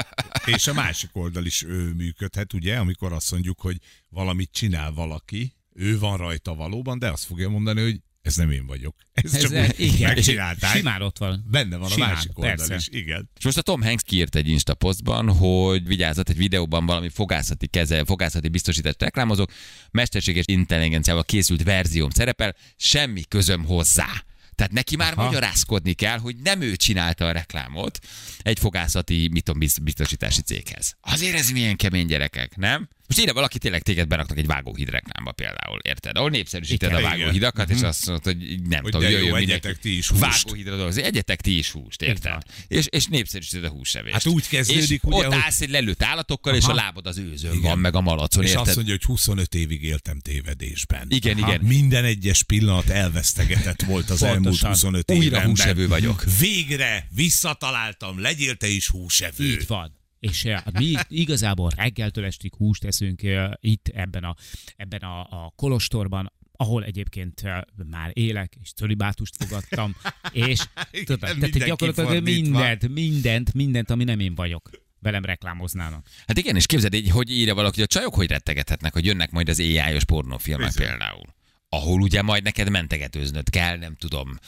És 0.56 0.66
a 0.66 0.72
másik 0.72 1.10
oldal 1.12 1.44
is 1.44 1.62
ő 1.62 1.92
működhet, 1.92 2.52
ugye, 2.52 2.76
amikor 2.76 3.12
azt 3.12 3.30
mondjuk, 3.30 3.60
hogy 3.60 3.76
valamit 4.08 4.52
csinál 4.52 4.92
valaki, 4.92 5.54
ő 5.74 5.98
van 5.98 6.16
rajta 6.16 6.54
valóban, 6.54 6.98
de 6.98 7.10
azt 7.10 7.24
fogja 7.24 7.48
mondani, 7.48 7.82
hogy 7.82 8.00
ez 8.22 8.36
nem 8.36 8.50
én 8.50 8.66
vagyok. 8.66 8.96
Ez, 9.12 9.34
Ez, 9.34 9.40
csak 9.40 9.50
úgy 9.52 9.80
igen, 9.80 10.14
megcsinálták. 10.14 10.76
simán 10.76 11.02
ott 11.02 11.18
van. 11.18 11.44
Benne 11.50 11.76
van 11.76 11.88
Simán, 11.88 12.10
a 12.10 12.12
másik 12.12 12.38
oldal 12.38 12.54
persze. 12.56 12.74
is, 12.74 12.88
igen. 12.90 13.30
És 13.38 13.44
most 13.44 13.56
a 13.58 13.62
Tom 13.62 13.82
Hanks 13.82 14.02
kiírt 14.02 14.34
egy 14.34 14.48
Insta 14.48 14.74
posztban, 14.74 15.28
hogy 15.36 15.86
vigyázzat 15.86 16.28
egy 16.28 16.36
videóban 16.36 16.86
valami 16.86 17.08
fogászati 17.08 17.66
keze, 17.66 18.04
fogászati 18.04 18.48
biztosítást 18.48 19.02
reklámozok, 19.02 19.52
mesterséges 19.90 20.44
intelligenciával 20.46 21.24
készült 21.24 21.62
verzióm 21.62 22.10
szerepel, 22.10 22.56
semmi 22.76 23.22
közöm 23.28 23.64
hozzá. 23.64 24.24
Tehát 24.54 24.72
neki 24.72 24.96
már 24.96 25.12
Aha. 25.12 25.24
magyarázkodni 25.24 25.92
kell, 25.92 26.18
hogy 26.18 26.36
nem 26.36 26.60
ő 26.60 26.76
csinálta 26.76 27.26
a 27.26 27.32
reklámot 27.32 27.98
egy 28.38 28.58
fogászati 28.58 29.28
mit 29.32 29.44
tudom, 29.44 29.60
biz- 29.60 29.82
biztosítási 29.82 30.42
céghez. 30.42 30.96
Azért 31.00 31.34
ez 31.36 31.50
milyen 31.50 31.76
kemény 31.76 32.06
gyerekek, 32.06 32.56
nem? 32.56 32.88
Most 33.06 33.20
ide 33.20 33.32
valaki 33.32 33.58
tényleg 33.58 33.82
téged 33.82 34.08
beraknak 34.08 34.38
egy 34.38 34.46
vágóhíd 34.46 34.88
reklámba 34.88 35.32
például, 35.32 35.78
érted? 35.82 36.16
Ahol 36.16 36.30
népszerűsíted 36.30 36.90
Igen, 36.90 37.04
a 37.04 37.06
igen. 37.06 37.18
vágóhidakat, 37.18 37.70
és 37.70 37.76
Mhm. 37.76 37.84
azt 37.86 38.06
mondod, 38.06 38.24
hogy 38.24 38.36
nem 38.68 38.82
Hogy 38.82 38.90
tudom, 38.90 39.00
de 39.00 39.10
jó, 39.10 39.16
jöjjön 39.16 39.34
mindenki. 39.36 39.52
egyetek 39.52 39.78
ti 39.82 39.96
is 39.96 40.08
húst. 40.08 40.20
Vágóhídra 40.20 40.76
dolgozni, 40.76 41.02
egyetek 41.02 41.40
ti 41.40 41.58
is 41.58 41.70
húst, 41.70 42.02
érted? 42.02 42.42
És, 42.68 42.86
és 42.90 43.06
népszerűsíted 43.06 43.64
a 43.64 43.68
húsevést. 43.68 44.12
Hát 44.14 44.26
úgy 44.26 44.48
kezdődik, 44.48 44.82
és 44.82 44.98
ugye, 45.02 45.16
ott 45.16 45.24
hogy- 45.24 45.34
állsz 45.42 45.60
egy 45.60 45.70
lelőtt 45.70 46.02
állatokkal, 46.02 46.54
és 46.54 46.64
a 46.64 46.66
Aha. 46.66 46.74
lábad 46.76 47.06
az 47.06 47.18
őzön 47.18 47.60
van, 47.60 47.78
meg 47.78 47.94
a 47.94 48.00
malacon, 48.00 48.42
És 48.42 48.48
érted? 48.48 48.66
azt 48.66 48.74
mondja, 48.76 48.92
hogy 48.94 49.04
25 49.04 49.54
évig 49.54 49.82
éltem 49.82 50.18
tévedésben. 50.20 51.06
Igen, 51.10 51.38
igen. 51.38 51.60
Minden 51.60 52.04
egyes 52.04 52.42
pillanat 52.42 52.88
elvesztegetett 52.88 53.82
volt 53.82 54.10
az 54.10 54.22
elmúlt 54.22 54.42
Pontosan. 54.42 54.70
25 54.70 55.10
Újra 55.10 55.22
évemben. 55.24 55.48
húsevő 55.48 55.88
vagyok. 55.88 56.24
Végre 56.38 57.06
visszataláltam, 57.14 58.20
legyél 58.20 58.54
te 58.54 58.66
is 58.68 58.88
húsevő. 58.88 59.44
Így 59.44 59.66
van. 59.66 60.00
És 60.22 60.44
eh, 60.44 60.62
mi 60.72 60.94
igazából 61.08 61.70
reggeltől 61.76 62.24
estig 62.24 62.54
húst 62.54 62.84
eszünk 62.84 63.22
eh, 63.22 63.50
itt 63.60 63.88
ebben 63.88 64.24
a, 64.24 64.34
ebben 64.76 65.00
a, 65.00 65.20
a 65.20 65.52
kolostorban, 65.56 66.32
ahol 66.52 66.84
egyébként 66.84 67.40
eh, 67.44 67.60
már 67.90 68.10
élek, 68.12 68.56
és 68.62 68.72
cölibátust 68.72 69.36
fogadtam, 69.36 69.96
és 70.32 70.60
tudod, 71.04 71.20
tehát 71.20 71.64
gyakorlatilag 71.66 72.22
mindent, 72.22 72.88
mindent, 72.88 73.54
mindent, 73.54 73.90
ami 73.90 74.04
nem 74.04 74.20
én 74.20 74.34
vagyok, 74.34 74.70
velem 74.98 75.24
reklámoznának. 75.24 76.08
Hát 76.26 76.38
igen, 76.38 76.56
és 76.56 76.66
képzeld, 76.66 77.08
hogy 77.08 77.30
írja 77.30 77.54
valaki, 77.54 77.74
hogy 77.74 77.88
a 77.90 77.94
csajok 77.94 78.14
hogy 78.14 78.28
rettegethetnek, 78.28 78.92
hogy 78.92 79.04
jönnek 79.04 79.30
majd 79.30 79.48
az 79.48 79.58
AI-os 79.58 80.04
pornófilmek 80.04 80.74
például. 80.74 81.34
Ahol 81.74 82.00
ugye 82.00 82.22
majd 82.22 82.42
neked 82.42 82.70
mentegetőznöd 82.70 83.50
kell, 83.50 83.76
nem 83.76 83.94
tudom, 83.94 84.38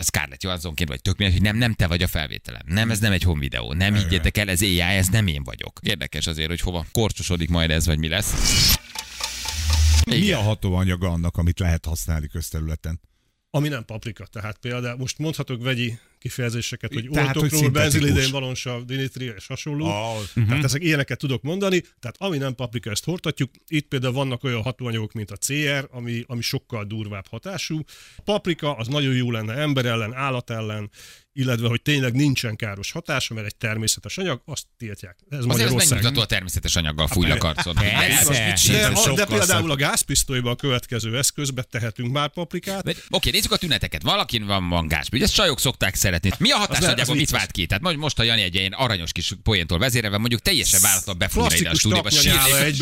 Scarlett 0.00 0.42
Johanssonként 0.42 0.88
vagy 0.88 1.02
tök 1.02 1.16
mindegy, 1.16 1.38
hogy 1.38 1.46
nem, 1.46 1.56
nem 1.56 1.72
te 1.72 1.86
vagy 1.86 2.02
a 2.02 2.06
felvételen. 2.06 2.62
Nem, 2.66 2.90
ez 2.90 2.98
nem 2.98 3.12
egy 3.12 3.22
home 3.22 3.40
videó. 3.40 3.72
Nem 3.72 3.94
higgyétek 3.94 4.36
el, 4.36 4.48
ez 4.48 4.62
AI, 4.62 4.80
ez 4.80 5.08
nem 5.08 5.26
én 5.26 5.42
vagyok. 5.42 5.80
Érdekes 5.82 6.26
azért, 6.26 6.48
hogy 6.48 6.60
hova 6.60 6.86
korcsosodik 6.92 7.48
majd 7.48 7.70
ez, 7.70 7.86
vagy 7.86 7.98
mi 7.98 8.08
lesz. 8.08 8.34
Mi 10.04 10.32
a 10.32 10.40
hatóanyaga 10.40 11.08
annak, 11.08 11.36
amit 11.36 11.58
lehet 11.58 11.84
használni 11.84 12.26
közterületen? 12.26 13.00
Ami 13.50 13.68
nem 13.68 13.84
paprika, 13.84 14.26
tehát 14.26 14.58
például 14.58 14.96
most 14.96 15.18
mondhatok 15.18 15.62
vegyi 15.62 15.98
kifejezéseket, 16.24 16.92
hogy 16.92 17.08
Tehát, 17.12 17.32
hogy 17.34 17.42
oltokról, 17.42 17.60
szintetikus. 17.60 18.00
benzilidén, 18.00 18.30
valonsav, 18.30 18.84
dinitri 18.84 19.32
és 19.36 19.46
hasonló. 19.46 19.86
Uh-huh. 19.86 20.48
Tehát 20.48 20.64
ezek 20.64 20.82
ilyeneket 20.82 21.18
tudok 21.18 21.42
mondani, 21.42 21.80
tehát 21.80 22.16
ami 22.18 22.38
nem 22.38 22.54
paprika, 22.54 22.90
ezt 22.90 23.04
hordhatjuk. 23.04 23.50
Itt 23.66 23.88
például 23.88 24.12
vannak 24.12 24.44
olyan 24.44 24.62
hatóanyagok, 24.62 25.12
mint 25.12 25.30
a 25.30 25.36
CR, 25.36 25.88
ami, 25.90 26.24
ami 26.26 26.42
sokkal 26.42 26.84
durvább 26.84 27.26
hatású. 27.26 27.80
A 28.16 28.22
paprika 28.22 28.76
az 28.76 28.88
nagyon 28.88 29.14
jó 29.14 29.30
lenne 29.30 29.54
ember 29.54 29.84
ellen, 29.84 30.14
állat 30.14 30.50
ellen, 30.50 30.90
illetve 31.36 31.68
hogy 31.68 31.82
tényleg 31.82 32.14
nincsen 32.14 32.56
káros 32.56 32.90
hatása, 32.90 33.34
mert 33.34 33.46
egy 33.46 33.56
természetes 33.56 34.18
anyag, 34.18 34.42
azt 34.44 34.64
tiltják. 34.78 35.16
Ez 35.20 35.38
Azért 35.38 35.40
ez 35.40 35.46
Magyarország. 35.56 35.88
megnyugtató 35.88 36.20
a 36.20 36.26
természetes 36.26 36.76
anyaggal 36.76 37.06
fújlak 37.06 37.44
arcon. 37.44 37.74
Persze. 37.74 38.54
De, 39.04 39.14
de 39.14 39.26
például 39.26 39.70
a 39.70 39.76
gázpisztolyban 39.76 40.52
a 40.52 40.56
következő 40.56 41.18
eszközbe 41.18 41.62
tehetünk 41.62 42.12
már 42.12 42.28
paprikát. 42.28 42.96
Oké, 43.10 43.30
nézzük 43.30 43.52
a 43.52 43.56
tüneteket. 43.56 44.02
Valakin 44.02 44.46
van, 44.46 44.68
van 44.68 44.88
gáz. 44.88 45.08
Ugye 45.12 45.24
ezt 45.24 45.34
csajok 45.34 45.60
szokták 45.60 45.94
szeretni. 45.94 46.30
Mi 46.38 46.50
a 46.50 46.56
hatás 46.56 46.78
nagyjából 46.78 47.14
mit 47.14 47.30
vált 47.30 47.50
ki? 47.50 47.66
Tehát 47.66 47.82
most, 47.82 47.96
most 47.96 48.18
a 48.18 48.22
Jani 48.22 48.42
egy 48.42 48.54
ilyen 48.54 48.72
aranyos 48.72 49.12
kis 49.12 49.32
poéntól 49.42 49.78
vezérelve 49.78 50.18
mondjuk 50.18 50.40
teljesen 50.40 50.80
váratlan 50.80 51.18
befújna 51.18 51.56
ide 51.56 51.70
a 51.70 51.74
stúdióba. 51.74 52.10
sírnék 52.10 52.80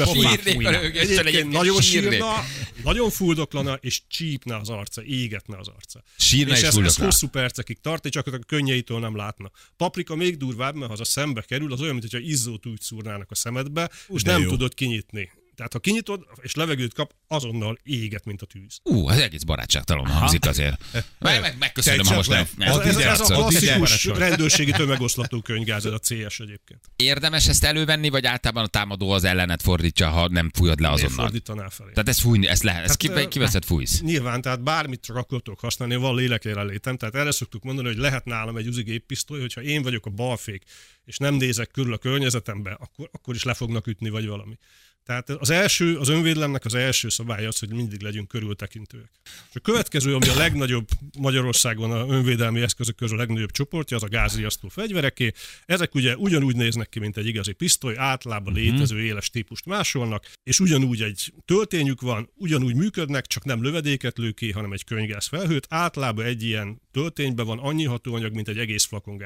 nagyon 1.48 1.80
sírna, 1.80 2.44
nagyon 2.84 3.10
fuldoklana, 3.10 3.78
és 3.80 4.02
csípne 4.08 4.56
az 4.56 4.68
arca, 4.68 5.02
égetne 5.04 5.58
az 5.58 5.68
arca. 5.68 6.02
Sírna 6.16 6.52
és 6.52 6.60
és 6.60 6.66
ez, 6.66 6.76
ez 6.76 6.96
hosszú 6.96 7.28
percekig 7.28 7.80
tart, 7.80 8.04
és 8.04 8.16
a 8.16 8.22
könnyeitől 8.46 8.98
nem 8.98 9.16
látna. 9.16 9.50
Paprika 9.76 10.14
még 10.14 10.36
durvább, 10.36 10.74
mert 10.74 10.86
ha 10.86 10.92
az 10.92 11.00
a 11.00 11.04
szembe 11.04 11.40
kerül, 11.42 11.72
az 11.72 11.80
olyan, 11.80 11.94
mintha 11.94 12.18
izzót 12.18 12.66
úgy 12.66 12.80
szúrnának 12.80 13.30
a 13.30 13.34
szemedbe, 13.34 13.90
és 14.08 14.22
de 14.22 14.32
nem 14.32 14.42
jó. 14.42 14.48
tudod 14.48 14.74
kinyitni. 14.74 15.30
Tehát 15.56 15.72
ha 15.72 15.78
kinyitod, 15.78 16.26
és 16.40 16.54
levegőt 16.54 16.94
kap, 16.94 17.14
azonnal 17.28 17.78
éget, 17.82 18.24
mint 18.24 18.42
a 18.42 18.46
tűz. 18.46 18.78
Ú, 18.82 19.08
az 19.08 19.18
egész 19.18 19.42
barátságtalan 19.42 20.06
hangzik 20.06 20.46
azért. 20.46 20.84
Meg, 21.18 21.40
meg, 21.40 21.56
megköszönöm, 21.58 22.06
ha 22.06 22.14
most 22.14 22.28
nem. 22.28 22.46
Ez, 22.58 22.76
ez, 22.76 22.96
ez 22.96 23.20
a 23.20 23.24
klasszikus 23.24 24.04
rendőrségi 24.04 24.70
tömegoszlató 24.70 25.40
könyvgáz, 25.40 25.86
ez 25.86 25.92
a 25.92 25.98
CS 25.98 26.40
egyébként. 26.40 26.80
Érdemes 26.96 27.48
ezt 27.48 27.64
elővenni, 27.64 28.08
vagy 28.08 28.26
általában 28.26 28.64
a 28.64 28.66
támadó 28.66 29.10
az 29.10 29.24
ellenet 29.24 29.62
fordítja, 29.62 30.08
ha 30.08 30.28
nem 30.28 30.50
fújod 30.54 30.80
le 30.80 30.90
azonnal? 30.90 31.24
fordítanál 31.24 31.70
felé? 31.70 31.92
Tehát 31.92 32.08
ez 32.08 32.18
fújni, 32.18 32.46
ezt 32.46 32.62
lehet, 32.62 32.84
ezt 32.84 33.02
Hát, 33.02 33.18
ki, 33.20 33.28
kiveszed, 33.28 33.64
fújsz. 33.64 34.00
Nyilván, 34.00 34.42
tehát 34.42 34.62
bármit 34.62 35.00
csak 35.00 35.16
akkor 35.16 35.42
tudok 35.42 35.60
használni, 35.60 35.96
van 35.96 36.14
lélekjelenlétem. 36.14 36.96
Tehát 36.96 37.14
erre 37.14 37.30
szoktuk 37.30 37.62
mondani, 37.62 37.88
hogy 37.88 37.96
lehet 37.96 38.24
nálam 38.24 38.56
egy 38.56 38.66
uzi 38.66 38.82
géppisztoly, 38.82 39.40
hogyha 39.40 39.62
én 39.62 39.82
vagyok 39.82 40.06
a 40.06 40.10
balfék, 40.10 40.62
és 41.04 41.16
nem 41.16 41.34
nézek 41.34 41.70
körül 41.70 41.92
a 41.92 41.98
környezetembe, 41.98 42.70
akkor, 42.80 43.08
akkor 43.12 43.34
is 43.34 43.42
le 43.42 43.54
fognak 43.54 43.86
ütni, 43.86 44.08
vagy 44.08 44.26
valami. 44.26 44.58
Tehát 45.04 45.30
az 45.30 45.50
első, 45.50 45.98
az 45.98 46.08
önvédelemnek 46.08 46.64
az 46.64 46.74
első 46.74 47.08
szabálya 47.08 47.48
az, 47.48 47.58
hogy 47.58 47.72
mindig 47.72 48.02
legyünk 48.02 48.28
körültekintőek. 48.28 49.10
És 49.24 49.54
a 49.56 49.60
következő, 49.60 50.14
ami 50.14 50.28
a 50.28 50.34
legnagyobb 50.34 50.88
Magyarországon 51.18 51.90
a 51.92 52.06
önvédelmi 52.14 52.60
eszközök 52.60 52.96
közül 52.96 53.16
a 53.16 53.20
legnagyobb 53.20 53.50
csoportja, 53.50 53.96
az 53.96 54.02
a 54.02 54.08
gázriasztó 54.08 54.68
fegyvereké. 54.68 55.32
Ezek 55.66 55.94
ugye 55.94 56.16
ugyanúgy 56.16 56.56
néznek 56.56 56.88
ki, 56.88 56.98
mint 56.98 57.16
egy 57.16 57.26
igazi 57.26 57.52
pisztoly, 57.52 57.96
általában 57.96 58.52
Mhm. 58.52 58.62
létező 58.62 59.00
éles 59.00 59.30
típust 59.30 59.66
másolnak, 59.66 60.30
és 60.42 60.60
ugyanúgy 60.60 61.02
egy 61.02 61.32
töltényük 61.44 62.00
van, 62.00 62.30
ugyanúgy 62.34 62.74
működnek, 62.74 63.26
csak 63.26 63.44
nem 63.44 63.62
lövedéket 63.62 64.18
lő 64.18 64.30
ki, 64.30 64.50
hanem 64.52 64.72
egy 64.72 64.84
könyvgáz 64.84 65.26
felhőt. 65.26 65.66
Általában 65.68 66.24
egy 66.24 66.42
ilyen 66.42 66.80
töltényben 66.92 67.46
van 67.46 67.58
annyi 67.58 67.84
hatóanyag, 67.84 68.34
mint 68.34 68.48
egy 68.48 68.58
egész 68.58 68.84
flakon. 68.84 69.22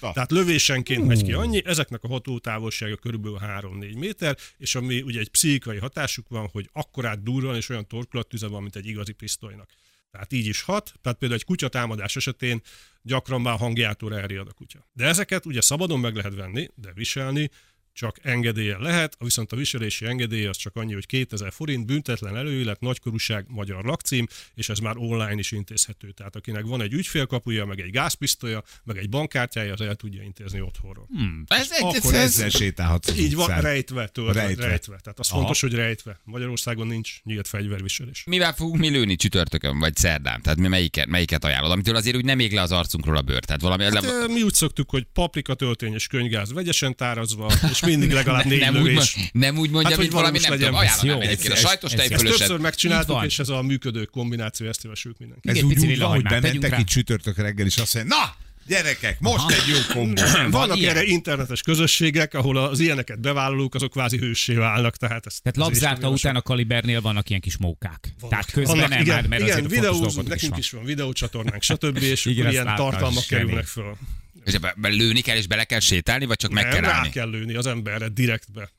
Tehát 0.00 0.30
lövésenként 0.30 1.06
megy 1.06 1.24
ki 1.24 1.32
annyi, 1.32 1.62
ezeknek 1.66 2.02
a 2.02 2.08
hatótávolsága 2.08 2.96
körülbelül 2.96 3.38
3-4 3.42 3.98
méter, 3.98 4.36
és 4.56 4.74
ami 4.74 5.02
ugye 5.02 5.20
egy 5.20 5.30
pszichikai 5.30 5.78
hatásuk 5.78 6.28
van, 6.28 6.48
hogy 6.52 6.68
akkorát 6.72 7.22
durran 7.22 7.56
és 7.56 7.68
olyan 7.68 7.86
torkolattüze 7.86 8.46
van, 8.46 8.62
mint 8.62 8.76
egy 8.76 8.86
igazi 8.86 9.12
pisztolynak. 9.12 9.70
Tehát 10.10 10.32
így 10.32 10.46
is 10.46 10.62
hat, 10.62 10.92
tehát 11.02 11.18
például 11.18 11.40
egy 11.40 11.46
kutyatámadás 11.46 12.16
esetén 12.16 12.60
gyakran 13.02 13.40
már 13.40 13.58
hangjától 13.58 14.18
elriad 14.18 14.48
a 14.48 14.52
kutya. 14.52 14.86
De 14.92 15.04
ezeket 15.04 15.46
ugye 15.46 15.60
szabadon 15.60 16.00
meg 16.00 16.14
lehet 16.14 16.34
venni, 16.34 16.68
de 16.74 16.92
viselni 16.94 17.50
csak 17.92 18.18
engedélye 18.22 18.78
lehet, 18.78 19.16
viszont 19.18 19.52
a 19.52 19.56
viselési 19.56 20.06
engedély 20.06 20.46
az 20.46 20.56
csak 20.56 20.76
annyi, 20.76 20.92
hogy 20.92 21.06
2000 21.06 21.52
forint, 21.52 21.86
büntetlen 21.86 22.36
előélet, 22.36 22.80
nagykorúság, 22.80 23.44
magyar 23.48 23.84
lakcím, 23.84 24.26
és 24.54 24.68
ez 24.68 24.78
már 24.78 24.96
online 24.96 25.34
is 25.38 25.52
intézhető. 25.52 26.10
Tehát 26.10 26.36
akinek 26.36 26.64
van 26.64 26.82
egy 26.82 26.92
ügyfélkapuja, 26.92 27.64
meg 27.64 27.80
egy 27.80 27.90
gázpisztolya, 27.90 28.62
meg 28.84 28.96
egy 28.96 29.08
bankkártyája, 29.08 29.72
az 29.72 29.80
el 29.80 29.94
tudja 29.94 30.22
intézni 30.22 30.60
otthonról. 30.60 31.06
Hmm. 31.08 31.44
Ez, 31.46 31.70
ez, 31.70 31.80
Akkor 31.80 32.14
ezzel 32.14 32.48
sétálhatsz 32.48 33.18
Így 33.18 33.34
van, 33.34 33.60
rejtve, 33.60 34.08
tőle, 34.08 34.32
rejtve. 34.32 34.66
Rejtve. 34.66 34.98
Tehát 35.02 35.18
az 35.18 35.30
Aha. 35.30 35.38
fontos, 35.38 35.60
hogy 35.60 35.74
rejtve. 35.74 36.20
Magyarországon 36.24 36.86
nincs 36.86 37.20
nyílt 37.22 37.48
fegyverviselés. 37.48 38.24
Mivel 38.26 38.52
fogunk 38.52 38.78
mi 38.78 38.88
lőni 38.88 39.16
csütörtökön, 39.16 39.78
vagy 39.78 39.96
szerdán? 39.96 40.42
Tehát 40.42 40.58
mi 40.58 40.68
melyiket, 40.68 41.06
melyiket 41.06 41.44
ajánlod? 41.44 41.70
Amitől 41.70 41.96
azért 41.96 42.16
úgy 42.16 42.24
nem 42.24 42.38
ég 42.38 42.52
le 42.52 42.60
az 42.60 42.72
arcunkról 42.72 43.16
a 43.16 43.22
bőr. 43.22 43.44
Tehát 43.44 43.60
valami 43.60 43.82
Hát, 43.82 43.92
le... 43.92 44.26
mi 44.26 44.42
úgy 44.42 44.54
szoktuk, 44.54 44.90
hogy 44.90 45.06
paprika, 45.12 45.54
töltény 45.54 45.94
és 45.94 46.06
könyvgáz 46.06 46.52
vegyesen 46.52 46.96
tárazva, 46.96 47.52
és 47.72 47.81
mindig 47.82 48.10
legalább 48.12 48.44
négy 48.44 48.60
nem 48.60 48.74
lövés. 48.74 49.16
nem 49.32 49.58
úgy 49.58 49.70
mondja, 49.70 49.80
Hát, 49.88 49.90
hogy 49.90 49.98
mint 49.98 50.12
valami, 50.12 50.38
nem 50.38 50.50
legyen. 50.50 50.66
tudom, 50.66 50.80
ajánlanám 50.80 51.16
jó. 51.16 51.20
egyébként 51.22 51.52
a 51.52 51.56
sajtos 51.56 51.92
ez- 51.92 51.98
Ezt 51.98 52.08
tejfölöset. 52.08 52.38
többször 52.38 52.58
megcsináltuk, 52.60 53.14
van. 53.14 53.24
és 53.24 53.38
ez 53.38 53.48
a 53.48 53.62
működő 53.62 54.04
kombináció, 54.04 54.66
ezt 54.68 54.82
javasoljuk 54.82 55.20
mindenki. 55.20 55.48
Ez 55.48 55.62
úgy, 55.62 55.98
van, 55.98 56.10
hogy 56.10 56.22
bementek 56.22 56.78
itt 56.78 56.86
csütörtök 56.86 57.36
reggel, 57.36 57.66
és 57.66 57.76
azt 57.76 57.94
mondja, 57.94 58.16
na, 58.16 58.34
gyerekek, 58.66 59.20
most 59.20 59.50
egy 59.50 59.62
jó 59.68 59.94
kombó. 59.94 60.22
Vannak 60.50 60.76
ilyen? 60.76 60.96
erre 60.96 61.04
internetes 61.06 61.62
közösségek, 61.62 62.34
ahol 62.34 62.56
az 62.56 62.80
ilyeneket 62.80 63.20
bevállalók, 63.20 63.74
azok 63.74 63.90
kvázi 63.90 64.18
hőssé 64.18 64.54
válnak. 64.54 64.96
Tehát, 64.96 65.26
ezt, 65.26 65.42
Tehát 65.42 65.56
labzárta 65.58 66.08
után 66.08 66.36
a 66.36 66.42
kalibernél 66.42 67.00
vannak 67.00 67.28
ilyen 67.28 67.40
kis 67.40 67.56
mókák. 67.56 68.08
Tehát 68.28 68.50
közben 68.50 68.74
Vannak, 68.76 68.88
nem 68.90 69.00
igen, 69.00 69.14
már, 69.14 69.26
mert 69.28 69.42
igen, 69.42 69.66
videózunk, 69.68 70.28
nekünk 70.28 70.50
van. 70.50 70.58
is 70.58 70.70
van 70.70 70.84
videócsatornánk, 70.84 71.62
stb. 71.62 71.96
És 72.02 72.24
Igen, 72.24 72.50
ilyen 72.50 72.74
tartalmak 72.76 73.24
kerülnek 73.26 73.64
föl. 73.66 73.96
És 74.44 74.58
lőni 74.82 75.20
kell, 75.20 75.36
és 75.36 75.46
bele 75.46 75.64
kell 75.64 75.80
sétálni, 75.80 76.24
vagy 76.24 76.36
csak 76.36 76.50
meg 76.50 76.64
Nem, 76.64 76.72
kell 76.72 76.82
rá 76.82 76.92
állni? 76.96 77.10
kell 77.10 77.30
lőni 77.30 77.54
az 77.54 77.66
emberre 77.66 78.08
direktbe. 78.08 78.70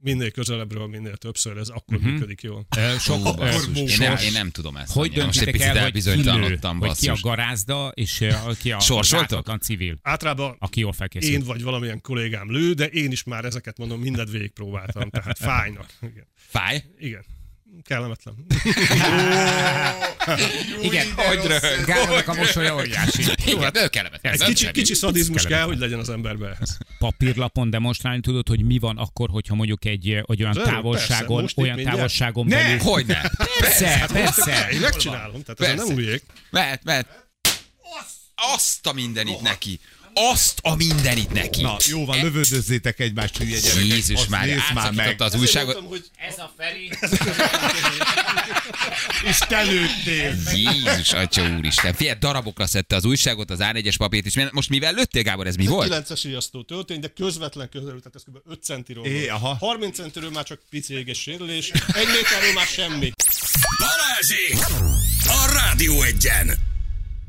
Minél 0.00 0.30
közelebbről, 0.30 0.86
minél 0.86 1.16
többször, 1.16 1.56
ez 1.56 1.68
akkor 1.68 1.98
Mhm. 1.98 2.08
működik 2.08 2.42
jól. 2.42 2.66
Sok, 2.98 3.16
én, 3.74 3.88
nem, 3.98 4.16
én 4.16 4.32
nem 4.32 4.50
tudom 4.50 4.76
ezt. 4.76 4.92
Hogy 4.92 5.08
annyira. 5.08 5.24
Most 5.24 5.38
egy 5.40 5.44
döntitek 5.44 5.52
picit 5.52 5.76
el, 5.76 5.82
hogy 5.82 5.92
ki 5.92 6.08
lő, 6.08 6.10
elbizonytalanodtam, 6.12 6.78
hogy 6.78 6.96
ki 6.96 7.08
a 7.08 7.16
garázda, 7.20 7.88
és 7.94 8.20
ö, 8.20 8.32
ki 8.60 8.72
a 8.72 8.80
Sorsoltok? 8.80 9.30
ártatlan 9.30 9.60
civil, 9.60 9.98
Általában 10.02 10.56
aki 10.58 10.80
jól 10.80 10.92
felkészült. 10.92 11.32
én 11.34 11.42
vagy 11.44 11.62
valamilyen 11.62 12.00
kollégám 12.00 12.50
lő, 12.50 12.72
de 12.72 12.86
én 12.86 13.10
is 13.12 13.24
már 13.24 13.44
ezeket 13.44 13.78
mondom, 13.78 14.00
mindent 14.00 14.30
végigpróbáltam, 14.30 15.10
tehát 15.10 15.38
fájnak. 15.38 15.92
Igen. 16.02 16.26
Fáj? 16.34 16.84
Igen. 16.98 17.24
Kellemetlen. 17.84 18.34
Igen, 20.82 21.06
Hogy 21.14 21.44
röhög? 21.46 21.84
Gábornak 21.84 22.28
a 22.28 22.34
mosolya 22.34 22.74
óriási. 22.74 23.22
Igen, 23.46 23.62
hát 23.62 23.76
ő 23.76 23.88
kellemetlen. 23.88 24.32
Egy 24.32 24.42
kicsi, 24.42 24.70
kicsi 24.70 24.94
szadizmus 24.94 25.44
kell, 25.44 25.62
hogy 25.62 25.78
legyen 25.78 25.98
az 25.98 26.08
emberben 26.08 26.52
ehhez. 26.52 26.78
Papírlapon 26.98 27.70
demonstrálni 27.70 28.20
tudod, 28.20 28.48
hogy 28.48 28.64
mi 28.64 28.78
van 28.78 28.98
akkor, 28.98 29.28
hogyha 29.30 29.54
mondjuk 29.54 29.84
egy 29.84 30.10
ö, 30.10 30.20
hogy 30.24 30.40
olyan 30.42 30.54
Persze, 30.54 30.70
távolságon, 30.70 31.48
olyan 31.56 31.82
távolságon 31.82 32.46
Ne, 32.46 32.56
belül. 32.62 32.78
hogy 32.78 33.06
ne? 33.06 33.20
Persze, 33.60 34.06
persze. 34.12 34.68
Én 34.72 34.80
megcsinálom, 34.80 35.42
tehát 35.42 35.78
ez 35.78 35.86
nem 35.86 35.96
újék. 35.96 36.22
Mehet, 36.50 36.84
mehet. 36.84 37.24
Azt 38.54 38.86
a 38.86 38.92
mindenit 38.92 39.40
neki. 39.40 39.80
Azt 40.18 40.58
a 40.62 40.74
mindenit 40.74 41.32
neki. 41.32 41.62
Na, 41.62 41.76
jó 41.86 42.04
van, 42.04 42.20
lövöldözzétek 42.22 43.00
egymást, 43.00 43.36
hülye 43.36 43.60
gyerekek. 43.60 43.84
Jézus 43.86 44.16
Azt 44.20 44.28
már, 44.28 44.46
nézd 44.46 44.60
már 44.74 44.92
meg. 44.92 45.20
az 45.20 45.34
újságot. 45.34 45.82
Ez 46.28 46.38
a 46.38 46.52
Feri. 46.56 46.90
És 49.28 49.38
te 49.38 49.62
lőttél. 49.62 50.34
Jézus, 50.54 51.12
atya 51.12 51.56
úristen. 51.56 51.94
Figyelj, 51.94 52.18
darabokra 52.18 52.66
szedte 52.66 52.96
az 52.96 53.04
újságot, 53.04 53.50
az 53.50 53.58
A4-es 53.62 53.94
papírt 53.96 54.26
is. 54.26 54.34
Most 54.50 54.68
mivel 54.68 54.92
lőttél, 54.92 55.22
Gábor, 55.22 55.46
ez 55.46 55.56
mi 55.56 55.64
Ez 55.64 55.68
volt? 55.70 55.92
egy 55.92 56.04
9-es 56.08 56.20
riasztó 56.22 56.62
töltény, 56.62 57.00
de 57.00 57.08
közvetlen 57.08 57.68
közelül, 57.68 57.98
tehát 58.02 58.14
ez 58.14 58.22
kb. 58.22 58.50
5 58.50 58.62
centiről 58.62 59.04
É, 59.04 59.28
aha. 59.28 59.56
30 59.60 59.96
centiről 59.96 60.30
már 60.30 60.44
csak 60.44 60.60
pici 60.70 60.94
éges 60.94 61.18
sérülés, 61.20 61.70
egy 61.70 62.06
méterről 62.06 62.52
már 62.54 62.66
semmi. 62.66 63.12
Balázsék! 63.78 64.56
A 65.26 65.52
Rádió 65.52 66.02
egyen! 66.02 66.74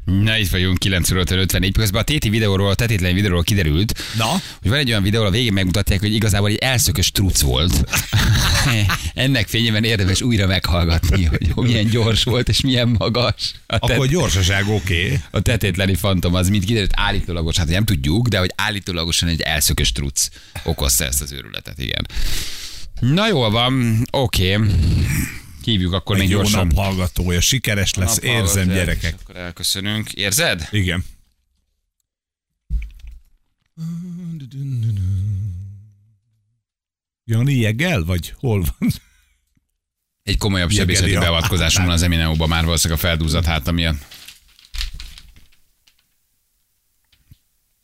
Na, 0.07 0.37
itt 0.37 0.49
vagyunk 0.49 0.77
9 0.77 1.11
óra 1.11 1.23
54 1.27 1.73
közben 1.73 2.01
a 2.01 2.03
téti 2.03 2.29
videóról, 2.29 2.69
a 2.69 2.75
tetétlen 2.75 3.13
videóról 3.13 3.43
kiderült, 3.43 4.03
Na? 4.17 4.29
hogy 4.61 4.69
van 4.69 4.79
egy 4.79 4.89
olyan 4.89 5.03
videó, 5.03 5.23
a 5.23 5.29
végén 5.29 5.53
megmutatják, 5.53 5.99
hogy 5.99 6.13
igazából 6.13 6.49
egy 6.49 6.57
elszökös 6.57 7.11
truc 7.11 7.41
volt. 7.41 7.83
Ennek 9.13 9.47
fényében 9.47 9.83
érdemes 9.83 10.21
újra 10.21 10.47
meghallgatni, 10.47 11.23
hogy 11.23 11.51
milyen 11.55 11.89
gyors 11.89 12.23
volt 12.23 12.49
és 12.49 12.61
milyen 12.61 12.95
magas. 12.97 13.51
A, 13.65 13.79
tet- 13.79 13.91
Akkor 13.91 14.07
gyorsaság 14.07 14.67
oké. 14.67 15.05
Okay. 15.05 15.19
a 15.31 15.39
tetétleni 15.39 15.95
fantom 15.95 16.33
az, 16.33 16.49
mint 16.49 16.65
kiderült, 16.65 16.91
állítólagos, 16.95 17.57
hát 17.57 17.67
nem 17.67 17.85
tudjuk, 17.85 18.27
de 18.27 18.39
hogy 18.39 18.51
állítólagosan 18.55 19.29
egy 19.29 19.41
elszökös 19.41 19.91
truc 19.91 20.27
okozta 20.63 21.05
ezt 21.05 21.21
az 21.21 21.31
őrületet, 21.31 21.79
igen. 21.79 22.05
Na 22.99 23.27
jól 23.27 23.49
van, 23.49 24.05
oké. 24.11 24.55
Okay. 24.55 24.67
Hívjuk 25.67 25.93
akkor 25.93 26.15
Egy 26.15 26.21
még 26.21 26.29
jó 26.31 26.37
gyorsan. 26.37 26.67
nap 26.67 26.75
hallgatója, 26.75 27.41
sikeres 27.41 27.93
lesz, 27.93 28.15
Nap 28.15 28.23
érzem 28.23 28.37
hallgatója, 28.43 28.75
gyerekek. 28.75 29.13
és 29.13 29.21
Akkor 29.21 29.35
elköszönünk. 29.35 30.11
Érzed? 30.13 30.67
Igen. 30.71 31.03
Jani 37.25 37.53
Jegel, 37.53 38.03
vagy 38.03 38.33
hol 38.39 38.59
van? 38.77 38.89
Egy 40.23 40.37
komolyabb 40.37 40.71
Jegeli 40.71 40.93
sebészeti 40.95 41.15
a- 41.15 41.19
beavatkozáson 41.19 41.83
van 41.85 41.93
az 41.93 42.01
Eminemóban 42.01 42.49
már 42.49 42.65
valószínűleg 42.65 43.03
a 43.03 43.07
feldúzat 43.07 43.45
háta 43.45 43.71
miatt. 43.71 44.15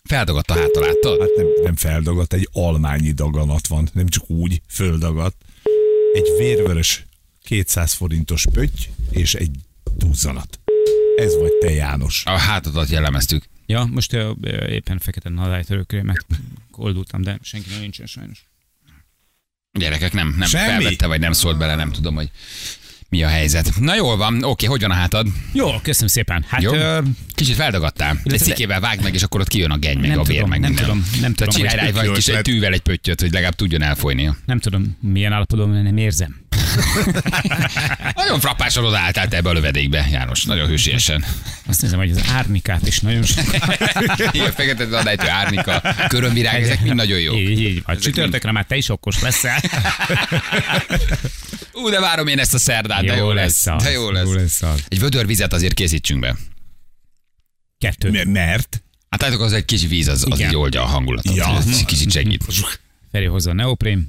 Feldagadt 0.04 0.50
a 0.50 0.54
háta, 0.54 0.80
láttad? 0.80 1.20
Hát 1.20 1.30
nem, 1.38 1.46
nem 1.64 1.76
feldagadt, 1.76 2.34
egy 2.34 2.50
almányi 2.52 3.12
daganat 3.12 3.68
van, 3.68 3.90
nem 3.94 4.08
csak 4.08 4.30
úgy 4.30 4.62
földagadt. 4.68 5.36
Egy 6.14 6.28
vérvörös 6.38 7.06
200 7.44 7.94
forintos 7.94 8.46
pötty 8.52 8.82
és 9.10 9.34
egy 9.34 9.52
duzzanat. 9.98 10.60
Ez 11.16 11.38
vagy 11.40 11.52
te, 11.62 11.70
János. 11.72 12.24
A 12.26 12.38
hátadat 12.38 12.90
jellemeztük. 12.90 13.44
Ja, 13.66 13.84
most 13.92 14.14
ö, 14.14 14.32
ö, 14.42 14.68
éppen 14.68 15.00
fekete 15.00 15.30
nadálytörőkrémet 15.30 16.26
koldultam, 16.72 17.22
de 17.22 17.38
senki 17.42 17.70
nincsen 17.80 18.06
sajnos. 18.06 18.46
Gyerekek 19.72 20.14
nem, 20.14 20.36
nem 20.38 20.48
Semmi? 20.48 20.66
felvette, 20.70 21.08
vagy 21.08 21.20
nem 21.20 21.32
szólt 21.32 21.58
bele, 21.58 21.76
nem 21.76 21.92
tudom, 21.92 22.16
hogy 22.16 22.30
mi 23.10 23.24
a 23.24 23.28
helyzet. 23.28 23.80
Na 23.80 23.96
jól 23.96 24.18
van, 24.18 24.44
oké, 24.44 24.66
hogy 24.66 24.82
van 24.82 24.92
a 24.92 24.94
hátad? 24.94 25.28
Jó, 25.54 25.80
köszönöm 25.82 26.08
szépen. 26.08 26.46
Hát 26.48 26.62
Jó? 26.62 26.74
ö, 26.74 27.02
Kicsit 27.36 27.56
feldagattál. 27.56 28.20
Egy 28.24 28.40
szikével 28.40 28.80
vágd 28.80 29.04
meg, 29.04 29.14
és 29.14 29.24
akkor 29.24 29.42
ott 29.42 29.48
kijön 29.48 29.72
a 29.72 29.78
geny, 29.78 29.98
meg 30.00 30.10
Nem 30.10 30.20
a 30.20 30.24
vér, 30.24 30.36
tudom, 30.36 30.50
meg 30.50 30.60
nem 30.60 30.70
minden. 30.70 30.86
tudom, 30.88 31.06
nem 31.22 31.34
tudom, 31.34 31.54
csinálj 31.54 31.76
rá 31.92 32.02
egy, 32.02 32.12
kis 32.12 32.28
egy 32.28 32.42
tűvel 32.42 32.74
egy 32.74 32.82
pöttyöt, 32.82 33.22
hogy 33.22 33.32
legalább 33.32 33.56
tudjon 33.56 33.82
elfolyni. 33.82 34.36
nem 34.46 34.60
tudom, 34.60 34.98
milyen 35.02 35.34
állapotban 35.34 35.70
nem 35.70 35.98
érzem. 35.98 36.42
Nagyon 38.16 38.40
frappásan 38.40 38.86
odaálltál 38.86 39.28
te 39.28 39.36
ebbe 39.38 39.50
a 39.50 39.54
lövedékbe, 39.54 40.08
János. 40.12 40.44
Nagyon 40.44 40.68
hősiesen. 40.68 41.26
Azt 41.68 41.82
nézem, 41.82 42.00
hogy 42.00 42.12
az 42.12 42.22
árnikát 42.34 42.88
is 42.88 43.00
nagyon 43.00 43.24
sok. 43.24 43.44
Igen, 44.32 44.52
fekete 44.52 44.98
adálytő, 44.98 45.28
árnika, 45.28 45.82
körömvirág, 46.08 46.62
ezek 46.62 46.82
mind 46.82 46.96
nagyon 46.96 47.20
jók. 47.20 47.38
Így, 47.38 47.60
így 47.62 47.82
van. 47.86 47.98
Csütörtökre 47.98 48.52
már 48.52 48.66
te 48.66 48.76
is 48.76 48.90
okos 48.90 49.22
leszel. 49.22 49.62
Ú, 51.74 51.90
de 51.90 52.00
várom 52.00 52.28
én 52.28 52.40
ezt 52.40 52.54
a 52.54 52.58
szerdát, 52.58 53.06
de 53.06 53.16
Jó 53.16 53.24
jó 53.26 53.32
lesz 53.32 53.66
lesz. 53.66 53.76
az, 53.76 53.84
De 53.84 53.92
jó 53.92 54.12
lesz. 54.12 54.26
jó 54.26 54.34
lesz 54.34 54.62
az. 54.62 54.84
Egy 54.88 55.00
vödör 55.00 55.26
vizet 55.26 55.54
azért 55.54 55.74
készítsünk 55.74 56.20
be. 56.20 56.36
Kettő. 57.78 58.10
M- 58.10 58.26
Mert? 58.34 58.84
Hát 59.10 59.22
látjátok, 59.22 59.46
az 59.46 59.54
egy 59.54 59.66
kis 59.66 59.88
víz, 59.88 60.08
az, 60.08 60.26
az 60.30 60.40
így 60.42 60.56
oldja 60.56 60.82
a 60.82 60.86
hangulatot. 60.86 61.36
Ja. 61.36 61.58
Kicsit 61.86 62.12
segít. 62.12 62.44
Feri 63.12 63.26
hozza 63.26 63.50
a 63.50 63.54
neoprém 63.54 64.06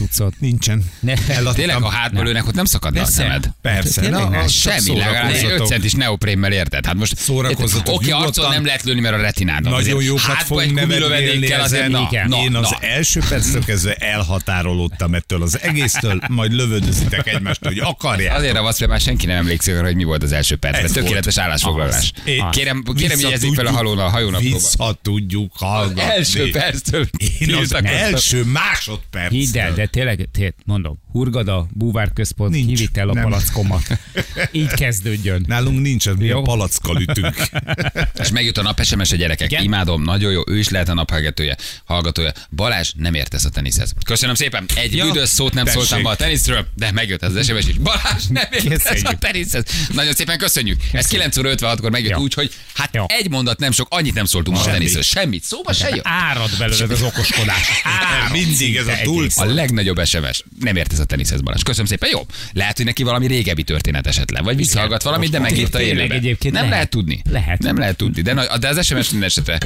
cuccot. 0.00 0.34
Nincsen. 0.38 0.84
Ne. 1.00 1.14
Eladtam. 1.28 1.54
Tényleg, 1.54 1.76
ha 1.76 1.88
hátba 1.90 2.22
lőnek, 2.22 2.46
ott 2.46 2.54
nem 2.54 2.64
szakadna 2.64 3.00
a 3.00 3.02
Persze. 3.02 3.22
szemed. 3.22 3.50
Persze. 3.62 4.08
Na, 4.08 4.18
azt 4.26 4.54
Semmi, 4.54 4.98
legalább 4.98 5.28
egy 5.30 5.34
szórakozzatok. 5.36 5.60
5 5.60 5.66
centis 5.66 5.92
neoprémmel 5.92 6.52
érted. 6.52 6.86
Hát 6.86 6.94
most 6.94 7.16
Szórakozzatok 7.16 7.94
Oké, 7.94 8.10
arcon 8.10 8.50
nem 8.50 8.64
lehet 8.64 8.82
lőni, 8.82 9.00
mert 9.00 9.14
a 9.14 9.20
retinádon. 9.20 9.72
Nagyon 9.72 9.78
Azért 9.96 10.04
jókat 10.06 10.42
fogunk 10.42 10.78
azért, 10.78 11.50
ezen. 11.50 12.32
Én 12.32 12.54
az 12.54 12.74
első 12.80 13.20
perctől 13.28 13.64
kezdve 13.64 13.94
elhatárolódtam 13.94 15.14
ettől 15.14 15.42
az 15.42 15.60
egésztől, 15.62 16.20
majd 16.28 16.52
lövöldözitek 16.52 17.26
egymást, 17.26 17.64
hogy 17.64 17.78
akarják. 17.78 18.36
Azért 18.36 18.56
a 18.56 18.62
vasz, 18.62 18.86
már 18.86 19.00
senki 19.00 19.26
nem 19.26 19.36
emlékszik 19.36 19.74
arra, 19.74 19.86
hogy 19.86 19.96
mi 19.96 20.04
volt 20.04 20.22
az 20.22 20.32
első 20.32 20.56
percben. 20.56 20.84
Ez 20.84 20.92
Tökéletes 20.92 21.34
volt. 21.34 21.46
állásfoglalás. 21.46 22.12
Kérem, 22.24 22.50
kérem 22.50 22.82
Vissza 22.94 23.20
jegyezzék 23.20 23.54
fel 23.54 23.66
a 23.66 23.68
tudjuk- 23.68 23.76
halón 23.76 23.98
a 23.98 24.08
hajónaplóba. 24.08 24.54
Vissza 24.56 24.98
tudjuk 25.02 25.52
hallgatni. 25.54 26.00
Első 26.12 26.50
perctől. 26.50 27.08
Én 27.40 27.54
az 27.54 27.74
első 27.82 28.44
másodperc. 28.44 29.30
Hidd 29.30 29.58
el, 29.58 29.72
de 29.74 29.86
tényleg, 29.90 30.28
tényleg 30.32 30.54
mondom, 30.64 30.98
Hurgada, 31.12 31.66
búvárközpont, 31.72 32.50
Nincs. 32.52 32.66
kivitt 32.66 32.96
el 32.96 33.08
a 33.08 33.12
Nem. 33.12 33.22
palackomat. 33.22 33.82
Így 34.52 34.70
kezdődjön. 34.74 35.44
Nálunk 35.46 35.80
nincs, 35.80 36.06
az 36.06 36.16
mi 36.16 36.24
a 36.24 36.26
Jó. 36.34 36.42
palackkal 36.42 37.00
ütünk. 37.00 37.34
És 38.22 38.30
megjött 38.30 38.58
a 38.58 38.62
nap 38.62 38.82
SMS 38.84 39.12
a 39.12 39.16
gyerekek. 39.16 39.50
Igen? 39.50 39.62
Imádom, 39.64 40.02
nagyon 40.02 40.32
jó. 40.32 40.42
Ő 40.46 40.58
is 40.58 40.68
lehet 40.68 40.88
a 40.88 40.94
naphallgatója. 40.94 41.54
Hallgatója. 41.84 42.32
Balázs 42.50 42.92
nem 42.96 43.14
értesz 43.14 43.44
a 43.44 43.48
teniszhez. 43.48 43.92
Köszönöm 44.04 44.34
szépen. 44.34 44.64
Egy 44.76 44.96
Ja, 44.96 45.04
büdös 45.06 45.28
szót 45.28 45.54
nem 45.54 45.64
tessék. 45.64 45.80
szóltam 45.80 46.00
ma 46.02 46.10
a 46.10 46.16
teniszről, 46.16 46.66
de 46.74 46.92
megjött 46.92 47.22
ez 47.22 47.34
az 47.34 47.44
SMS 47.46 47.66
is. 47.66 47.74
Balázs 47.78 48.24
nem 48.28 48.44
értesz 48.52 48.84
a 48.86 48.92
Köszönjük. 48.92 49.18
teniszhez. 49.18 49.64
Nagyon 49.94 50.12
szépen 50.14 50.38
köszönjük. 50.38 50.80
Ez 50.92 51.06
9 51.06 51.36
óra 51.36 51.50
56-kor 51.54 51.90
megjött 51.90 52.10
Jó. 52.12 52.18
úgy, 52.18 52.34
hogy 52.34 52.52
hát 52.74 52.94
Jó. 52.94 53.04
egy 53.08 53.30
mondat 53.30 53.58
nem 53.58 53.70
sok, 53.72 53.86
annyit 53.90 54.14
nem 54.14 54.24
szóltunk 54.24 54.56
ma 54.56 54.62
a 54.62 54.66
teniszről. 54.66 55.02
Semmit. 55.02 55.42
Szóba 55.44 55.72
se 55.72 55.88
jött. 55.88 56.00
Árad 56.06 56.50
belőled 56.58 56.90
az 56.90 57.02
okoskodás. 57.02 57.68
Árad. 57.84 58.32
Mindig 58.32 58.76
ez 58.76 58.86
a 58.86 58.94
túl-. 59.02 59.28
A 59.34 59.44
legnagyobb 59.44 59.78
SMS. 60.04 60.44
Nem 60.60 60.76
értesz 60.76 60.98
a 60.98 61.04
teniszhez, 61.04 61.40
Balázs. 61.40 61.62
Köszönöm 61.62 61.86
szépen. 61.86 62.08
Jó. 62.12 62.26
Lehet, 62.52 62.76
hogy 62.76 62.86
neki 62.86 63.02
valami 63.02 63.26
régebbi 63.26 63.62
történet 63.62 64.06
esetleg, 64.06 64.44
vagy 64.44 64.56
visszahallgat 64.56 65.02
valamit, 65.02 65.30
de 65.30 65.38
megírta 65.38 65.80
élőben. 65.80 66.36
Nem 66.40 66.52
lehet. 66.52 66.70
lehet 66.70 66.88
tudni. 66.90 67.22
Lehet. 67.30 67.58
Nem 67.58 67.78
lehet 67.78 67.96
tudni. 67.96 68.22
De, 68.22 68.58
de 68.58 68.68
az 68.68 68.86
SMS 68.86 69.10
minden 69.10 69.28
esetre 69.28 69.58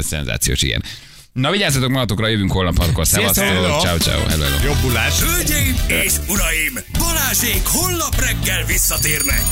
szenzációs, 0.00 0.62
igen. 0.62 0.82
Na 1.32 1.50
vigyázzatok 1.50 1.90
magatokra, 1.90 2.28
jövünk 2.28 2.52
holnap 2.52 2.78
hatkor. 2.78 3.06
Szevasztok. 3.06 3.44
Ciao, 3.80 3.98
ciao. 3.98 4.20
Hello, 4.28 4.44
hello. 4.44 4.64
Jobbulás. 4.64 5.20
Hölgyeim 5.20 5.76
és 5.86 6.12
uraim, 6.28 6.78
Balázsék 6.98 7.62
holnap 7.64 8.20
reggel 8.20 8.64
visszatérnek. 8.66 9.42